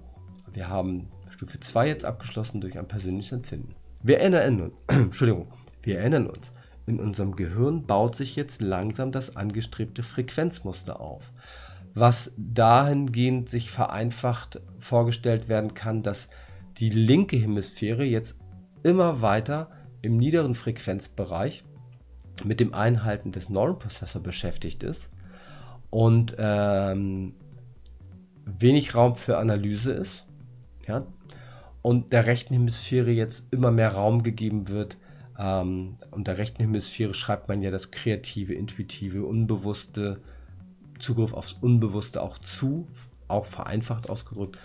Wir 0.53 0.69
haben 0.69 1.09
Stufe 1.29 1.61
2 1.61 1.89
jetzt 1.89 2.05
abgeschlossen 2.05 2.61
durch 2.61 2.79
ein 2.79 2.89
persönliches 2.89 3.33
Empfinden. 3.33 3.75
Wir 4.03 4.21
erinnern 4.21 4.61
uns, 4.63 4.75
Entschuldigung, 4.89 5.49
wir 5.83 5.99
erinnern 5.99 6.27
uns. 6.27 6.53
in 6.87 6.99
unserem 6.99 7.37
Gehirn 7.37 7.87
baut 7.87 8.17
sich 8.17 8.37
jetzt 8.37 8.63
langsam 8.63 9.13
das 9.13 9.37
angestrebte 9.37 10.03
Frequenzmuster 10.03 10.99
auf, 11.01 11.31
was 11.95 12.33
dahingehend 12.37 13.49
sich 13.49 13.71
vereinfacht 13.71 14.61
vorgestellt 14.79 15.49
werden 15.49 15.75
kann, 15.75 16.03
dass 16.03 16.29
die 16.79 16.91
linke 16.91 17.37
Hemisphäre 17.37 18.05
jetzt 18.05 18.41
immer 18.83 19.23
weiter 19.23 19.71
im 20.03 20.17
niederen 20.17 20.55
Frequenzbereich 20.55 21.65
mit 22.45 22.61
dem 22.61 22.75
Einhalten 22.75 23.33
des 23.33 23.49
Neuronprozessors 23.49 24.23
beschäftigt 24.23 24.83
ist 24.83 25.11
und 25.91 26.37
ähm, 26.39 27.35
wenig 28.45 28.95
Raum 28.95 29.17
für 29.17 29.39
Analyse 29.39 29.93
ist. 29.93 30.27
Ja? 30.87 31.07
Und 31.83 32.13
der 32.13 32.27
rechten 32.27 32.55
Hemisphäre 32.55 33.11
jetzt 33.11 33.53
immer 33.53 33.71
mehr 33.71 33.93
Raum 33.93 34.23
gegeben 34.23 34.69
wird. 34.69 34.97
Ähm, 35.39 35.97
und 36.11 36.27
der 36.27 36.39
rechten 36.39 36.63
Hemisphäre 36.63 37.15
schreibt 37.15 37.49
man 37.49 37.63
ja 37.63 37.71
das 37.71 37.91
kreative, 37.91 38.55
intuitive, 38.55 39.25
unbewusste, 39.25 40.21
Zugriff 40.99 41.33
aufs 41.33 41.55
Unbewusste 41.55 42.23
auch 42.23 42.39
zu, 42.39 42.87
auch 43.27 43.47
vereinfacht 43.47 44.11
ausgedrückt. 44.11 44.59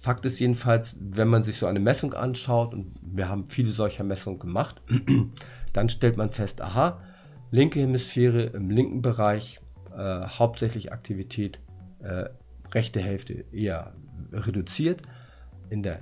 Fakt 0.00 0.26
ist 0.26 0.38
jedenfalls, 0.38 0.96
wenn 1.00 1.28
man 1.28 1.42
sich 1.42 1.56
so 1.56 1.66
eine 1.66 1.80
Messung 1.80 2.14
anschaut, 2.14 2.72
und 2.72 2.92
wir 3.02 3.28
haben 3.28 3.46
viele 3.46 3.70
solcher 3.70 4.04
Messungen 4.04 4.38
gemacht, 4.38 4.80
dann 5.72 5.88
stellt 5.88 6.16
man 6.16 6.30
fest, 6.30 6.60
aha, 6.60 7.00
linke 7.50 7.80
Hemisphäre 7.80 8.44
im 8.44 8.70
linken 8.70 9.02
Bereich, 9.02 9.60
äh, 9.96 10.26
hauptsächlich 10.26 10.92
Aktivität, 10.92 11.60
äh, 12.00 12.26
rechte 12.72 13.00
Hälfte 13.00 13.44
eher 13.52 13.94
reduziert, 14.32 15.02
in 15.70 15.82
der 15.82 16.00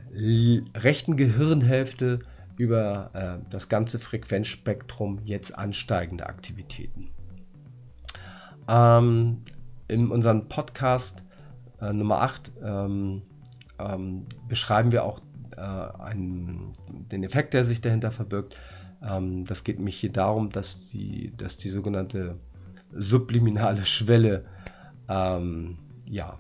rechten 0.74 1.16
Gehirnhälfte 1.16 2.20
über 2.57 3.11
äh, 3.12 3.51
das 3.51 3.68
ganze 3.68 3.99
Frequenzspektrum 3.99 5.20
jetzt 5.24 5.57
ansteigende 5.57 6.26
Aktivitäten. 6.26 7.09
Ähm, 8.68 9.42
in 9.88 10.11
unserem 10.11 10.49
Podcast 10.49 11.22
äh, 11.80 11.92
Nummer 11.92 12.22
8 12.22 12.53
ähm, 12.62 13.22
ähm, 13.78 14.26
beschreiben 14.49 14.92
wir 14.92 15.05
auch 15.05 15.20
äh, 15.57 15.61
einen, 15.61 16.72
den 16.88 17.22
Effekt, 17.22 17.55
der 17.55 17.64
sich 17.64 17.80
dahinter 17.80 18.11
verbirgt. 18.11 18.57
Ähm, 19.07 19.45
das 19.45 19.65
geht 19.65 19.79
nämlich 19.79 19.99
hier 19.99 20.13
darum, 20.13 20.51
dass 20.51 20.89
die, 20.91 21.33
dass 21.37 21.57
die 21.57 21.69
sogenannte 21.69 22.39
subliminale 22.93 23.85
Schwelle 23.85 24.45
ähm, 25.09 25.79
ja, 26.05 26.39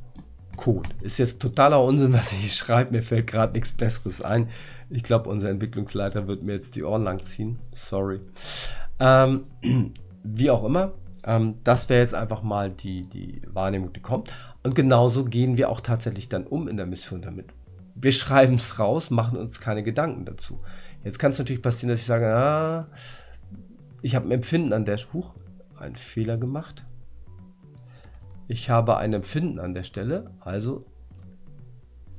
Code. 0.56 0.88
Ist 1.00 1.18
jetzt 1.18 1.40
totaler 1.40 1.82
Unsinn, 1.82 2.12
was 2.12 2.32
ich 2.32 2.54
schreibe. 2.54 2.92
Mir 2.92 3.02
fällt 3.02 3.26
gerade 3.26 3.52
nichts 3.54 3.72
Besseres 3.72 4.20
ein. 4.22 4.48
Ich 4.90 5.02
glaube, 5.02 5.28
unser 5.28 5.48
Entwicklungsleiter 5.48 6.26
wird 6.26 6.42
mir 6.42 6.52
jetzt 6.54 6.76
die 6.76 6.82
Ohren 6.82 7.04
lang 7.04 7.22
ziehen. 7.22 7.58
Sorry. 7.72 8.20
Ähm, 8.98 9.44
wie 10.22 10.50
auch 10.50 10.64
immer, 10.64 10.92
ähm, 11.24 11.56
das 11.64 11.88
wäre 11.88 12.00
jetzt 12.00 12.14
einfach 12.14 12.42
mal 12.42 12.70
die, 12.70 13.04
die 13.04 13.42
Wahrnehmung, 13.46 13.92
die 13.92 14.00
kommt. 14.00 14.32
Und 14.62 14.74
genauso 14.74 15.24
gehen 15.24 15.56
wir 15.56 15.70
auch 15.70 15.80
tatsächlich 15.80 16.28
dann 16.28 16.46
um 16.46 16.68
in 16.68 16.76
der 16.76 16.86
Mission 16.86 17.22
damit. 17.22 17.46
Wir 17.94 18.12
schreiben 18.12 18.54
es 18.54 18.78
raus, 18.78 19.10
machen 19.10 19.38
uns 19.38 19.60
keine 19.60 19.82
Gedanken 19.82 20.24
dazu. 20.24 20.60
Jetzt 21.04 21.18
kann 21.18 21.32
es 21.32 21.38
natürlich 21.38 21.62
passieren, 21.62 21.90
dass 21.90 22.00
ich 22.00 22.06
sage, 22.06 22.26
ah, 22.26 22.86
ich 24.02 24.14
habe 24.14 24.28
ein 24.28 24.32
Empfinden 24.32 24.72
an 24.72 24.84
der 24.84 24.98
Huch, 25.12 25.34
einen 25.78 25.96
Fehler 25.96 26.36
gemacht. 26.36 26.84
Ich 28.48 28.68
habe 28.70 28.96
ein 28.96 29.12
Empfinden 29.12 29.60
an 29.60 29.74
der 29.74 29.84
Stelle, 29.84 30.30
also 30.40 30.86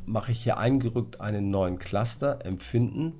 mache 0.05 0.31
ich 0.31 0.43
hier 0.43 0.57
eingerückt 0.57 1.21
einen 1.21 1.49
neuen 1.49 1.77
Cluster, 1.79 2.45
Empfinden. 2.45 3.13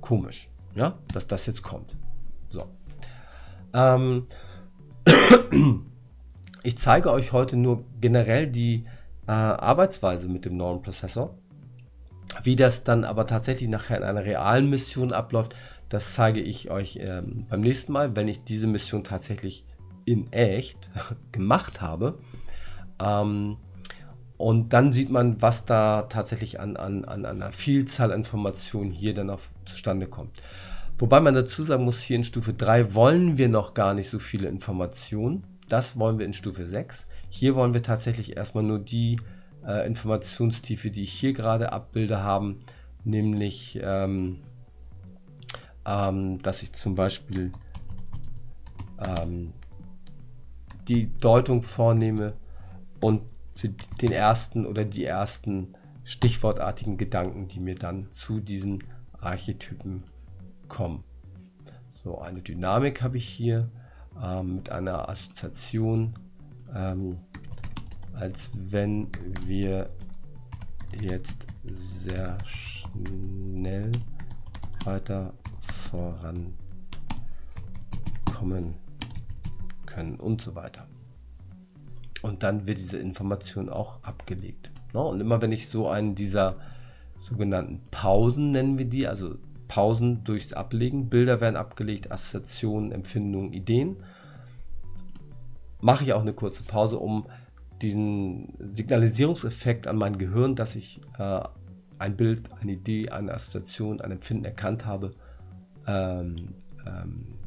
Komisch, 0.00 0.48
ja, 0.74 0.98
dass 1.12 1.26
das 1.26 1.46
jetzt 1.46 1.62
kommt. 1.62 1.96
So. 2.48 2.66
Ähm, 3.72 4.26
ich 6.62 6.78
zeige 6.78 7.12
euch 7.12 7.32
heute 7.32 7.56
nur 7.56 7.84
generell 8.00 8.46
die 8.46 8.86
äh, 9.26 9.32
Arbeitsweise 9.32 10.28
mit 10.28 10.44
dem 10.44 10.56
neuen 10.56 10.82
Prozessor. 10.82 11.36
Wie 12.42 12.56
das 12.56 12.84
dann 12.84 13.04
aber 13.04 13.26
tatsächlich 13.26 13.68
nachher 13.68 13.98
in 13.98 14.04
einer 14.04 14.24
realen 14.24 14.70
Mission 14.70 15.12
abläuft, 15.12 15.56
das 15.88 16.14
zeige 16.14 16.40
ich 16.40 16.70
euch 16.70 16.98
ähm, 17.02 17.46
beim 17.48 17.60
nächsten 17.60 17.92
Mal, 17.92 18.14
wenn 18.14 18.28
ich 18.28 18.44
diese 18.44 18.68
Mission 18.68 19.02
tatsächlich 19.02 19.64
in 20.04 20.32
echt 20.32 20.88
gemacht 21.32 21.80
habe. 21.80 22.18
Ähm, 23.02 23.56
und 24.36 24.72
dann 24.72 24.92
sieht 24.92 25.10
man, 25.10 25.42
was 25.42 25.66
da 25.66 26.02
tatsächlich 26.02 26.60
an, 26.60 26.76
an, 26.76 27.04
an 27.04 27.26
einer 27.26 27.52
Vielzahl 27.52 28.10
Informationen 28.10 28.90
hier 28.90 29.12
dann 29.12 29.28
auch 29.28 29.40
zustande 29.66 30.06
kommt. 30.06 30.40
Wobei 30.98 31.20
man 31.20 31.34
dazu 31.34 31.62
sagen 31.64 31.84
muss, 31.84 32.00
hier 32.00 32.16
in 32.16 32.24
Stufe 32.24 32.54
3 32.54 32.94
wollen 32.94 33.36
wir 33.36 33.48
noch 33.48 33.74
gar 33.74 33.92
nicht 33.92 34.08
so 34.08 34.18
viele 34.18 34.48
Informationen. 34.48 35.44
Das 35.68 35.98
wollen 35.98 36.18
wir 36.18 36.26
in 36.26 36.32
Stufe 36.32 36.66
6. 36.66 37.06
Hier 37.30 37.54
wollen 37.54 37.72
wir 37.72 37.82
tatsächlich 37.82 38.36
erstmal 38.36 38.64
nur 38.64 38.80
die 38.80 39.18
äh, 39.66 39.86
Informationstiefe, 39.86 40.90
die 40.90 41.04
ich 41.04 41.12
hier 41.12 41.32
gerade 41.32 41.72
abbilde, 41.72 42.22
haben, 42.22 42.58
nämlich, 43.04 43.78
ähm, 43.82 44.40
ähm, 45.86 46.42
dass 46.42 46.62
ich 46.62 46.72
zum 46.72 46.96
Beispiel 46.96 47.52
ähm, 48.98 49.52
die 50.88 51.16
Deutung 51.18 51.62
vornehme 51.62 52.34
und 53.00 53.22
den 54.02 54.12
ersten 54.12 54.66
oder 54.66 54.84
die 54.84 55.04
ersten 55.04 55.74
stichwortartigen 56.02 56.96
Gedanken, 56.96 57.46
die 57.46 57.60
mir 57.60 57.76
dann 57.76 58.10
zu 58.10 58.40
diesen 58.40 58.82
Archetypen 59.20 60.02
kommen. 60.68 61.04
So, 61.90 62.18
eine 62.18 62.40
Dynamik 62.40 63.02
habe 63.02 63.18
ich 63.18 63.28
hier 63.28 63.70
ähm, 64.20 64.56
mit 64.56 64.70
einer 64.70 65.08
Assoziation, 65.08 66.14
ähm, 66.74 67.18
als 68.14 68.50
wenn 68.54 69.08
wir 69.46 69.90
jetzt 71.00 71.46
sehr 71.64 72.36
schnell 72.44 73.90
weiter 74.84 75.32
vorankommen 75.90 76.54
können 79.86 80.18
und 80.18 80.42
so 80.42 80.54
weiter. 80.54 80.86
Und 82.22 82.42
dann 82.42 82.66
wird 82.66 82.78
diese 82.78 82.98
Information 82.98 83.68
auch 83.68 84.02
abgelegt. 84.02 84.70
Ne? 84.92 85.00
Und 85.00 85.20
immer 85.20 85.40
wenn 85.40 85.52
ich 85.52 85.68
so 85.68 85.88
einen 85.88 86.14
dieser 86.14 86.56
sogenannten 87.18 87.82
Pausen 87.90 88.50
nennen 88.50 88.78
wir 88.78 88.86
die, 88.86 89.06
also 89.06 89.36
Pausen 89.68 90.24
durchs 90.24 90.52
Ablegen. 90.52 91.08
Bilder 91.08 91.40
werden 91.40 91.56
abgelegt, 91.56 92.10
Assoziationen, 92.10 92.90
Empfindungen, 92.90 93.52
Ideen. 93.52 93.98
Mache 95.80 96.04
ich 96.04 96.12
auch 96.12 96.20
eine 96.20 96.32
kurze 96.32 96.62
Pause, 96.62 96.98
um 96.98 97.26
diesen 97.80 98.54
Signalisierungseffekt 98.58 99.86
an 99.86 99.96
mein 99.96 100.18
Gehirn, 100.18 100.54
dass 100.54 100.76
ich 100.76 101.00
äh, 101.18 101.40
ein 101.98 102.16
Bild, 102.16 102.48
eine 102.60 102.72
Idee, 102.72 103.10
eine 103.10 103.32
Assoziation, 103.32 104.00
ein 104.00 104.10
Empfinden 104.10 104.44
erkannt 104.44 104.84
habe, 104.84 105.12
ähm, 105.86 106.54
ähm, 106.86 107.38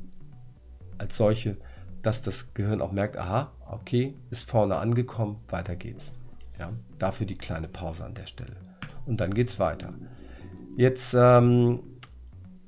als 0.98 1.18
solche, 1.18 1.58
dass 2.02 2.22
das 2.22 2.54
Gehirn 2.54 2.82
auch 2.82 2.92
merkt, 2.92 3.18
aha, 3.18 3.52
okay, 3.68 4.16
ist 4.30 4.50
vorne 4.50 4.78
angekommen, 4.78 5.40
weiter 5.50 5.76
geht's. 5.76 6.14
Ja, 6.60 6.72
dafür 7.00 7.26
die 7.26 7.38
kleine 7.38 7.68
Pause 7.68 8.06
an 8.06 8.14
der 8.14 8.28
Stelle. 8.28 8.56
Und 9.06 9.22
dann 9.22 9.34
geht's 9.34 9.60
weiter. 9.60 9.94
Jetzt 10.78 11.16
ähm, 11.18 11.80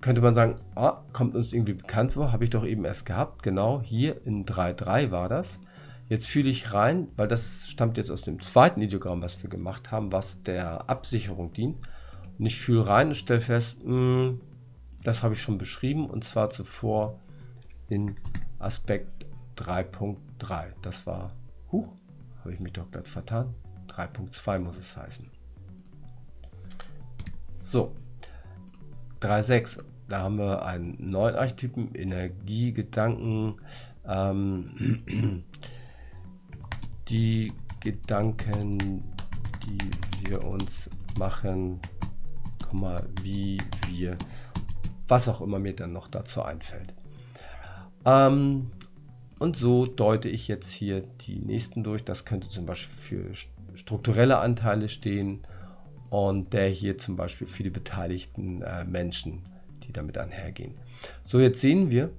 könnte 0.05 0.21
man 0.21 0.35
sagen, 0.35 0.59
ah, 0.75 1.01
kommt 1.13 1.33
uns 1.33 1.51
irgendwie 1.51 1.73
bekannt 1.73 2.13
vor, 2.13 2.31
habe 2.31 2.43
ich 2.43 2.51
doch 2.51 2.63
eben 2.63 2.85
erst 2.85 3.07
gehabt. 3.07 3.41
Genau, 3.41 3.81
hier 3.81 4.23
in 4.23 4.45
3.3 4.45 5.09
war 5.09 5.29
das. 5.29 5.59
Jetzt 6.09 6.27
fühle 6.27 6.51
ich 6.51 6.73
rein, 6.73 7.07
weil 7.15 7.27
das 7.27 7.67
stammt 7.67 7.97
jetzt 7.97 8.11
aus 8.11 8.21
dem 8.21 8.39
zweiten 8.39 8.81
Ideogramm, 8.81 9.23
was 9.23 9.41
wir 9.41 9.49
gemacht 9.49 9.89
haben, 9.89 10.11
was 10.11 10.43
der 10.43 10.91
Absicherung 10.91 11.53
dient. 11.53 11.79
Und 12.37 12.45
ich 12.45 12.61
fühle 12.61 12.85
rein 12.85 13.07
und 13.07 13.15
stelle 13.15 13.41
fest, 13.41 13.83
mh, 13.83 13.87
hm, 13.87 14.41
das 15.03 15.23
habe 15.23 15.33
ich 15.33 15.41
schon 15.41 15.57
beschrieben 15.57 16.07
und 16.07 16.23
zwar 16.23 16.51
zuvor 16.51 17.19
in 17.89 18.13
Aspekt 18.59 19.25
3.3. 19.57 20.17
Das 20.83 21.07
war, 21.07 21.31
huch, 21.71 21.91
habe 22.41 22.53
ich 22.53 22.59
mich 22.59 22.73
doch 22.73 22.91
gerade 22.91 23.09
vertan. 23.09 23.55
3.2 23.87 24.59
muss 24.59 24.77
es 24.77 24.95
heißen. 24.95 25.31
So, 27.63 27.95
3.6. 29.21 29.94
Da 30.07 30.19
haben 30.19 30.37
wir 30.37 30.63
einen 30.65 30.97
neuen 30.99 31.35
Archetypen, 31.35 31.95
Energie, 31.95 32.73
Gedanken, 32.73 33.55
ähm, 34.07 35.03
die 37.09 37.51
Gedanken, 37.81 39.03
die 39.65 40.29
wir 40.29 40.43
uns 40.43 40.89
machen, 41.17 41.79
wie 43.23 43.57
wir 43.87 44.17
was 45.07 45.29
auch 45.29 45.41
immer 45.41 45.59
mir 45.59 45.75
dann 45.75 45.93
noch 45.93 46.07
dazu 46.07 46.41
einfällt. 46.41 46.93
Ähm, 48.05 48.71
und 49.39 49.55
so 49.55 49.85
deute 49.85 50.29
ich 50.29 50.47
jetzt 50.47 50.71
hier 50.71 51.01
die 51.01 51.39
nächsten 51.39 51.83
durch. 51.83 52.03
Das 52.03 52.25
könnte 52.25 52.49
zum 52.49 52.65
Beispiel 52.65 53.33
für 53.33 53.77
strukturelle 53.77 54.37
Anteile 54.37 54.89
stehen 54.89 55.41
und 56.09 56.53
der 56.53 56.69
hier 56.69 56.97
zum 56.97 57.15
Beispiel 57.15 57.47
für 57.47 57.63
die 57.63 57.69
beteiligten 57.69 58.61
äh, 58.61 58.85
Menschen, 58.85 59.43
damit 59.97 60.17
einhergehen. 60.17 60.75
So, 61.23 61.39
jetzt 61.39 61.61
sehen 61.61 61.91
wir, 61.91 62.09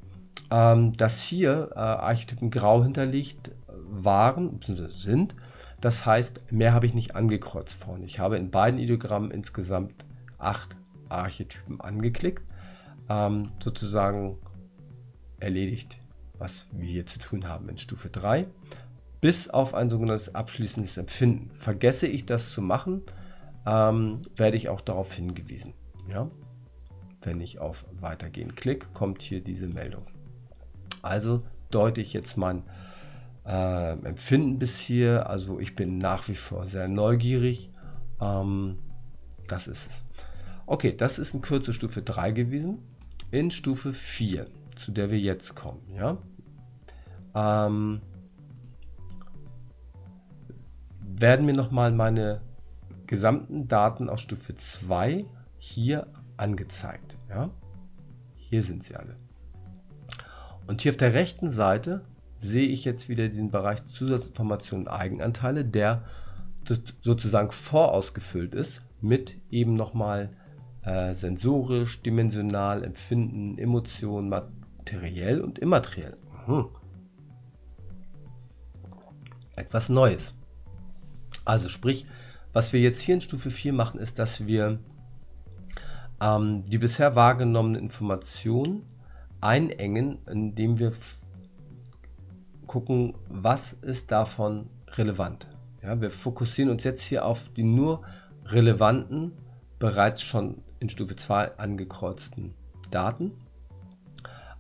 ähm, 0.51 0.93
dass 0.97 1.21
hier 1.21 1.71
äh, 1.75 1.79
Archetypen 1.79 2.51
grau 2.51 2.83
hinterlegt 2.83 3.53
waren, 3.69 4.59
bzw. 4.59 4.89
sind. 4.89 5.37
Das 5.81 6.07
heißt, 6.07 6.53
mehr 6.53 6.73
habe 6.73 6.87
ich 6.87 6.95
nicht 6.95 7.15
angekreuzt 7.15 7.79
vorne. 7.79 8.05
Ich 8.05 8.19
habe 8.19 8.37
in 8.37 8.51
beiden 8.51 8.81
Ideogrammen 8.81 9.31
insgesamt 9.31 10.05
acht 10.39 10.77
Archetypen 11.09 11.81
angeklickt 11.81 12.43
ähm, 13.09 13.45
sozusagen 13.61 14.39
erledigt, 15.39 15.99
was 16.39 16.67
wir 16.73 16.87
hier 16.87 17.07
zu 17.07 17.19
tun 17.19 17.49
haben 17.49 17.69
in 17.69 17.77
Stufe 17.77 18.11
3, 18.11 18.47
bis 19.21 19.49
auf 19.49 19.75
ein 19.75 19.91
sogenanntes 19.91 20.35
abschließendes 20.35 20.97
Empfinden. 20.97 21.51
Vergesse 21.55 22.07
ich 22.07 22.27
das 22.27 22.51
zu 22.51 22.63
machen, 22.63 23.03
ähm, 23.67 24.21
werde 24.37 24.57
ich 24.57 24.69
auch 24.69 24.81
darauf 24.81 25.13
hingewiesen. 25.13 25.75
Ja? 26.11 26.31
Wenn 27.27 27.41
ich 27.41 27.59
auf 27.59 27.85
Weitergehen 28.01 28.55
klicke, 28.55 28.87
kommt 28.95 29.21
hier 29.21 29.43
diese 29.43 29.67
Meldung. 29.67 30.07
Also 31.03 31.43
deute 31.71 32.01
ich 32.01 32.13
jetzt 32.13 32.37
mein 32.37 32.63
äh, 33.45 33.93
Empfinden 33.93 34.59
bis 34.59 34.79
hier. 34.79 35.29
Also 35.29 35.59
ich 35.59 35.75
bin 35.75 35.99
nach 35.99 36.29
wie 36.29 36.37
vor 36.37 36.67
sehr 36.67 36.89
neugierig. 36.89 37.71
Ähm, 38.21 38.79
das 39.49 39.67
ist 39.67 39.87
es. 39.89 40.05
Okay, 40.67 40.95
das 40.97 41.19
ist 41.19 41.35
in 41.35 41.43
Kürze 41.43 41.73
Stufe 41.73 42.01
3 42.01 42.31
gewesen 42.31 42.79
in 43.31 43.51
Stufe 43.51 43.93
4, 43.93 44.47
zu 44.77 44.93
der 44.93 45.11
wir 45.11 45.19
jetzt 45.19 45.55
kommen. 45.55 45.83
Ja? 45.95 46.19
Ähm, 47.35 48.01
werden 51.01 51.47
mir 51.47 51.55
nochmal 51.55 51.93
meine 51.93 52.41
gesamten 53.07 53.69
Daten 53.69 54.09
aus 54.09 54.21
Stufe 54.21 54.55
2 54.55 55.25
hier 55.59 56.07
angezeigt. 56.37 57.16
Ja? 57.29 57.51
Hier 58.35 58.63
sind 58.63 58.85
sie 58.85 58.97
alle. 58.97 59.17
Und 60.67 60.83
hier 60.83 60.93
auf 60.93 60.97
der 60.97 61.15
rechten 61.15 61.49
Seite 61.49 62.05
sehe 62.39 62.69
ich 62.69 62.85
jetzt 62.85 63.09
wieder 63.09 63.29
diesen 63.29 63.51
Bereich 63.51 63.85
Zusatzinformationen 63.85 64.89
Eigenanteile, 64.89 65.65
der 65.65 66.05
sozusagen 67.01 67.53
vorausgefüllt 67.53 68.55
ist 68.55 68.83
mit 69.01 69.37
eben 69.51 69.75
nochmal 69.75 70.31
äh, 70.83 71.15
sensorisch, 71.15 72.03
dimensional, 72.03 72.85
Empfinden, 72.85 73.59
Emotionen, 73.59 74.29
materiell 74.29 75.41
und 75.41 75.59
immateriell. 75.59 76.17
Mhm. 76.47 76.67
Etwas 79.55 79.89
Neues. 79.89 80.35
Also 81.45 81.69
sprich, 81.69 82.07
was 82.53 82.73
wir 82.73 82.81
jetzt 82.81 83.01
hier 83.01 83.15
in 83.15 83.21
Stufe 83.21 83.51
4 83.51 83.73
machen, 83.73 84.01
ist, 84.01 84.19
dass 84.19 84.47
wir 84.47 84.79
ähm, 86.21 86.65
die 86.65 86.79
bisher 86.79 87.15
wahrgenommenen 87.17 87.81
Informationen 87.81 88.83
einengen, 89.41 90.19
indem 90.27 90.79
wir 90.79 90.93
gucken, 92.67 93.15
was 93.29 93.73
ist 93.75 94.11
davon 94.11 94.69
relevant. 94.97 95.47
Ja, 95.83 96.01
wir 96.01 96.11
fokussieren 96.11 96.71
uns 96.71 96.85
jetzt 96.85 97.03
hier 97.03 97.25
auf 97.25 97.49
die 97.57 97.63
nur 97.63 98.03
relevanten, 98.47 99.33
bereits 99.79 100.23
schon 100.23 100.63
in 100.81 100.89
Stufe 100.89 101.17
2 101.17 101.59
angekreuzten 101.59 102.55
Daten. 102.91 103.33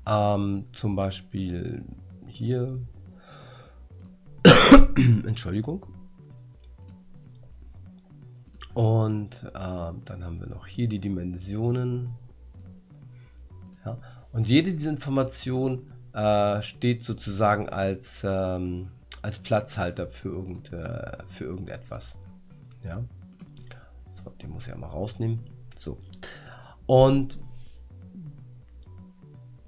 Ähm, 0.06 0.66
zum 0.72 0.94
Beispiel 0.94 1.84
hier, 2.26 2.78
Entschuldigung. 5.26 5.86
Und 8.76 9.42
äh, 9.42 9.52
dann 9.54 10.22
haben 10.22 10.38
wir 10.38 10.48
noch 10.48 10.66
hier 10.66 10.86
die 10.86 10.98
Dimensionen. 10.98 12.10
Ja. 13.86 13.96
Und 14.32 14.46
jede 14.46 14.70
dieser 14.70 14.90
Informationen 14.90 15.90
äh, 16.12 16.60
steht 16.60 17.02
sozusagen 17.02 17.70
als, 17.70 18.20
ähm, 18.22 18.88
als 19.22 19.38
Platzhalter 19.38 20.08
für, 20.08 20.28
irgend, 20.28 20.74
äh, 20.74 21.24
für 21.26 21.44
irgendetwas. 21.44 22.16
Ja. 22.84 23.02
So, 24.12 24.28
den 24.42 24.50
muss 24.50 24.64
ich 24.64 24.68
ja 24.68 24.76
mal 24.76 24.88
rausnehmen. 24.88 25.40
So. 25.78 25.96
Und 26.84 27.38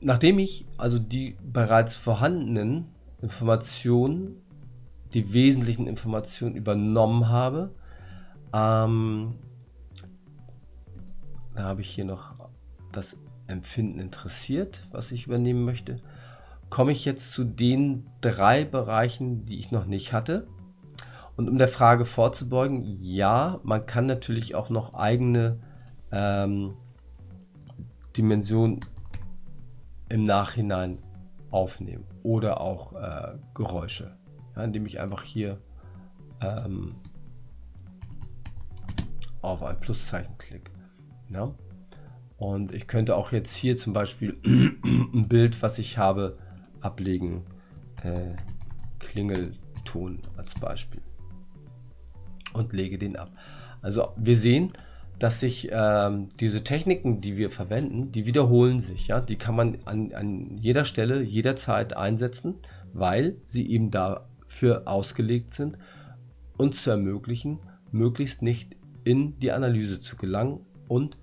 nachdem 0.01 0.39
ich 0.39 0.67
also 0.77 0.99
die 0.99 1.39
bereits 1.43 1.97
vorhandenen 1.97 2.89
Informationen, 3.23 4.43
die 5.15 5.33
wesentlichen 5.33 5.87
Informationen 5.87 6.57
übernommen 6.57 7.31
habe, 7.31 7.75
ähm, 8.53 9.35
da 11.55 11.65
habe 11.65 11.81
ich 11.81 11.91
hier 11.91 12.05
noch 12.05 12.35
das 12.93 13.17
Empfinden 13.47 13.99
interessiert, 13.99 14.83
was 14.93 15.11
ich 15.11 15.27
übernehmen 15.27 15.65
möchte, 15.65 16.01
komme 16.71 16.93
ich 16.93 17.05
jetzt 17.05 17.33
zu 17.33 17.45
den 17.45 18.07
drei 18.21 18.65
Bereichen, 18.65 19.45
die 19.45 19.59
ich 19.59 19.71
noch 19.71 19.87
nicht 19.87 20.13
hatte. 20.13 20.47
Und 21.37 21.49
um 21.49 21.59
der 21.59 21.69
Frage 21.69 22.05
vorzubeugen, 22.05 22.83
ja, 22.85 23.61
man 23.63 23.87
kann 23.87 24.07
natürlich 24.07 24.55
auch 24.55 24.71
noch 24.71 24.95
eigene 24.95 25.59
ähm, 26.11 26.75
Dimension 28.17 28.81
im 30.09 30.25
Nachhinein 30.25 30.99
aufnehmen 31.51 32.05
oder 32.23 32.61
auch 32.61 32.93
äh, 32.95 33.37
Geräusche, 33.55 34.17
ja, 34.57 34.65
indem 34.65 34.87
ich 34.87 35.01
einfach 35.01 35.23
hier 35.23 35.59
ähm, 36.41 36.97
auf 39.43 39.63
ein 39.63 39.79
Pluszeichen 39.81 40.37
klicke. 40.39 40.71
Ja? 41.35 41.55
Und 42.37 42.73
ich 42.73 42.87
könnte 42.87 43.17
auch 43.17 43.33
jetzt 43.33 43.55
hier 43.55 43.77
zum 43.77 43.93
Beispiel 43.93 44.39
ein 44.45 45.29
Bild, 45.29 45.61
was 45.63 45.79
ich 45.79 45.99
habe, 45.99 46.39
ablegen. 46.81 47.45
Äh, 48.03 48.35
Klingelton 48.99 50.21
als 50.37 50.55
Beispiel. 50.55 51.03
Und 52.53 52.73
lege 52.73 52.99
den 52.99 53.17
ab. 53.17 53.31
Also 53.83 54.09
wir 54.17 54.37
sehen, 54.37 54.73
dass 55.19 55.41
sich 55.41 55.69
ähm, 55.73 56.29
diese 56.39 56.63
Techniken, 56.63 57.21
die 57.21 57.37
wir 57.37 57.51
verwenden, 57.51 58.13
die 58.13 58.27
wiederholen 58.27 58.81
sich. 58.81 59.09
Ja? 59.09 59.21
Die 59.21 59.37
kann 59.37 59.57
man 59.57 59.79
an, 59.85 60.13
an 60.13 60.57
jeder 60.57 60.85
Stelle, 60.85 61.23
jederzeit 61.23 61.97
einsetzen, 61.97 62.57
weil 62.93 63.37
sie 63.47 63.69
eben 63.69 63.91
dafür 63.91 64.83
ausgelegt 64.87 65.53
sind, 65.53 65.79
uns 66.57 66.83
zu 66.83 66.91
ermöglichen, 66.91 67.59
möglichst 67.91 68.43
nicht 68.43 68.77
in 69.09 69.39
die 69.39 69.53
Analyse 69.53 70.01
zu 70.01 70.17
gelangen 70.17 70.61
und 70.87 71.17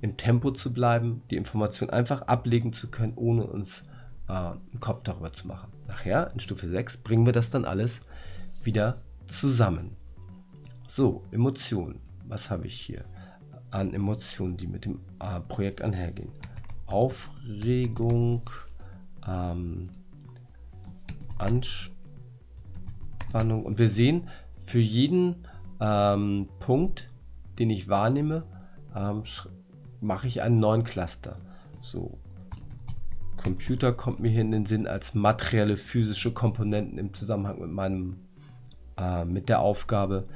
im 0.00 0.16
Tempo 0.16 0.52
zu 0.52 0.72
bleiben, 0.72 1.22
die 1.30 1.36
Information 1.36 1.90
einfach 1.90 2.22
ablegen 2.22 2.72
zu 2.72 2.92
können, 2.92 3.14
ohne 3.16 3.44
uns 3.44 3.82
äh, 4.28 4.34
einen 4.34 4.78
Kopf 4.78 5.02
darüber 5.02 5.32
zu 5.32 5.48
machen. 5.48 5.72
Nachher, 5.88 6.30
in 6.32 6.38
Stufe 6.38 6.68
6, 6.68 6.98
bringen 6.98 7.26
wir 7.26 7.32
das 7.32 7.50
dann 7.50 7.64
alles 7.64 8.02
wieder 8.62 9.02
zusammen. 9.26 9.96
So, 10.86 11.24
Emotionen. 11.32 11.96
Was 12.28 12.50
habe 12.50 12.68
ich 12.68 12.80
hier 12.80 13.04
an 13.72 13.94
Emotionen, 13.94 14.56
die 14.56 14.68
mit 14.68 14.84
dem 14.84 15.00
äh, 15.18 15.40
Projekt 15.40 15.82
einhergehen? 15.82 16.30
Aufregung, 16.86 18.48
ähm, 19.26 19.90
Anspannung. 21.38 21.90
Und 23.64 23.80
wir 23.80 23.88
sehen, 23.88 24.28
für 24.66 24.78
jeden 24.78 25.48
ähm, 25.80 26.48
Punkt, 26.60 27.10
den 27.58 27.70
ich 27.70 27.88
wahrnehme, 27.88 28.44
ähm, 28.94 29.22
mache 30.00 30.26
ich 30.26 30.42
einen 30.42 30.60
neuen 30.60 30.84
Cluster. 30.84 31.36
So, 31.80 32.18
Computer 33.36 33.92
kommt 33.92 34.20
mir 34.20 34.30
hier 34.30 34.40
in 34.40 34.52
den 34.52 34.66
Sinn 34.66 34.86
als 34.86 35.14
materielle 35.14 35.76
physische 35.76 36.32
Komponenten 36.32 36.98
im 36.98 37.12
Zusammenhang 37.12 37.60
mit 37.60 37.70
meinem 37.70 38.16
äh, 38.96 39.24
mit 39.24 39.48
der 39.48 39.60
Aufgabe 39.60 40.26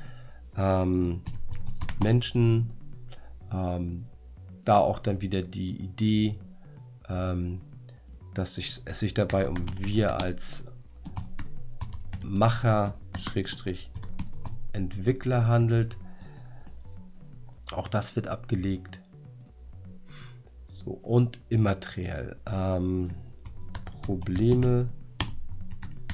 ähm, 0.57 1.23
Menschen 2.03 2.71
ähm, 3.53 4.05
da 4.65 4.79
auch 4.79 4.99
dann 4.99 5.23
wieder 5.23 5.43
die 5.43 5.77
Idee 5.77 6.39
ähm, 7.09 7.61
dass 8.35 8.55
sich, 8.55 8.83
es 8.85 9.01
sich 9.01 9.15
dabei 9.15 9.49
um 9.49 9.57
wir 9.79 10.23
als 10.23 10.65
Macher 12.23 12.95
Entwickler 14.73 15.47
handelt 15.47 15.97
auch 17.73 17.89
das 17.89 18.17
wird 18.17 18.29
abgelegt 18.29 19.01
so, 20.67 20.93
und 20.93 21.41
immateriell. 21.49 22.37
Ähm, 22.47 23.11
Probleme 24.03 24.89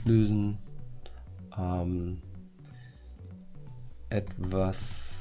lösen. 0.04 0.58
Ähm, 1.56 2.20
etwas 4.08 5.12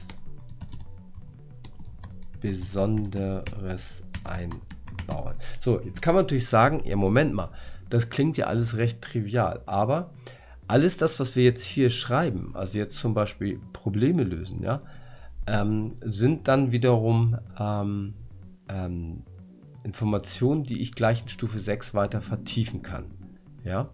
Besonderes 2.42 4.04
einbauen. 4.24 5.36
So, 5.60 5.80
jetzt 5.82 6.02
kann 6.02 6.16
man 6.16 6.26
natürlich 6.26 6.48
sagen, 6.48 6.84
ja, 6.86 6.96
Moment 6.96 7.34
mal, 7.34 7.50
das 7.90 8.10
klingt 8.10 8.38
ja 8.38 8.48
alles 8.48 8.78
recht 8.78 9.02
trivial, 9.02 9.62
aber 9.66 10.12
alles 10.68 10.98
das, 10.98 11.20
was 11.20 11.36
wir 11.36 11.44
jetzt 11.44 11.64
hier 11.64 11.90
schreiben, 11.90 12.52
also 12.56 12.78
jetzt 12.78 12.98
zum 12.98 13.14
Beispiel 13.14 13.60
Probleme 13.72 14.24
lösen, 14.24 14.62
ja, 14.64 14.82
ähm, 15.48 15.96
sind 16.02 16.48
dann 16.48 16.72
wiederum 16.72 17.38
ähm, 17.60 18.14
ähm, 18.70 19.24
Informationen, 19.84 20.64
die 20.64 20.82
ich 20.82 20.94
gleich 20.94 21.22
in 21.22 21.28
Stufe 21.28 21.60
6 21.60 21.94
weiter 21.94 22.22
vertiefen 22.22 22.82
kann. 22.82 23.06
Ja? 23.64 23.90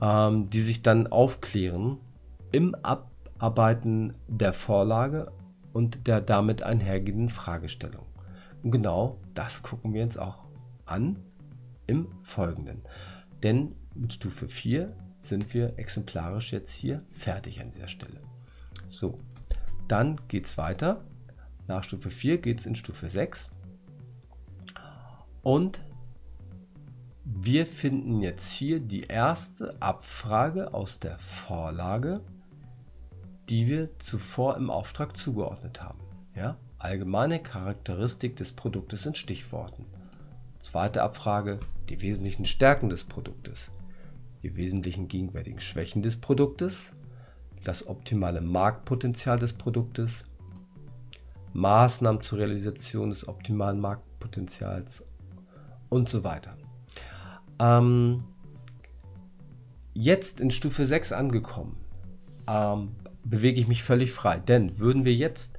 Ähm, 0.00 0.50
die 0.50 0.60
sich 0.60 0.82
dann 0.82 1.06
aufklären 1.06 1.98
im 2.52 2.74
Abarbeiten 2.82 4.14
der 4.26 4.52
Vorlage 4.52 5.32
und 5.72 6.06
der 6.06 6.20
damit 6.20 6.62
einhergehenden 6.62 7.28
Fragestellung. 7.28 8.06
Und 8.62 8.70
genau 8.70 9.18
das 9.34 9.62
gucken 9.62 9.92
wir 9.94 10.02
uns 10.02 10.16
auch 10.16 10.44
an 10.86 11.16
im 11.86 12.08
Folgenden. 12.22 12.82
Denn 13.42 13.74
mit 13.94 14.12
Stufe 14.14 14.48
4 14.48 14.94
sind 15.20 15.52
wir 15.54 15.78
exemplarisch 15.78 16.52
jetzt 16.52 16.72
hier 16.72 17.02
fertig 17.12 17.60
an 17.60 17.70
dieser 17.70 17.88
Stelle. 17.88 18.20
So, 18.86 19.20
dann 19.88 20.20
geht 20.28 20.46
es 20.46 20.58
weiter. 20.58 21.04
Nach 21.66 21.84
Stufe 21.84 22.10
4 22.10 22.38
geht 22.38 22.60
es 22.60 22.66
in 22.66 22.74
Stufe 22.74 23.08
6. 23.08 23.50
Und 25.42 25.80
wir 27.24 27.66
finden 27.66 28.20
jetzt 28.20 28.52
hier 28.52 28.80
die 28.80 29.02
erste 29.02 29.80
Abfrage 29.80 30.72
aus 30.72 30.98
der 30.98 31.18
Vorlage, 31.18 32.20
die 33.48 33.68
wir 33.68 33.98
zuvor 33.98 34.56
im 34.56 34.70
Auftrag 34.70 35.16
zugeordnet 35.16 35.82
haben. 35.82 36.00
Ja? 36.34 36.56
Allgemeine 36.78 37.42
Charakteristik 37.42 38.36
des 38.36 38.52
Produktes 38.52 39.04
in 39.04 39.14
Stichworten. 39.14 39.84
Zweite 40.60 41.02
Abfrage, 41.02 41.60
die 41.88 42.00
wesentlichen 42.00 42.44
Stärken 42.44 42.88
des 42.88 43.04
Produktes, 43.04 43.70
die 44.42 44.56
wesentlichen 44.56 45.08
gegenwärtigen 45.08 45.60
Schwächen 45.60 46.02
des 46.02 46.20
Produktes, 46.20 46.94
das 47.68 47.86
optimale 47.86 48.40
Marktpotenzial 48.40 49.38
des 49.38 49.52
Produktes, 49.52 50.24
Maßnahmen 51.52 52.22
zur 52.22 52.38
Realisation 52.38 53.10
des 53.10 53.28
optimalen 53.28 53.78
Marktpotenzials 53.78 55.04
und 55.90 56.08
so 56.08 56.24
weiter. 56.24 56.56
Ähm, 57.58 58.24
jetzt 59.92 60.40
in 60.40 60.50
Stufe 60.50 60.86
6 60.86 61.12
angekommen, 61.12 61.76
ähm, 62.48 62.92
bewege 63.22 63.60
ich 63.60 63.68
mich 63.68 63.82
völlig 63.82 64.12
frei. 64.12 64.38
Denn 64.38 64.78
würden 64.78 65.04
wir 65.04 65.14
jetzt 65.14 65.58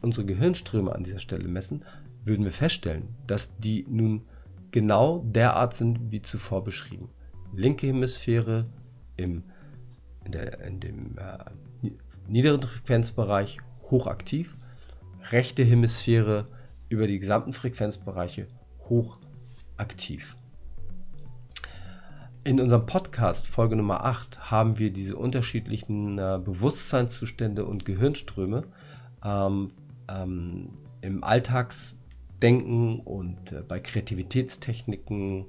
unsere 0.00 0.26
Gehirnströme 0.26 0.94
an 0.94 1.02
dieser 1.02 1.18
Stelle 1.18 1.48
messen, 1.48 1.84
würden 2.24 2.44
wir 2.44 2.52
feststellen, 2.52 3.16
dass 3.26 3.56
die 3.58 3.84
nun 3.88 4.26
genau 4.70 5.24
derart 5.26 5.74
sind 5.74 6.12
wie 6.12 6.22
zuvor 6.22 6.62
beschrieben. 6.62 7.10
Linke 7.52 7.88
Hemisphäre 7.88 8.66
im, 9.16 9.42
in, 10.28 10.32
der, 10.32 10.60
in 10.60 10.80
dem 10.80 11.18
äh, 11.18 11.90
niederen 12.28 12.62
Frequenzbereich 12.62 13.58
hochaktiv, 13.90 14.56
rechte 15.30 15.64
Hemisphäre 15.64 16.46
über 16.88 17.06
die 17.06 17.18
gesamten 17.18 17.52
Frequenzbereiche 17.52 18.46
hochaktiv 18.88 19.28
aktiv. 19.78 20.36
In 22.44 22.60
unserem 22.60 22.86
Podcast 22.86 23.46
Folge 23.46 23.76
Nummer 23.76 24.04
8 24.04 24.50
haben 24.50 24.78
wir 24.78 24.92
diese 24.92 25.16
unterschiedlichen 25.16 26.18
äh, 26.18 26.40
Bewusstseinszustände 26.42 27.64
und 27.64 27.84
Gehirnströme 27.84 28.64
ähm, 29.24 29.72
ähm, 30.10 30.70
im 31.00 31.24
Alltagsdenken 31.24 33.00
und 33.00 33.52
äh, 33.52 33.62
bei 33.66 33.80
Kreativitätstechniken, 33.80 35.46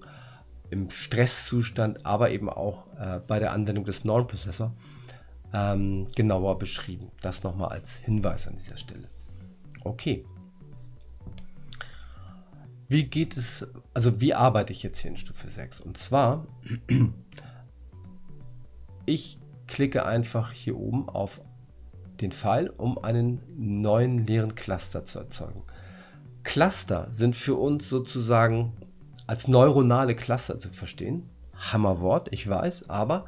im 0.69 0.89
Stresszustand, 0.89 2.05
aber 2.05 2.31
eben 2.31 2.49
auch 2.49 2.85
äh, 2.97 3.19
bei 3.27 3.39
der 3.39 3.53
Anwendung 3.53 3.85
des 3.85 4.03
Normprozessor 4.03 4.73
ähm, 5.53 6.07
genauer 6.15 6.59
beschrieben. 6.59 7.11
Das 7.21 7.43
nochmal 7.43 7.69
als 7.69 7.95
Hinweis 7.95 8.47
an 8.47 8.55
dieser 8.55 8.77
Stelle. 8.77 9.09
Okay. 9.83 10.25
Wie 12.87 13.03
geht 13.03 13.37
es, 13.37 13.67
also 13.93 14.19
wie 14.19 14.33
arbeite 14.33 14.73
ich 14.73 14.81
jetzt 14.81 14.99
hier 14.99 15.11
in 15.11 15.17
Stufe 15.17 15.47
6? 15.47 15.81
Und 15.81 15.97
zwar, 15.97 16.47
ich 19.05 19.39
klicke 19.67 20.05
einfach 20.05 20.51
hier 20.51 20.77
oben 20.77 21.07
auf 21.07 21.41
den 22.19 22.31
Pfeil, 22.31 22.69
um 22.69 22.97
einen 22.97 23.41
neuen 23.55 24.25
leeren 24.25 24.55
Cluster 24.55 25.05
zu 25.05 25.19
erzeugen. 25.19 25.63
Cluster 26.43 27.07
sind 27.11 27.35
für 27.35 27.55
uns 27.55 27.89
sozusagen 27.89 28.73
als 29.29 29.47
neuronale 29.47 30.15
Cluster 30.15 30.57
zu 30.57 30.71
verstehen. 30.71 31.29
Hammerwort, 31.53 32.29
ich 32.31 32.49
weiß, 32.49 32.89
aber 32.89 33.25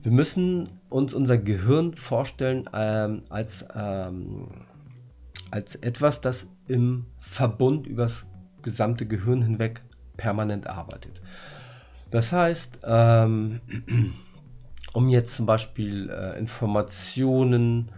wir 0.00 0.12
müssen 0.12 0.68
uns 0.88 1.14
unser 1.14 1.36
Gehirn 1.36 1.94
vorstellen 1.94 2.70
ähm, 2.72 3.22
als, 3.28 3.64
ähm, 3.74 4.46
als 5.50 5.74
etwas, 5.74 6.20
das 6.20 6.46
im 6.68 7.06
Verbund 7.18 7.88
übers 7.88 8.26
gesamte 8.62 9.04
Gehirn 9.04 9.42
hinweg 9.42 9.82
permanent 10.16 10.68
arbeitet. 10.68 11.20
Das 12.12 12.30
heißt, 12.30 12.78
ähm, 12.84 13.60
um 14.92 15.08
jetzt 15.08 15.34
zum 15.34 15.46
Beispiel 15.46 16.08
äh, 16.08 16.38
Informationen 16.38 17.90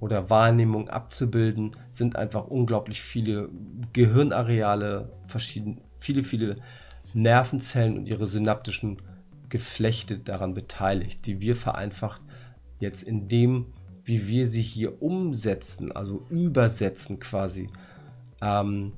oder 0.00 0.30
Wahrnehmung 0.30 0.88
abzubilden, 0.88 1.76
sind 1.90 2.16
einfach 2.16 2.46
unglaublich 2.46 3.02
viele 3.02 3.50
Gehirnareale, 3.92 5.12
verschieden, 5.26 5.82
viele, 5.98 6.24
viele 6.24 6.56
Nervenzellen 7.16 7.96
und 7.96 8.06
ihre 8.06 8.26
synaptischen 8.26 9.00
Geflechte 9.48 10.18
daran 10.18 10.52
beteiligt, 10.52 11.24
die 11.26 11.40
wir 11.40 11.56
vereinfacht 11.56 12.20
jetzt 12.78 13.02
in 13.02 13.26
dem, 13.26 13.72
wie 14.04 14.28
wir 14.28 14.46
sie 14.46 14.62
hier 14.62 15.02
umsetzen, 15.02 15.92
also 15.92 16.22
übersetzen 16.28 17.18
quasi, 17.18 17.70
ähm, 18.42 18.92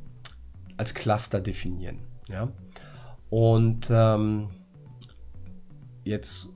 als 0.77 0.95
Cluster 0.95 1.41
definieren. 1.41 2.01
Ja? 2.29 2.51
Und 3.31 3.89
ähm, 3.91 4.49
jetzt 6.03 6.51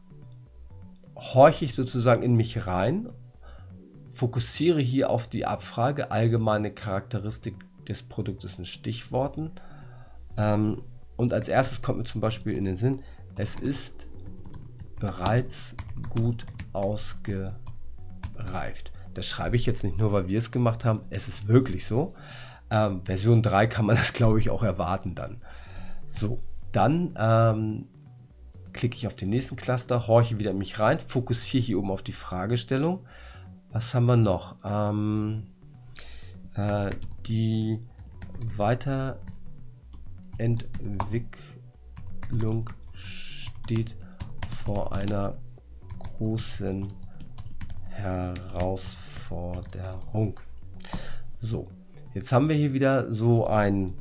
horche 1.16 1.64
ich 1.64 1.74
sozusagen 1.74 2.24
in 2.24 2.34
mich 2.34 2.66
rein, 2.66 3.08
fokussiere 4.10 4.80
hier 4.80 5.10
auf 5.10 5.28
die 5.28 5.46
Abfrage, 5.46 6.10
allgemeine 6.10 6.72
Charakteristik 6.72 7.54
des 7.86 8.02
Produktes 8.02 8.58
in 8.58 8.64
Stichworten. 8.64 9.52
Ähm, 10.36 10.82
und 11.22 11.32
als 11.32 11.48
erstes 11.48 11.80
kommt 11.80 11.98
mir 11.98 12.04
zum 12.04 12.20
Beispiel 12.20 12.56
in 12.56 12.64
den 12.64 12.76
Sinn, 12.76 13.00
es 13.36 13.54
ist 13.54 14.06
bereits 15.00 15.74
gut 16.10 16.44
ausgereift. 16.72 17.52
Das 19.14 19.26
schreibe 19.26 19.56
ich 19.56 19.64
jetzt 19.66 19.84
nicht 19.84 19.98
nur, 19.98 20.12
weil 20.12 20.28
wir 20.28 20.38
es 20.38 20.50
gemacht 20.50 20.84
haben, 20.84 21.00
es 21.10 21.28
ist 21.28 21.48
wirklich 21.48 21.86
so. 21.86 22.14
Ähm, 22.70 23.02
Version 23.04 23.42
3 23.42 23.66
kann 23.68 23.86
man 23.86 23.96
das, 24.02 24.12
glaube 24.12 24.40
ich, 24.40 24.50
auch 24.50 24.62
erwarten 24.62 25.14
dann. 25.14 25.40
So, 26.14 26.40
dann 26.72 27.14
ähm, 27.18 27.86
klicke 28.72 28.96
ich 28.96 29.06
auf 29.06 29.14
den 29.14 29.30
nächsten 29.30 29.56
Cluster, 29.56 30.06
horche 30.06 30.38
wieder 30.38 30.50
in 30.50 30.58
mich 30.58 30.78
rein, 30.78 30.98
fokussiere 31.00 31.62
hier 31.62 31.78
oben 31.78 31.90
auf 31.90 32.02
die 32.02 32.12
Fragestellung. 32.12 33.06
Was 33.70 33.94
haben 33.94 34.06
wir 34.06 34.16
noch? 34.16 34.56
Ähm, 34.64 35.44
äh, 36.54 36.90
die 37.26 37.78
Weiterentwicklung 40.38 42.70
steht 42.94 43.96
vor 44.64 44.94
einer 44.94 45.34
großen 45.98 46.88
Herausforderung. 47.90 50.40
So, 51.38 51.68
jetzt 52.14 52.32
haben 52.32 52.48
wir 52.48 52.56
hier 52.56 52.72
wieder 52.72 53.12
so 53.12 53.46
ein, 53.46 53.92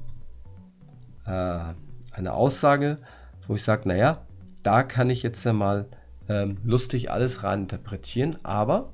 äh, 1.25 1.73
eine 2.11 2.33
Aussage, 2.33 2.99
wo 3.47 3.55
ich 3.55 3.63
sage, 3.63 3.89
naja, 3.89 4.25
da 4.63 4.83
kann 4.83 5.09
ich 5.09 5.23
jetzt 5.23 5.43
ja 5.43 5.51
mal 5.53 5.87
ähm, 6.29 6.55
lustig 6.63 7.09
alles 7.11 7.43
rein 7.43 7.61
interpretieren, 7.61 8.37
aber 8.43 8.93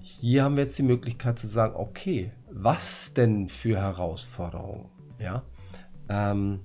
hier 0.00 0.44
haben 0.44 0.56
wir 0.56 0.62
jetzt 0.64 0.78
die 0.78 0.84
Möglichkeit 0.84 1.38
zu 1.38 1.46
sagen, 1.46 1.76
okay, 1.76 2.32
was 2.50 3.12
denn 3.14 3.48
für 3.48 3.78
Herausforderungen? 3.78 4.88
Ja, 5.20 5.42
ähm, 6.08 6.60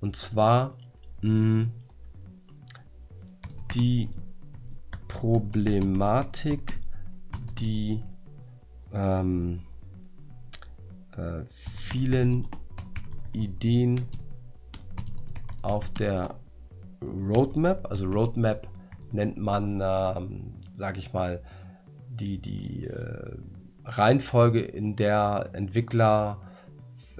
und 0.00 0.16
zwar 0.16 0.76
mh, 1.22 1.68
die 3.74 4.08
Problematik, 5.08 6.80
die 7.58 8.02
ähm, 8.92 9.60
äh, 11.16 11.44
vielen 11.46 12.46
Ideen 13.32 14.00
auf 15.62 15.90
der 15.90 16.34
Roadmap, 17.02 17.88
also 17.90 18.06
Roadmap 18.06 18.68
nennt 19.12 19.36
man, 19.36 19.80
ähm, 19.82 20.54
sage 20.74 20.98
ich 20.98 21.12
mal, 21.12 21.42
die, 22.08 22.38
die 22.38 22.86
äh, 22.86 23.36
Reihenfolge, 23.84 24.60
in 24.60 24.96
der 24.96 25.50
Entwickler 25.52 26.40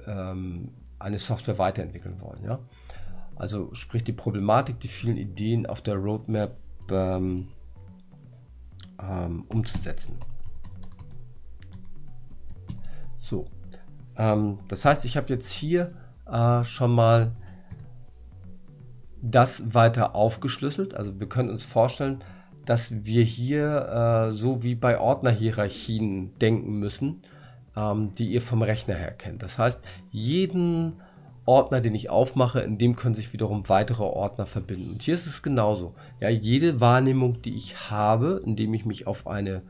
ähm, 0.07 0.71
eine 1.01 1.19
Software 1.19 1.57
weiterentwickeln 1.57 2.21
wollen. 2.21 2.43
Ja? 2.43 2.59
Also 3.35 3.73
sprich 3.73 4.03
die 4.03 4.13
Problematik, 4.13 4.79
die 4.79 4.87
vielen 4.87 5.17
Ideen 5.17 5.65
auf 5.65 5.81
der 5.81 5.95
Roadmap 5.95 6.55
ähm, 6.91 7.47
ähm, 9.01 9.45
umzusetzen. 9.47 10.15
So, 13.17 13.47
ähm, 14.17 14.59
das 14.67 14.85
heißt, 14.85 15.05
ich 15.05 15.17
habe 15.17 15.29
jetzt 15.29 15.51
hier 15.51 15.93
äh, 16.27 16.63
schon 16.63 16.93
mal 16.93 17.31
das 19.21 19.73
weiter 19.73 20.15
aufgeschlüsselt. 20.15 20.95
Also 20.95 21.19
wir 21.19 21.29
können 21.29 21.49
uns 21.49 21.63
vorstellen, 21.63 22.23
dass 22.65 23.05
wir 23.05 23.23
hier 23.23 24.29
äh, 24.29 24.31
so 24.33 24.63
wie 24.63 24.75
bei 24.75 24.99
Ordnerhierarchien 24.99 26.33
denken 26.35 26.79
müssen, 26.79 27.21
ähm, 27.75 28.11
die 28.17 28.31
ihr 28.31 28.41
vom 28.41 28.61
Rechner 28.61 28.95
her 28.95 29.11
kennt. 29.11 29.43
Das 29.43 29.57
heißt, 29.57 29.81
jeden 30.09 30.93
Ordner, 31.45 31.81
den 31.81 31.95
ich 31.95 32.09
aufmache, 32.09 32.59
in 32.59 32.77
dem 32.77 32.95
können 32.95 33.15
sich 33.15 33.33
wiederum 33.33 33.67
weitere 33.67 34.03
Ordner 34.03 34.45
verbinden. 34.45 34.91
Und 34.91 35.01
hier 35.01 35.15
ist 35.15 35.25
es 35.25 35.41
genauso. 35.41 35.95
Ja, 36.19 36.29
jede 36.29 36.79
Wahrnehmung, 36.79 37.41
die 37.41 37.55
ich 37.55 37.89
habe, 37.89 38.41
indem 38.45 38.73
ich 38.73 38.85
mich 38.85 39.07
auf 39.07 39.27
eine 39.27 39.63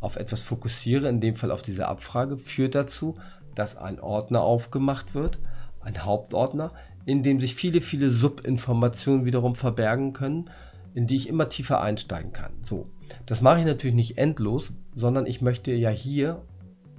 auf 0.00 0.16
etwas 0.16 0.42
fokussiere, 0.42 1.08
in 1.08 1.20
dem 1.20 1.34
Fall 1.34 1.50
auf 1.50 1.62
diese 1.62 1.88
Abfrage, 1.88 2.38
führt 2.38 2.76
dazu, 2.76 3.16
dass 3.54 3.76
ein 3.76 3.98
Ordner 3.98 4.42
aufgemacht 4.42 5.14
wird, 5.14 5.40
ein 5.80 6.04
Hauptordner, 6.04 6.72
in 7.04 7.22
dem 7.22 7.40
sich 7.40 7.54
viele, 7.54 7.80
viele 7.80 8.10
Subinformationen 8.10 9.24
wiederum 9.24 9.56
verbergen 9.56 10.12
können, 10.12 10.50
in 10.94 11.06
die 11.06 11.16
ich 11.16 11.28
immer 11.28 11.48
tiefer 11.48 11.80
einsteigen 11.80 12.32
kann. 12.32 12.52
So, 12.62 12.90
das 13.26 13.42
mache 13.42 13.58
ich 13.58 13.64
natürlich 13.64 13.96
nicht 13.96 14.18
endlos, 14.18 14.72
sondern 14.94 15.26
ich 15.26 15.40
möchte 15.40 15.72
ja 15.72 15.90
hier 15.90 16.42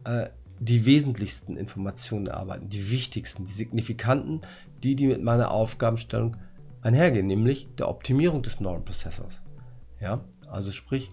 äh, 0.04 0.28
die 0.60 0.86
wesentlichsten 0.86 1.58
Informationen 1.58 2.28
erarbeiten, 2.28 2.70
die 2.70 2.92
wichtigsten, 2.92 3.46
die 3.46 3.52
signifikanten, 3.52 4.42
die, 4.84 4.96
die 4.96 5.08
mit 5.08 5.24
meiner 5.24 5.52
Aufgabenstellung 5.52 6.38
einhergehen, 6.82 7.28
nämlich 7.28 7.68
der 7.78 7.90
Optimierung 7.90 8.42
des 8.42 8.60
neuen 8.60 8.84
Prozessors. 8.84 9.42
Ja, 10.00 10.24
also 10.50 10.72
sprich, 10.72 11.12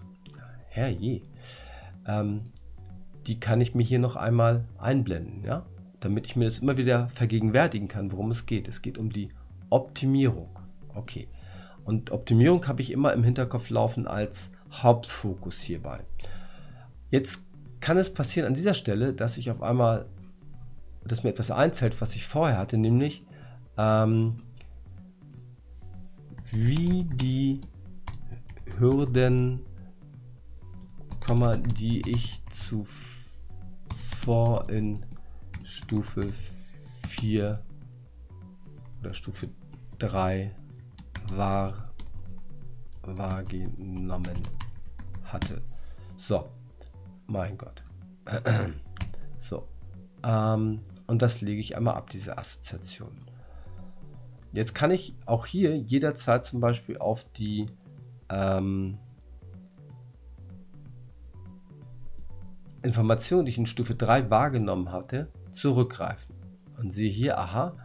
herrje, 0.69 1.21
ähm, 2.05 2.41
die 3.25 3.39
kann 3.39 3.61
ich 3.61 3.75
mir 3.75 3.83
hier 3.83 3.99
noch 3.99 4.15
einmal 4.15 4.65
einblenden, 4.77 5.43
ja, 5.43 5.65
damit 5.99 6.25
ich 6.25 6.35
mir 6.35 6.45
das 6.45 6.59
immer 6.59 6.77
wieder 6.77 7.09
vergegenwärtigen 7.09 7.87
kann, 7.87 8.11
worum 8.11 8.31
es 8.31 8.45
geht. 8.45 8.67
Es 8.67 8.81
geht 8.81 8.97
um 8.97 9.11
die 9.11 9.29
Optimierung. 9.69 10.49
Okay. 10.93 11.27
Und 11.83 12.11
Optimierung 12.11 12.67
habe 12.67 12.81
ich 12.81 12.91
immer 12.91 13.13
im 13.13 13.23
Hinterkopf 13.23 13.69
laufen 13.69 14.07
als 14.07 14.51
Hauptfokus 14.71 15.61
hierbei. 15.61 16.01
Jetzt 17.09 17.46
kann 17.79 17.97
es 17.97 18.13
passieren 18.13 18.47
an 18.47 18.53
dieser 18.53 18.73
Stelle, 18.73 19.13
dass 19.13 19.37
ich 19.37 19.51
auf 19.51 19.61
einmal, 19.61 20.05
dass 21.05 21.23
mir 21.23 21.29
etwas 21.29 21.51
einfällt, 21.51 21.99
was 22.01 22.15
ich 22.15 22.25
vorher 22.25 22.57
hatte, 22.57 22.77
nämlich 22.77 23.21
ähm, 23.77 24.37
wie 26.51 27.03
die 27.03 27.61
Hürden, 28.77 29.65
die 31.79 32.09
ich 32.09 32.41
zuvor 32.45 34.69
in 34.69 34.97
Stufe 35.65 36.21
4 37.09 37.61
oder 39.01 39.13
Stufe 39.13 39.49
3 39.99 40.55
war 41.33 41.91
wahrgenommen 43.03 44.41
hatte. 45.25 45.61
So, 46.15 46.49
mein 47.27 47.57
Gott. 47.57 47.83
So. 49.39 49.67
Ähm, 50.23 50.81
und 51.05 51.21
das 51.21 51.39
lege 51.41 51.61
ich 51.61 51.77
einmal 51.77 51.93
ab, 51.93 52.09
diese 52.09 52.37
Assoziation. 52.37 53.11
Jetzt 54.51 54.73
kann 54.73 54.91
ich 54.91 55.15
auch 55.25 55.45
hier 55.45 55.77
jederzeit 55.77 56.43
zum 56.43 56.59
Beispiel 56.59 56.97
auf 56.97 57.23
die 57.31 57.67
ähm, 58.29 58.97
Information, 62.81 63.45
die 63.45 63.51
ich 63.51 63.57
in 63.57 63.65
Stufe 63.67 63.95
3 63.95 64.29
wahrgenommen 64.29 64.91
hatte, 64.91 65.31
zurückgreifen. 65.51 66.35
Und 66.77 66.91
sehe 66.91 67.09
hier, 67.09 67.37
aha, 67.37 67.77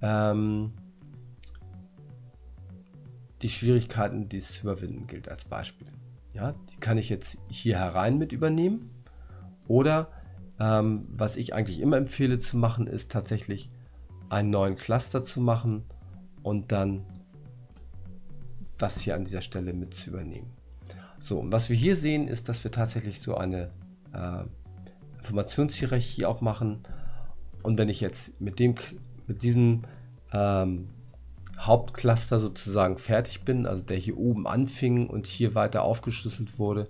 ähm, 0.00 0.74
die 3.42 3.48
Schwierigkeiten, 3.48 4.28
die 4.28 4.38
es 4.38 4.52
zu 4.52 4.62
überwinden 4.62 5.06
gilt 5.06 5.28
als 5.28 5.44
Beispiel. 5.44 5.88
Ja, 6.34 6.52
die 6.70 6.76
kann 6.76 6.98
ich 6.98 7.08
jetzt 7.08 7.38
hier 7.48 7.78
herein 7.78 8.18
mit 8.18 8.32
übernehmen. 8.32 8.90
Oder 9.68 10.10
ähm, 10.58 11.02
was 11.08 11.36
ich 11.36 11.54
eigentlich 11.54 11.80
immer 11.80 11.96
empfehle 11.96 12.38
zu 12.38 12.56
machen, 12.56 12.86
ist 12.86 13.12
tatsächlich 13.12 13.70
einen 14.28 14.50
neuen 14.50 14.74
Cluster 14.74 15.22
zu 15.22 15.40
machen 15.40 15.84
und 16.42 16.72
dann 16.72 17.04
das 18.78 19.00
hier 19.00 19.14
an 19.14 19.24
dieser 19.24 19.40
Stelle 19.40 19.72
mit 19.72 19.94
zu 19.94 20.10
übernehmen. 20.10 20.50
So, 21.20 21.38
und 21.38 21.52
was 21.52 21.70
wir 21.70 21.76
hier 21.76 21.96
sehen, 21.96 22.26
ist, 22.26 22.48
dass 22.48 22.64
wir 22.64 22.70
tatsächlich 22.70 23.20
so 23.20 23.36
eine 23.36 23.70
äh, 24.12 24.44
Informationshierarchie 25.18 26.26
auch 26.26 26.40
machen. 26.40 26.80
Und 27.62 27.78
wenn 27.78 27.88
ich 27.88 28.00
jetzt 28.00 28.40
mit, 28.40 28.58
dem, 28.58 28.74
mit 29.26 29.42
diesem 29.42 29.84
ähm, 30.32 30.88
Hauptcluster 31.66 32.38
sozusagen 32.38 32.98
fertig 32.98 33.44
bin, 33.44 33.66
also 33.66 33.82
der 33.82 33.96
hier 33.96 34.16
oben 34.18 34.46
anfing 34.46 35.08
und 35.08 35.26
hier 35.26 35.54
weiter 35.54 35.82
aufgeschlüsselt 35.82 36.58
wurde, 36.58 36.88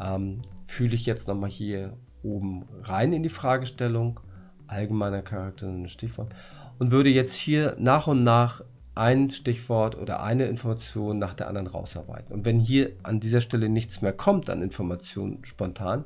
ähm, 0.00 0.42
fühle 0.64 0.94
ich 0.94 1.06
jetzt 1.06 1.28
nochmal 1.28 1.50
hier 1.50 1.96
oben 2.22 2.64
rein 2.82 3.12
in 3.12 3.22
die 3.22 3.28
Fragestellung, 3.28 4.20
allgemeiner 4.66 5.22
Charakter 5.22 5.68
und 5.68 5.88
Stichwort, 5.88 6.34
und 6.78 6.90
würde 6.90 7.10
jetzt 7.10 7.34
hier 7.34 7.76
nach 7.78 8.06
und 8.06 8.24
nach 8.24 8.62
ein 8.94 9.30
Stichwort 9.30 9.96
oder 9.96 10.22
eine 10.22 10.46
Information 10.46 11.18
nach 11.18 11.34
der 11.34 11.48
anderen 11.48 11.66
rausarbeiten. 11.66 12.32
Und 12.32 12.44
wenn 12.44 12.60
hier 12.60 12.92
an 13.02 13.20
dieser 13.20 13.40
Stelle 13.40 13.68
nichts 13.68 14.02
mehr 14.02 14.12
kommt 14.12 14.50
an 14.50 14.62
Informationen 14.62 15.44
spontan, 15.44 16.04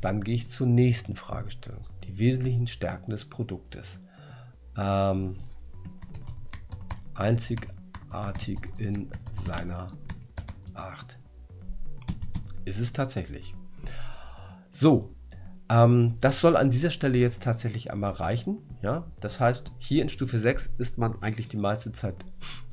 dann 0.00 0.22
gehe 0.22 0.34
ich 0.34 0.48
zur 0.48 0.66
nächsten 0.66 1.16
Fragestellung. 1.16 1.82
Die 2.04 2.18
wesentlichen 2.18 2.66
Stärken 2.66 3.10
des 3.10 3.24
Produktes. 3.24 4.00
Ähm, 4.76 5.36
einzigartig 7.14 8.58
in 8.78 9.10
seiner 9.44 9.86
Art. 10.74 11.18
Ist 12.64 12.80
es 12.80 12.92
tatsächlich. 12.92 13.54
So, 14.70 15.14
ähm, 15.68 16.16
das 16.20 16.40
soll 16.40 16.56
an 16.56 16.70
dieser 16.70 16.90
Stelle 16.90 17.18
jetzt 17.18 17.42
tatsächlich 17.42 17.92
einmal 17.92 18.12
reichen. 18.12 18.58
Ja? 18.82 19.04
Das 19.20 19.40
heißt, 19.40 19.72
hier 19.78 20.02
in 20.02 20.08
Stufe 20.08 20.40
6 20.40 20.74
ist 20.78 20.98
man 20.98 21.22
eigentlich 21.22 21.48
die 21.48 21.56
meiste 21.56 21.92
Zeit 21.92 22.16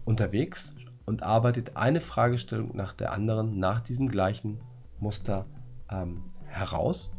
unterwegs 0.05 0.73
und 1.05 1.23
arbeitet 1.23 1.77
eine 1.77 2.01
Fragestellung 2.01 2.75
nach 2.75 2.93
der 2.93 3.13
anderen 3.13 3.59
nach 3.59 3.81
diesem 3.81 4.07
gleichen 4.07 4.59
Muster 4.99 5.45
ähm, 5.89 6.23
heraus. 6.47 7.11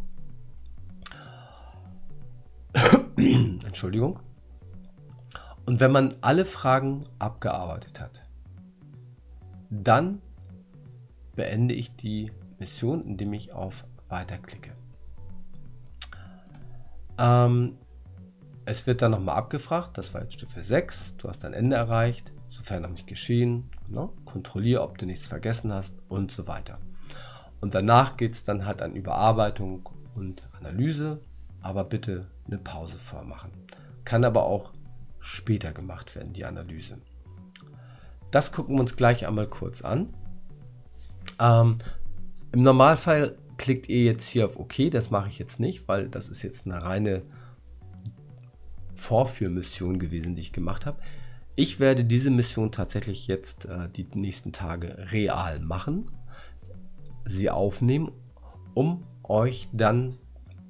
Entschuldigung. 3.17 4.21
Und 5.69 5.81
wenn 5.81 5.93
man 5.93 6.15
alle 6.23 6.47
Fragen 6.47 7.05
abgearbeitet 7.19 8.01
hat, 8.01 8.23
dann 9.69 10.23
beende 11.37 11.75
ich 11.75 11.95
die 11.95 12.33
Mission, 12.59 13.05
indem 13.05 13.35
ich 13.35 13.53
auf 13.53 13.85
Weiter 14.09 14.39
klicke. 14.39 14.73
Ähm, 17.19 17.77
es 18.65 18.87
wird 18.87 19.03
dann 19.03 19.11
nochmal 19.11 19.37
abgefragt, 19.37 19.99
das 19.99 20.15
war 20.15 20.23
jetzt 20.23 20.33
Stufe 20.33 20.65
6, 20.65 21.19
du 21.19 21.29
hast 21.29 21.45
dein 21.45 21.53
Ende 21.53 21.77
erreicht, 21.77 22.33
sofern 22.49 22.81
noch 22.81 22.89
nicht 22.89 23.07
geschehen, 23.07 23.69
ne? 23.89 24.09
kontrolliere, 24.25 24.81
ob 24.81 24.97
du 24.97 25.05
nichts 25.05 25.29
vergessen 25.29 25.71
hast 25.71 25.93
und 26.09 26.33
so 26.33 26.47
weiter. 26.47 26.79
Und 27.61 27.75
danach 27.75 28.17
geht 28.17 28.33
es 28.33 28.43
dann 28.43 28.65
halt 28.65 28.81
an 28.81 28.95
Überarbeitung 28.95 29.87
und 30.15 30.49
Analyse, 30.59 31.21
aber 31.61 31.85
bitte 31.85 32.27
eine 32.47 32.57
Pause 32.57 32.97
vormachen. 32.97 33.51
Kann 34.07 34.25
aber 34.25 34.45
auch 34.45 34.73
später 35.29 35.73
gemacht 35.73 36.15
werden, 36.17 36.33
die 36.33 36.45
Analyse. 36.45 36.99
Das 38.31 38.51
gucken 38.53 38.77
wir 38.77 38.81
uns 38.81 38.97
gleich 38.97 39.27
einmal 39.27 39.47
kurz 39.47 39.83
an. 39.83 40.15
Ähm, 41.39 41.79
Im 42.53 42.63
Normalfall 42.63 43.37
klickt 43.59 43.89
ihr 43.89 44.05
jetzt 44.05 44.29
hier 44.29 44.47
auf 44.47 44.59
OK, 44.59 44.91
das 44.91 45.11
mache 45.11 45.29
ich 45.29 45.39
jetzt 45.39 45.61
nicht, 45.61 45.87
weil 45.87 46.09
das 46.09 46.29
ist 46.29 46.43
jetzt 46.43 46.67
eine 46.67 46.83
reine 46.83 47.23
Vorführmission 48.95 49.99
gewesen, 49.99 50.35
die 50.35 50.43
ich 50.43 50.53
gemacht 50.53 50.87
habe. 50.87 51.01
Ich 51.57 51.79
werde 51.79 52.05
diese 52.05 52.31
Mission 52.31 52.73
tatsächlich 52.73 53.27
jetzt 53.27 53.67
äh, 53.67 53.89
die 53.91 54.07
nächsten 54.15 54.53
Tage 54.53 55.11
real 55.13 55.61
machen, 55.61 56.11
sie 57.27 57.51
aufnehmen, 57.51 58.13
um 58.75 59.05
euch 59.25 59.69
dann 59.73 60.17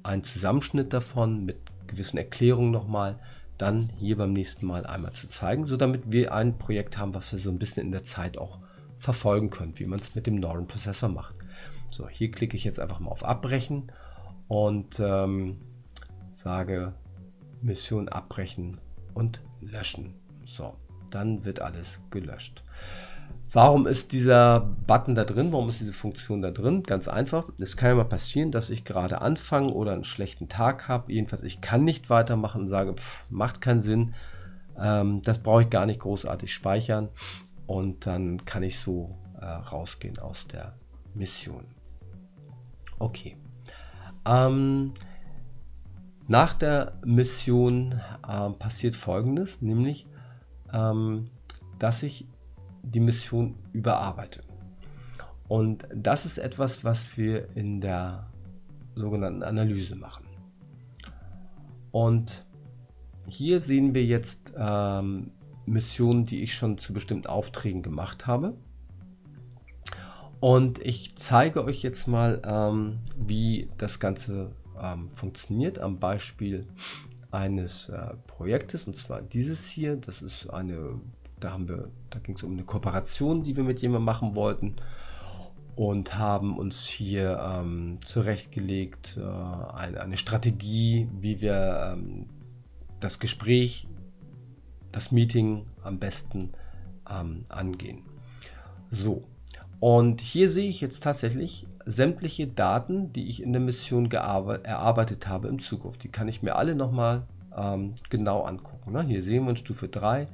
einen 0.03 0.23
Zusammenschnitt 0.23 0.91
davon 0.91 1.45
mit 1.45 1.57
gewissen 1.87 2.17
Erklärungen 2.17 2.71
nochmal 2.71 3.19
dann 3.59 3.89
hier 3.97 4.17
beim 4.17 4.33
nächsten 4.33 4.65
Mal 4.65 4.87
einmal 4.87 5.13
zu 5.13 5.29
zeigen, 5.29 5.65
so 5.65 5.77
damit 5.77 6.11
wir 6.11 6.33
ein 6.33 6.57
Projekt 6.57 6.97
haben, 6.97 7.13
was 7.13 7.31
wir 7.31 7.39
so 7.39 7.51
ein 7.51 7.59
bisschen 7.59 7.85
in 7.85 7.91
der 7.91 8.03
Zeit 8.03 8.37
auch 8.37 8.57
verfolgen 8.97 9.49
können, 9.49 9.77
wie 9.77 9.85
man 9.85 9.99
es 9.99 10.15
mit 10.15 10.25
dem 10.25 10.35
Neuron 10.35 10.67
Prozessor 10.67 11.09
macht. 11.09 11.35
So, 11.89 12.07
hier 12.07 12.31
klicke 12.31 12.55
ich 12.55 12.63
jetzt 12.63 12.79
einfach 12.79 12.99
mal 12.99 13.11
auf 13.11 13.23
Abbrechen 13.23 13.91
und 14.47 14.99
ähm, 14.99 15.57
sage 16.31 16.93
Mission 17.61 18.07
abbrechen 18.07 18.77
und 19.13 19.41
löschen. 19.59 20.15
So, 20.45 20.75
dann 21.11 21.43
wird 21.43 21.59
alles 21.59 21.99
gelöscht. 22.11 22.63
Warum 23.51 23.87
ist 23.87 24.11
dieser 24.11 24.59
Button 24.59 25.15
da 25.15 25.23
drin? 25.23 25.51
Warum 25.51 25.69
ist 25.69 25.81
diese 25.81 25.93
Funktion 25.93 26.43
da 26.43 26.51
drin? 26.51 26.83
Ganz 26.83 27.07
einfach. 27.07 27.49
Es 27.59 27.77
kann 27.77 27.89
ja 27.89 27.95
mal 27.95 28.05
passieren, 28.05 28.51
dass 28.51 28.69
ich 28.69 28.85
gerade 28.85 29.21
anfange 29.21 29.73
oder 29.73 29.93
einen 29.93 30.03
schlechten 30.03 30.49
Tag 30.49 30.87
habe. 30.87 31.11
Jedenfalls, 31.11 31.41
ich 31.41 31.59
kann 31.59 31.83
nicht 31.83 32.11
weitermachen 32.11 32.61
und 32.61 32.69
sage, 32.69 32.93
pff, 32.93 33.31
macht 33.31 33.59
keinen 33.59 33.81
Sinn. 33.81 34.13
Ähm, 34.77 35.23
das 35.23 35.39
brauche 35.39 35.63
ich 35.63 35.69
gar 35.71 35.87
nicht 35.87 35.99
großartig 35.99 36.53
speichern. 36.53 37.09
Und 37.65 38.05
dann 38.05 38.45
kann 38.45 38.61
ich 38.61 38.79
so 38.79 39.17
äh, 39.41 39.45
rausgehen 39.45 40.19
aus 40.19 40.47
der 40.47 40.73
Mission. 41.15 41.65
Okay. 42.99 43.35
Ähm, 44.27 44.93
nach 46.27 46.53
der 46.53 46.99
Mission 47.03 47.99
äh, 48.27 48.49
passiert 48.51 48.95
folgendes, 48.95 49.63
nämlich, 49.63 50.07
ähm, 50.71 51.31
dass 51.79 52.03
ich 52.03 52.27
die 52.83 52.99
Mission 52.99 53.55
überarbeite. 53.73 54.41
Und 55.47 55.87
das 55.93 56.25
ist 56.25 56.37
etwas, 56.37 56.83
was 56.83 57.17
wir 57.17 57.55
in 57.55 57.81
der 57.81 58.27
sogenannten 58.95 59.43
Analyse 59.43 59.95
machen. 59.95 60.25
Und 61.91 62.45
hier 63.27 63.59
sehen 63.59 63.93
wir 63.95 64.05
jetzt 64.05 64.53
ähm, 64.55 65.31
Missionen, 65.65 66.25
die 66.25 66.43
ich 66.43 66.53
schon 66.53 66.77
zu 66.77 66.93
bestimmten 66.93 67.27
Aufträgen 67.27 67.81
gemacht 67.81 68.27
habe. 68.27 68.55
Und 70.39 70.79
ich 70.79 71.15
zeige 71.15 71.63
euch 71.63 71.81
jetzt 71.81 72.07
mal, 72.07 72.41
ähm, 72.45 72.99
wie 73.17 73.69
das 73.77 73.99
Ganze 73.99 74.51
ähm, 74.81 75.09
funktioniert 75.15 75.79
am 75.79 75.99
Beispiel 75.99 76.67
eines 77.31 77.89
äh, 77.89 78.15
Projektes 78.27 78.87
und 78.87 78.95
zwar 78.95 79.21
dieses 79.21 79.67
hier. 79.67 79.97
Das 79.97 80.21
ist 80.21 80.49
eine, 80.49 80.99
da 81.39 81.51
haben 81.51 81.67
wir, 81.67 81.89
da 82.09 82.19
ging 82.19 82.35
es 82.35 82.43
um 82.43 82.53
eine 82.53 82.63
Kooperation, 82.63 83.43
die 83.43 83.55
wir 83.55 83.63
mit 83.63 83.81
jemandem 83.81 84.05
machen 84.05 84.35
wollten 84.35 84.75
und 85.75 86.17
haben 86.17 86.57
uns 86.57 86.87
hier 86.87 87.39
ähm, 87.41 87.99
zurechtgelegt 88.05 89.17
äh, 89.17 89.23
eine, 89.23 90.01
eine, 90.01 90.17
Strategie, 90.17 91.07
wie 91.19 91.41
wir 91.41 91.93
ähm, 91.93 92.25
das 92.99 93.19
Gespräch, 93.19 93.87
das 94.91 95.11
Meeting 95.11 95.65
am 95.83 95.99
besten 95.99 96.51
ähm, 97.09 97.45
angehen. 97.49 98.03
So, 98.91 99.23
und 99.79 100.19
hier 100.19 100.49
sehe 100.49 100.67
ich 100.67 100.81
jetzt 100.81 101.03
tatsächlich 101.03 101.65
sämtliche 101.85 102.47
Daten, 102.47 103.13
die 103.13 103.29
ich 103.29 103.41
in 103.41 103.53
der 103.53 103.61
Mission 103.61 104.11
erarbeitet 104.11 105.27
habe 105.27 105.47
im 105.47 105.59
Zukunft. 105.59 106.03
Die 106.03 106.09
kann 106.09 106.27
ich 106.27 106.43
mir 106.43 106.55
alle 106.55 106.75
nochmal 106.75 107.23
ähm, 107.55 107.93
genau 108.09 108.43
angucken. 108.43 108.91
Ne? 108.91 109.03
Hier 109.03 109.21
sehen 109.21 109.45
wir 109.45 109.51
in 109.51 109.55
Stufe 109.55 109.87
3, 109.87 110.27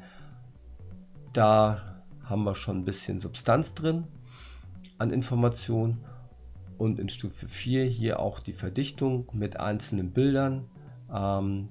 da 1.36 1.81
haben 2.23 2.43
wir 2.43 2.55
schon 2.55 2.79
ein 2.79 2.86
bisschen 2.86 3.19
Substanz 3.19 3.73
drin 3.73 4.05
an 4.97 5.11
Informationen. 5.11 6.03
Und 6.77 6.99
in 6.99 7.07
Stufe 7.07 7.47
4 7.47 7.86
hier 7.86 8.19
auch 8.19 8.39
die 8.39 8.53
Verdichtung 8.53 9.29
mit 9.31 9.59
einzelnen 9.59 10.11
Bildern 10.11 10.65
ähm, 11.13 11.69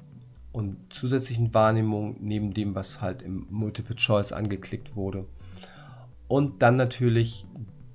und 0.50 0.78
zusätzlichen 0.88 1.52
Wahrnehmungen 1.52 2.16
neben 2.20 2.54
dem, 2.54 2.74
was 2.74 3.02
halt 3.02 3.20
im 3.20 3.46
Multiple 3.50 3.96
Choice 3.96 4.32
angeklickt 4.32 4.96
wurde. 4.96 5.26
Und 6.26 6.62
dann 6.62 6.76
natürlich 6.76 7.46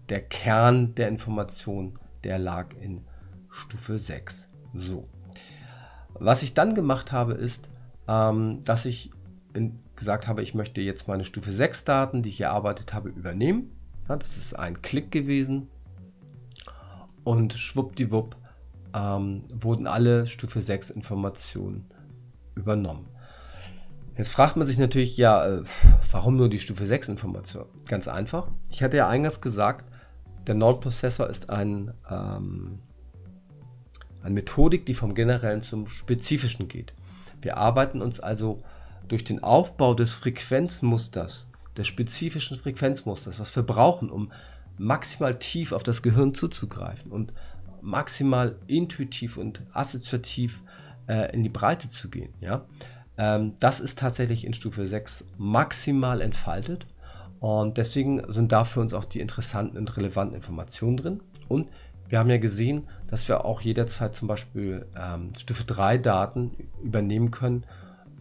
der 0.09 0.21
Kern 0.21 0.93
der 0.95 1.07
Information, 1.07 1.93
der 2.23 2.37
lag 2.37 2.75
in 2.79 3.01
Stufe 3.49 3.97
6. 3.97 4.47
So. 4.75 5.07
Was 6.13 6.43
ich 6.43 6.53
dann 6.53 6.75
gemacht 6.75 7.11
habe, 7.11 7.33
ist, 7.33 7.69
ähm, 8.07 8.61
dass 8.65 8.85
ich 8.85 9.09
in, 9.53 9.79
gesagt 9.99 10.27
habe, 10.27 10.41
ich 10.41 10.55
möchte 10.55 10.81
jetzt 10.81 11.07
meine 11.07 11.25
Stufe 11.25 11.51
6 11.51 11.83
Daten, 11.83 12.23
die 12.23 12.29
ich 12.29 12.41
erarbeitet 12.41 12.93
habe, 12.93 13.09
übernehmen. 13.09 13.71
Ja, 14.07 14.15
das 14.15 14.37
ist 14.37 14.57
ein 14.57 14.81
Klick 14.81 15.11
gewesen. 15.11 15.67
Und 17.23 17.53
schwuppdiwupp 17.53 18.35
ähm, 18.95 19.41
wurden 19.53 19.85
alle 19.85 20.25
Stufe 20.25 20.61
6 20.61 20.89
Informationen 20.89 21.85
übernommen. 22.55 23.07
Jetzt 24.17 24.31
fragt 24.31 24.57
man 24.57 24.67
sich 24.67 24.77
natürlich, 24.77 25.15
ja, 25.15 25.45
äh, 25.45 25.63
warum 26.11 26.35
nur 26.35 26.49
die 26.49 26.59
Stufe 26.59 26.87
6 26.87 27.09
Information? 27.09 27.65
Ganz 27.87 28.07
einfach. 28.07 28.47
Ich 28.69 28.81
hatte 28.81 28.97
ja 28.97 29.07
eingangs 29.07 29.41
gesagt, 29.41 29.91
der 30.47 30.55
Node-Prozessor 30.55 31.29
ist 31.29 31.49
ein, 31.49 31.93
ähm, 32.09 32.79
eine 34.23 34.33
Methodik, 34.33 34.85
die 34.85 34.93
vom 34.93 35.13
Generellen 35.13 35.61
zum 35.61 35.87
Spezifischen 35.87 36.67
geht. 36.67 36.93
Wir 37.41 37.57
arbeiten 37.57 38.01
uns 38.01 38.19
also 38.19 38.63
durch 39.09 39.23
den 39.23 39.43
Aufbau 39.43 39.93
des 39.93 40.13
Frequenzmusters, 40.13 41.51
des 41.75 41.87
spezifischen 41.87 42.57
Frequenzmusters, 42.57 43.39
was 43.39 43.55
wir 43.55 43.63
brauchen, 43.63 44.09
um 44.09 44.31
maximal 44.77 45.37
tief 45.37 45.73
auf 45.73 45.83
das 45.83 46.01
Gehirn 46.01 46.33
zuzugreifen 46.33 47.11
und 47.11 47.33
maximal 47.81 48.55
intuitiv 48.67 49.37
und 49.37 49.63
assoziativ 49.73 50.61
äh, 51.07 51.33
in 51.33 51.43
die 51.43 51.49
Breite 51.49 51.89
zu 51.89 52.09
gehen. 52.09 52.33
Ja? 52.39 52.65
Ähm, 53.17 53.55
das 53.59 53.79
ist 53.79 53.99
tatsächlich 53.99 54.45
in 54.45 54.53
Stufe 54.53 54.87
6 54.87 55.25
maximal 55.37 56.21
entfaltet. 56.21 56.87
Und 57.39 57.77
deswegen 57.77 58.21
sind 58.31 58.51
da 58.51 58.65
für 58.65 58.81
uns 58.81 58.93
auch 58.93 59.05
die 59.05 59.21
interessanten 59.21 59.77
und 59.77 59.95
relevanten 59.95 60.35
Informationen 60.35 60.97
drin. 60.97 61.23
Und 61.47 61.69
wir 62.09 62.19
haben 62.19 62.29
ja 62.29 62.37
gesehen, 62.37 62.87
dass 63.07 63.27
wir 63.27 63.45
auch 63.45 63.61
jederzeit 63.61 64.15
zum 64.15 64.27
Beispiel 64.27 64.87
ähm, 64.97 65.31
Stufe 65.37 65.63
3 65.63 65.99
Daten 65.99 66.51
übernehmen 66.83 67.31
können 67.31 67.65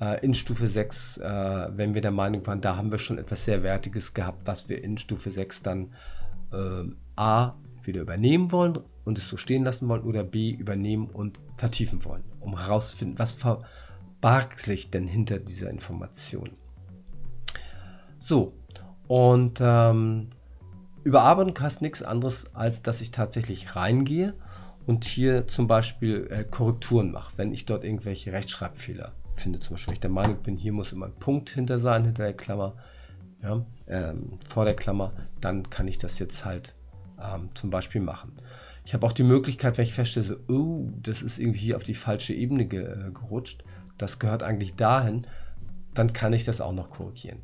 äh, 0.01 0.25
in 0.25 0.35
Stufe 0.35 0.67
6, 0.67 1.19
äh, 1.19 1.69
wenn 1.77 1.95
wir 1.95 2.01
der 2.01 2.11
Meinung 2.11 2.47
waren, 2.47 2.61
da 2.61 2.77
haben 2.77 2.91
wir 2.93 2.99
schon 2.99 3.19
etwas 3.19 3.45
sehr 3.45 3.63
Wertiges 3.63 4.15
gehabt, 4.15 4.47
was 4.47 4.69
wir 4.69 4.83
in 4.83 4.99
Stufe 4.99 5.31
6 5.31 5.63
dann 5.63 5.93
äh, 6.53 6.85
A 7.17 7.55
wieder 7.83 8.03
übernehmen 8.03 8.53
wollen 8.53 8.79
und 9.05 9.19
es 9.19 9.29
so 9.29 9.37
stehen 9.37 9.65
lassen 9.65 9.89
wollen 9.89 10.03
oder 10.03 10.23
B 10.23 10.51
übernehmen 10.51 11.09
und 11.09 11.41
vertiefen 11.57 12.05
wollen, 12.05 12.25
um 12.41 12.59
herauszufinden, 12.59 13.19
was 13.19 13.33
ver 13.33 13.63
barg 14.21 14.59
sich 14.59 14.91
denn 14.91 15.07
hinter 15.07 15.39
dieser 15.39 15.71
Information? 15.71 16.51
So, 18.19 18.53
und 19.07 19.61
ähm, 19.63 20.31
überarbeiten 21.05 21.55
heißt 21.59 21.83
nichts 21.83 22.03
anderes, 22.03 22.55
als 22.55 22.83
dass 22.83 23.01
ich 23.01 23.13
tatsächlich 23.13 23.77
reingehe 23.77 24.35
und 24.87 25.05
hier 25.05 25.47
zum 25.47 25.67
Beispiel 25.67 26.27
äh, 26.31 26.45
Korrekturen 26.45 27.13
mache, 27.13 27.33
wenn 27.37 27.53
ich 27.53 27.65
dort 27.65 27.85
irgendwelche 27.85 28.33
Rechtschreibfehler 28.33 29.13
finde. 29.39 29.61
Zum 29.61 29.75
Beispiel, 29.75 29.91
wenn 29.91 29.95
ich 29.95 30.01
der 30.01 30.11
Meinung 30.11 30.43
bin, 30.43 30.57
hier 30.57 30.73
muss 30.73 30.93
immer 30.93 31.07
ein 31.07 31.15
Punkt 31.15 31.51
hinter 31.51 31.79
sein, 31.79 32.05
hinter 32.05 32.25
der 32.25 32.35
Klammer, 32.35 32.75
ja, 33.43 33.65
ähm, 33.87 34.39
vor 34.47 34.65
der 34.65 34.75
Klammer, 34.75 35.13
dann 35.41 35.71
kann 35.71 35.89
ich 35.89 35.99
das 35.99 36.19
jetzt 36.19 36.45
halt 36.45 36.75
ähm, 37.21 37.49
zum 37.55 37.71
Beispiel 37.71 38.01
machen. 38.01 38.33
Ich 38.85 38.95
habe 38.95 39.07
auch 39.07 39.13
die 39.13 39.23
Möglichkeit, 39.23 39.77
wenn 39.77 39.85
ich 39.85 39.95
feststelle, 39.95 40.27
so, 40.27 40.37
oh, 40.49 40.91
das 41.03 41.23
ist 41.23 41.39
irgendwie 41.39 41.59
hier 41.61 41.77
auf 41.77 41.83
die 41.83 41.95
falsche 41.95 42.35
Ebene 42.35 42.67
ge 42.67 42.85
äh, 42.85 43.11
gerutscht, 43.13 43.65
das 43.99 44.19
gehört 44.19 44.43
eigentlich 44.43 44.77
dahin, 44.77 45.27
dann 45.95 46.13
kann 46.13 46.33
ich 46.33 46.45
das 46.45 46.61
auch 46.61 46.73
noch 46.73 46.91
korrigieren. 46.91 47.41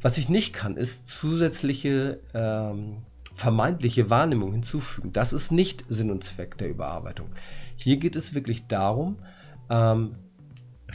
Was 0.00 0.18
ich 0.18 0.28
nicht 0.28 0.52
kann, 0.52 0.76
ist 0.76 1.08
zusätzliche 1.08 2.20
ähm, 2.34 2.98
vermeintliche 3.34 4.10
Wahrnehmung 4.10 4.52
hinzufügen. 4.52 5.12
Das 5.12 5.32
ist 5.32 5.50
nicht 5.50 5.84
Sinn 5.88 6.10
und 6.10 6.24
Zweck 6.24 6.56
der 6.58 6.68
Überarbeitung. 6.68 7.28
Hier 7.76 7.96
geht 7.96 8.16
es 8.16 8.34
wirklich 8.34 8.66
darum, 8.66 9.18
ähm, 9.68 10.16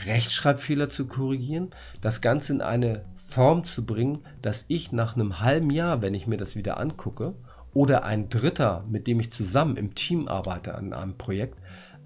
Rechtschreibfehler 0.06 0.88
zu 0.88 1.06
korrigieren, 1.06 1.70
das 2.00 2.20
Ganze 2.20 2.52
in 2.52 2.60
eine 2.60 3.04
Form 3.26 3.64
zu 3.64 3.86
bringen, 3.86 4.20
dass 4.42 4.64
ich 4.68 4.92
nach 4.92 5.16
einem 5.16 5.40
halben 5.40 5.70
Jahr, 5.70 6.02
wenn 6.02 6.14
ich 6.14 6.26
mir 6.26 6.36
das 6.36 6.56
wieder 6.56 6.78
angucke, 6.78 7.34
oder 7.74 8.04
ein 8.04 8.28
Dritter, 8.28 8.84
mit 8.88 9.06
dem 9.06 9.20
ich 9.20 9.32
zusammen 9.32 9.76
im 9.76 9.94
Team 9.94 10.28
arbeite 10.28 10.74
an 10.74 10.92
einem 10.92 11.16
Projekt, 11.16 11.58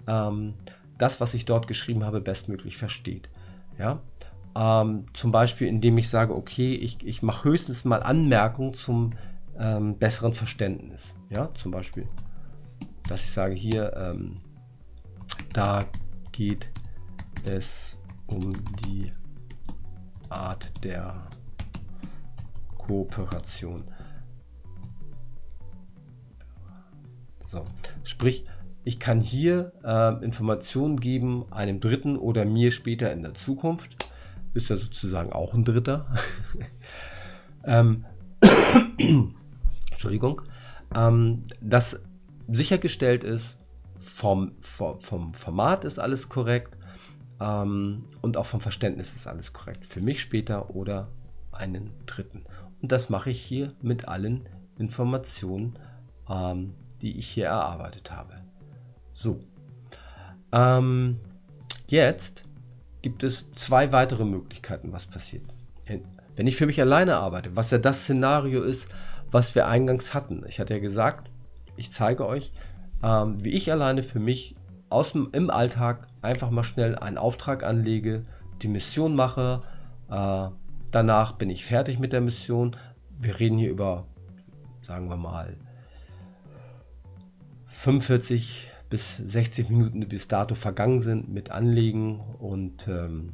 ähm, 0.07 0.53
das, 0.97 1.19
was 1.19 1.33
ich 1.33 1.45
dort 1.45 1.67
geschrieben 1.67 2.03
habe, 2.03 2.21
bestmöglich 2.21 2.77
versteht. 2.77 3.29
Ja? 3.77 3.99
Ähm, 4.55 5.05
zum 5.13 5.31
Beispiel, 5.31 5.67
indem 5.67 5.97
ich 5.97 6.09
sage, 6.09 6.35
okay, 6.35 6.73
ich, 6.73 7.05
ich 7.05 7.21
mache 7.21 7.49
höchstens 7.49 7.85
mal 7.85 8.01
Anmerkungen 8.01 8.73
zum 8.73 9.11
ähm, 9.59 9.97
besseren 9.97 10.33
Verständnis. 10.33 11.15
Ja, 11.29 11.53
zum 11.53 11.71
Beispiel, 11.71 12.07
dass 13.07 13.23
ich 13.23 13.31
sage 13.31 13.53
hier, 13.53 13.93
ähm, 13.95 14.35
da 15.53 15.83
geht 16.31 16.69
es 17.45 17.86
um 18.27 18.53
die 18.85 19.11
Art 20.29 20.83
der 20.83 21.27
Kooperation. 22.77 23.83
So, 27.51 27.63
sprich, 28.03 28.45
ich 28.83 28.99
kann 28.99 29.19
hier 29.19 29.73
äh, 29.83 30.23
Informationen 30.23 30.99
geben 30.99 31.45
einem 31.51 31.79
Dritten 31.79 32.17
oder 32.17 32.45
mir 32.45 32.71
später 32.71 33.11
in 33.11 33.21
der 33.21 33.33
Zukunft. 33.33 34.07
Ist 34.53 34.69
ja 34.69 34.77
sozusagen 34.77 35.31
auch 35.33 35.53
ein 35.53 35.63
Dritter. 35.65 36.07
ähm, 37.65 38.05
Entschuldigung. 39.91 40.41
Ähm, 40.95 41.43
dass 41.61 41.99
sichergestellt 42.47 43.23
ist, 43.23 43.57
vom, 43.99 44.53
vom, 44.61 45.01
vom 45.01 45.33
Format 45.33 45.83
ist 45.83 45.99
alles 45.99 46.29
korrekt 46.29 46.76
ähm, 47.39 48.05
und 48.21 48.37
auch 48.37 48.45
vom 48.45 48.61
Verständnis 48.61 49.15
ist 49.15 49.27
alles 49.27 49.53
korrekt. 49.53 49.85
Für 49.85 50.01
mich 50.01 50.21
später 50.21 50.75
oder 50.75 51.09
einen 51.51 51.91
Dritten. 52.05 52.45
Und 52.81 52.91
das 52.91 53.09
mache 53.09 53.29
ich 53.29 53.41
hier 53.41 53.73
mit 53.81 54.07
allen 54.07 54.47
Informationen, 54.77 55.77
ähm, 56.29 56.73
die 57.01 57.17
ich 57.17 57.27
hier 57.27 57.47
erarbeitet 57.47 58.11
habe. 58.11 58.41
So. 59.13 59.39
Ähm, 60.51 61.19
jetzt 61.87 62.45
gibt 63.01 63.23
es 63.23 63.51
zwei 63.51 63.91
weitere 63.91 64.25
Möglichkeiten, 64.25 64.91
was 64.91 65.07
passiert. 65.07 65.43
Wenn 66.35 66.45
ich 66.45 66.55
für 66.55 66.65
mich 66.67 66.79
alleine 66.79 67.17
arbeite, 67.17 67.55
was 67.55 67.71
ja 67.71 67.77
das 67.77 68.03
Szenario 68.03 68.61
ist, 68.61 68.89
was 69.31 69.55
wir 69.55 69.67
eingangs 69.67 70.13
hatten. 70.13 70.43
Ich 70.47 70.59
hatte 70.59 70.75
ja 70.75 70.79
gesagt, 70.79 71.31
ich 71.77 71.91
zeige 71.91 72.27
euch, 72.27 72.51
ähm, 73.03 73.43
wie 73.43 73.51
ich 73.51 73.71
alleine 73.71 74.03
für 74.03 74.19
mich 74.19 74.55
aus 74.89 75.13
dem, 75.13 75.29
im 75.33 75.49
Alltag 75.49 76.07
einfach 76.21 76.49
mal 76.49 76.63
schnell 76.63 76.95
einen 76.95 77.17
Auftrag 77.17 77.63
anlege, 77.63 78.25
die 78.61 78.67
Mission 78.67 79.15
mache. 79.15 79.61
Äh, 80.09 80.49
danach 80.91 81.33
bin 81.33 81.49
ich 81.49 81.65
fertig 81.65 81.99
mit 81.99 82.13
der 82.13 82.21
Mission. 82.21 82.75
Wir 83.19 83.39
reden 83.39 83.57
hier 83.57 83.69
über, 83.69 84.05
sagen 84.81 85.09
wir 85.09 85.17
mal, 85.17 85.57
45 87.65 88.71
bis 88.89 89.17
60 89.17 89.69
Minuten, 89.69 90.01
die 90.01 90.07
bis 90.07 90.27
dato 90.27 90.55
vergangen 90.55 90.99
sind, 90.99 91.29
mit 91.29 91.51
Anlegen 91.51 92.19
und 92.39 92.87
ähm, 92.87 93.33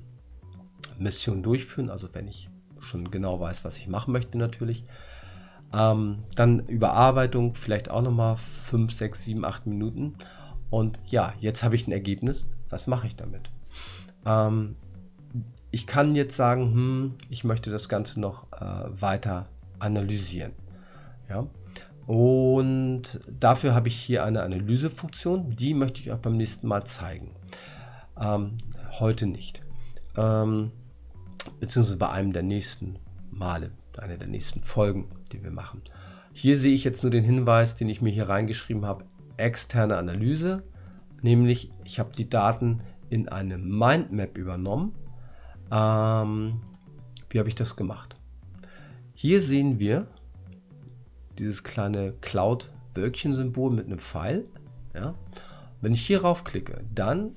Mission 0.97 1.43
durchführen. 1.43 1.89
Also 1.89 2.09
wenn 2.13 2.27
ich 2.27 2.49
schon 2.79 3.11
genau 3.11 3.39
weiß, 3.39 3.63
was 3.63 3.77
ich 3.77 3.87
machen 3.87 4.11
möchte 4.11 4.37
natürlich. 4.37 4.85
Ähm, 5.73 6.19
dann 6.35 6.59
Überarbeitung, 6.67 7.55
vielleicht 7.55 7.89
auch 7.89 8.01
nochmal 8.01 8.37
5, 8.37 8.93
6, 8.93 9.23
7, 9.23 9.45
8 9.45 9.65
Minuten. 9.65 10.15
Und 10.73 10.97
ja, 11.05 11.35
jetzt 11.37 11.63
habe 11.63 11.75
ich 11.75 11.85
ein 11.85 11.91
Ergebnis. 11.91 12.47
Was 12.67 12.87
mache 12.87 13.05
ich 13.05 13.15
damit? 13.15 13.51
Ähm, 14.25 14.75
ich 15.69 15.85
kann 15.85 16.15
jetzt 16.15 16.35
sagen, 16.35 16.73
hm, 16.73 17.13
ich 17.29 17.43
möchte 17.43 17.69
das 17.69 17.89
Ganze 17.89 18.19
noch 18.19 18.51
äh, 18.53 18.99
weiter 18.99 19.45
analysieren. 19.77 20.53
Ja? 21.29 21.45
Und 22.07 23.19
dafür 23.39 23.75
habe 23.75 23.87
ich 23.87 23.95
hier 23.95 24.23
eine 24.23 24.41
Analysefunktion, 24.41 25.55
die 25.55 25.75
möchte 25.75 26.01
ich 26.01 26.11
auch 26.11 26.17
beim 26.17 26.37
nächsten 26.37 26.67
Mal 26.67 26.83
zeigen. 26.85 27.29
Ähm, 28.19 28.57
heute 28.99 29.27
nicht. 29.27 29.61
Ähm, 30.17 30.71
beziehungsweise 31.59 31.97
bei 31.97 32.09
einem 32.09 32.33
der 32.33 32.41
nächsten 32.41 32.97
Male, 33.29 33.69
einer 33.95 34.17
der 34.17 34.27
nächsten 34.27 34.63
Folgen, 34.63 35.05
die 35.31 35.43
wir 35.43 35.51
machen. 35.51 35.83
Hier 36.31 36.57
sehe 36.57 36.73
ich 36.73 36.83
jetzt 36.83 37.03
nur 37.03 37.11
den 37.11 37.23
Hinweis, 37.23 37.75
den 37.75 37.89
ich 37.89 38.01
mir 38.01 38.09
hier 38.09 38.27
reingeschrieben 38.27 38.87
habe, 38.87 39.05
externe 39.37 39.97
Analyse, 39.97 40.63
nämlich 41.21 41.71
ich 41.83 41.99
habe 41.99 42.11
die 42.13 42.29
Daten 42.29 42.81
in 43.09 43.29
eine 43.29 43.57
Mindmap 43.57 44.37
übernommen. 44.37 44.93
Ähm, 45.71 46.61
wie 47.29 47.39
habe 47.39 47.49
ich 47.49 47.55
das 47.55 47.75
gemacht? 47.75 48.15
Hier 49.13 49.41
sehen 49.41 49.79
wir 49.79 50.07
dieses 51.37 51.63
kleine 51.63 52.13
Cloud-Wölkchen-Symbol 52.21 53.71
mit 53.71 53.85
einem 53.85 53.99
Pfeil. 53.99 54.45
Ja? 54.93 55.15
Wenn 55.81 55.93
ich 55.93 56.05
hier 56.05 56.21
raufklicke, 56.21 56.79
dann 56.93 57.35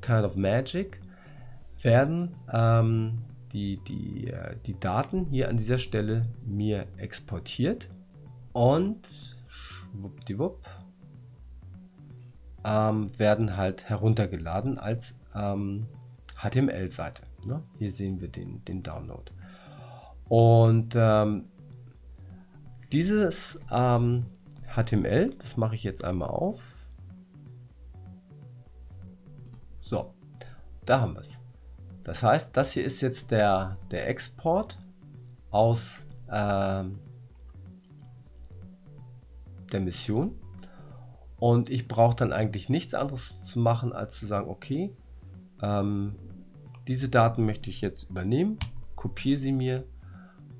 Kind 0.00 0.24
of 0.24 0.36
Magic 0.36 1.00
werden 1.82 2.34
ähm, 2.52 3.22
die, 3.52 3.78
die, 3.86 4.28
äh, 4.28 4.56
die 4.66 4.78
Daten 4.78 5.26
hier 5.26 5.48
an 5.48 5.56
dieser 5.56 5.78
Stelle 5.78 6.26
mir 6.44 6.86
exportiert 6.96 7.88
und 8.52 9.08
schwuppdiwupp 9.48 10.66
ähm, 12.64 13.08
werden 13.18 13.56
halt 13.56 13.88
heruntergeladen 13.88 14.78
als 14.78 15.14
ähm, 15.34 15.86
HTML-Seite. 16.36 17.22
Ne? 17.44 17.62
Hier 17.78 17.90
sehen 17.90 18.20
wir 18.20 18.28
den, 18.28 18.64
den 18.64 18.82
Download. 18.82 19.30
Und 20.28 20.94
ähm, 20.96 21.44
dieses 22.92 23.58
HTML, 23.68 25.30
ähm, 25.30 25.38
das 25.38 25.56
mache 25.56 25.74
ich 25.74 25.84
jetzt 25.84 26.02
einmal 26.02 26.28
auf. 26.30 26.60
So, 29.80 30.14
da 30.84 31.00
haben 31.00 31.14
wir 31.14 31.20
es. 31.20 31.38
Das 32.04 32.22
heißt, 32.22 32.56
das 32.56 32.72
hier 32.72 32.84
ist 32.84 33.00
jetzt 33.00 33.30
der, 33.30 33.76
der 33.90 34.08
Export 34.08 34.78
aus 35.50 36.06
ähm, 36.30 36.98
der 39.72 39.80
Mission. 39.80 40.38
Und 41.44 41.68
ich 41.68 41.86
brauche 41.88 42.16
dann 42.16 42.32
eigentlich 42.32 42.70
nichts 42.70 42.94
anderes 42.94 43.42
zu 43.42 43.58
machen, 43.58 43.92
als 43.92 44.16
zu 44.16 44.24
sagen, 44.24 44.48
okay, 44.48 44.96
ähm, 45.60 46.14
diese 46.88 47.10
Daten 47.10 47.44
möchte 47.44 47.68
ich 47.68 47.82
jetzt 47.82 48.08
übernehmen, 48.08 48.58
kopiere 48.96 49.36
sie 49.36 49.52
mir 49.52 49.84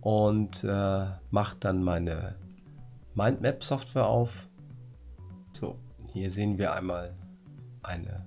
und 0.02 0.62
äh, 0.62 1.06
mache 1.30 1.56
dann 1.58 1.82
meine 1.82 2.34
Mindmap-Software 3.14 4.06
auf. 4.06 4.46
So, 5.52 5.78
hier 6.12 6.30
sehen 6.30 6.58
wir 6.58 6.74
einmal 6.74 7.14
eine 7.82 8.26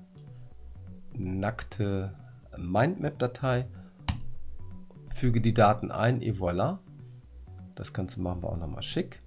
nackte 1.14 2.16
Mindmap-Datei, 2.58 3.68
füge 5.14 5.42
die 5.42 5.54
Daten 5.54 5.92
ein, 5.92 6.24
et 6.24 6.38
voilà. 6.38 6.80
Das 7.76 7.94
Ganze 7.94 8.20
machen 8.20 8.42
wir 8.42 8.50
auch 8.50 8.58
nochmal 8.58 8.82
schick. 8.82 9.22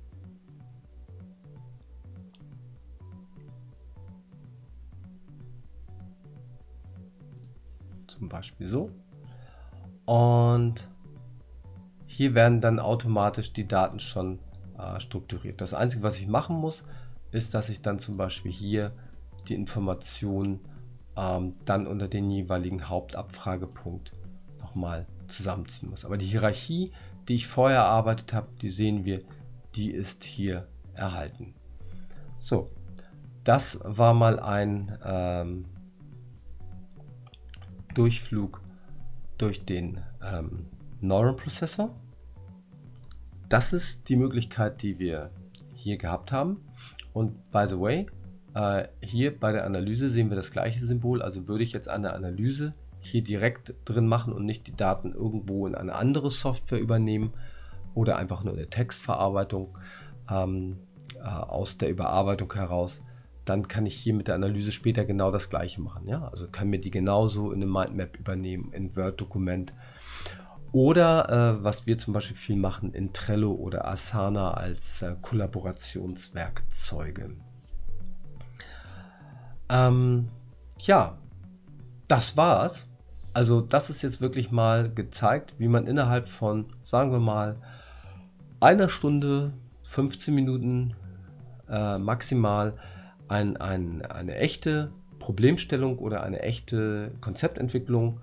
Zum 8.21 8.29
Beispiel 8.29 8.69
so. 8.69 8.87
Und 10.05 10.87
hier 12.05 12.35
werden 12.35 12.61
dann 12.61 12.79
automatisch 12.79 13.55
die 13.55 13.67
Daten 13.67 13.99
schon 13.99 14.41
äh, 14.79 15.01
strukturiert. 15.01 15.63
Das 15.63 15.73
Einzige, 15.73 16.03
was 16.03 16.21
ich 16.21 16.27
machen 16.27 16.57
muss, 16.57 16.85
ist, 17.33 17.55
dass 17.55 17.71
ich 17.71 17.81
dann 17.81 17.99
zum 17.99 18.19
Beispiel 18.19 18.53
hier 18.53 18.93
die 19.49 19.55
Informationen 19.55 20.61
ähm, 21.17 21.55
dann 21.65 21.87
unter 21.87 22.09
den 22.09 22.31
jeweiligen 22.31 22.91
Hauptabfragepunkt 22.91 24.13
nochmal 24.59 25.07
zusammenziehen 25.27 25.89
muss. 25.89 26.05
Aber 26.05 26.19
die 26.19 26.27
Hierarchie, 26.27 26.93
die 27.27 27.37
ich 27.37 27.47
vorher 27.47 27.79
erarbeitet 27.79 28.35
habe, 28.35 28.49
die 28.61 28.69
sehen 28.69 29.07
wir, 29.07 29.23
die 29.77 29.93
ist 29.93 30.25
hier 30.25 30.69
erhalten. 30.93 31.55
So, 32.37 32.69
das 33.45 33.81
war 33.83 34.13
mal 34.13 34.39
ein 34.39 34.99
ähm, 35.03 35.65
Durchflug 37.95 38.61
durch 39.39 39.65
den 39.65 40.01
ähm, 40.23 40.67
Neuron 41.01 41.37
Processor. 41.37 41.95
Das 43.49 43.73
ist 43.73 44.09
die 44.09 44.17
Möglichkeit, 44.17 44.83
die 44.83 44.99
wir 44.99 45.31
hier 45.75 45.97
gehabt 45.97 46.31
haben. 46.31 46.63
Und 47.13 47.51
by 47.51 47.65
the 47.67 47.81
way, 47.81 48.07
äh, 48.55 48.89
hier 49.03 49.39
bei 49.39 49.53
der 49.53 49.65
Analyse 49.65 50.11
sehen 50.11 50.29
wir 50.29 50.37
das 50.37 50.51
gleiche 50.51 50.85
Symbol, 50.85 51.23
also 51.23 51.49
würde 51.49 51.65
ich 51.65 51.73
jetzt 51.73 51.89
eine 51.89 52.13
Analyse 52.13 52.75
hier 53.01 53.23
direkt 53.23 53.75
drin 53.85 54.07
machen 54.07 54.33
und 54.33 54.45
nicht 54.45 54.67
die 54.67 54.77
Daten 54.77 55.13
irgendwo 55.13 55.67
in 55.67 55.75
eine 55.75 55.95
andere 55.95 56.31
Software 56.31 56.81
übernehmen 56.81 57.33
oder 57.95 58.17
einfach 58.17 58.45
nur 58.45 58.55
eine 58.55 58.69
Textverarbeitung 58.69 59.79
ähm, 60.31 60.79
äh, 61.17 61.23
aus 61.23 61.79
der 61.79 61.89
Überarbeitung 61.89 62.53
heraus, 62.53 63.01
dann 63.51 63.69
kann 63.69 63.85
ich 63.85 63.97
hier 63.97 64.15
mit 64.15 64.29
der 64.29 64.37
Analyse 64.37 64.71
später 64.71 65.05
genau 65.05 65.33
das 65.33 65.51
gleiche 65.51 65.81
machen. 65.81 66.07
Ja? 66.07 66.29
Also 66.29 66.47
kann 66.49 66.71
mir 66.71 66.79
die 66.79 66.93
genauso 66.93 67.51
in 67.51 67.61
eine 67.63 67.71
Mindmap 67.71 68.17
übernehmen, 68.17 68.73
in 68.73 68.97
Word-Dokument. 68.97 69.73
Oder 70.71 71.59
äh, 71.59 71.65
was 71.65 71.87
wir 71.87 71.99
zum 71.99 72.15
Beispiel 72.15 72.37
viel 72.37 72.55
machen 72.55 72.95
in 72.95 73.13
Trello 73.13 73.53
oder 73.53 73.89
Asana 73.89 74.55
als 74.55 75.03
äh, 75.03 75.17
Kollaborationswerkzeuge. 75.21 77.35
Ähm, 79.69 80.29
ja, 80.79 81.19
das 82.07 82.37
war's. 82.37 82.87
Also 83.35 83.61
das 83.61 83.91
ist 83.91 84.03
jetzt 84.03 84.21
wirklich 84.21 84.53
mal 84.53 84.95
gezeigt, 84.95 85.57
wie 85.59 85.67
man 85.67 85.89
innerhalb 85.89 86.29
von, 86.29 86.67
sagen 86.83 87.11
wir 87.11 87.19
mal, 87.19 87.57
einer 88.61 88.89
Stunde, 88.89 89.55
15 89.83 90.33
Minuten 90.33 90.95
äh, 91.69 91.99
maximal 91.99 92.75
ein, 93.31 93.57
ein, 93.57 94.05
eine 94.07 94.37
echte 94.37 94.91
Problemstellung 95.19 95.99
oder 95.99 96.23
eine 96.25 96.43
echte 96.43 97.13
Konzeptentwicklung 97.21 98.21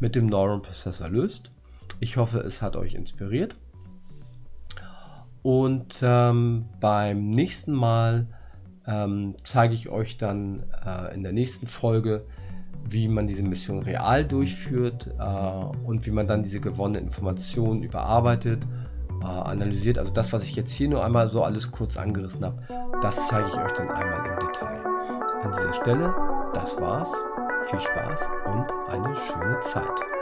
mit 0.00 0.14
dem 0.14 0.26
Neuron 0.26 0.62
Processor 0.62 1.08
löst. 1.08 1.50
Ich 1.98 2.16
hoffe, 2.16 2.40
es 2.40 2.60
hat 2.60 2.76
euch 2.76 2.94
inspiriert. 2.94 3.56
Und 5.42 6.00
ähm, 6.02 6.66
beim 6.80 7.30
nächsten 7.30 7.72
Mal 7.72 8.26
ähm, 8.86 9.34
zeige 9.44 9.72
ich 9.72 9.88
euch 9.88 10.18
dann 10.18 10.64
äh, 10.84 11.14
in 11.14 11.22
der 11.22 11.32
nächsten 11.32 11.66
Folge, 11.66 12.26
wie 12.88 13.08
man 13.08 13.26
diese 13.26 13.42
Mission 13.42 13.82
real 13.82 14.24
durchführt 14.24 15.08
äh, 15.18 15.86
und 15.86 16.04
wie 16.04 16.10
man 16.10 16.26
dann 16.26 16.42
diese 16.42 16.60
gewonnenen 16.60 17.04
Informationen 17.06 17.82
überarbeitet, 17.82 18.66
äh, 19.22 19.26
analysiert. 19.26 19.98
Also 19.98 20.12
das, 20.12 20.32
was 20.32 20.44
ich 20.44 20.56
jetzt 20.56 20.72
hier 20.72 20.88
nur 20.88 21.04
einmal 21.04 21.28
so 21.28 21.42
alles 21.42 21.70
kurz 21.70 21.96
angerissen 21.96 22.44
habe, 22.44 22.62
das 23.00 23.28
zeige 23.28 23.48
ich 23.48 23.54
euch 23.54 23.72
dann 23.72 23.90
einmal 23.90 24.26
im 24.26 24.46
Detail. 24.46 24.84
An 25.42 25.52
dieser 25.52 25.72
Stelle, 25.72 26.14
das 26.52 26.80
war's. 26.80 27.10
Viel 27.68 27.78
Spaß 27.78 28.20
und 28.46 28.66
eine 28.88 29.14
schöne 29.16 29.60
Zeit. 29.60 30.19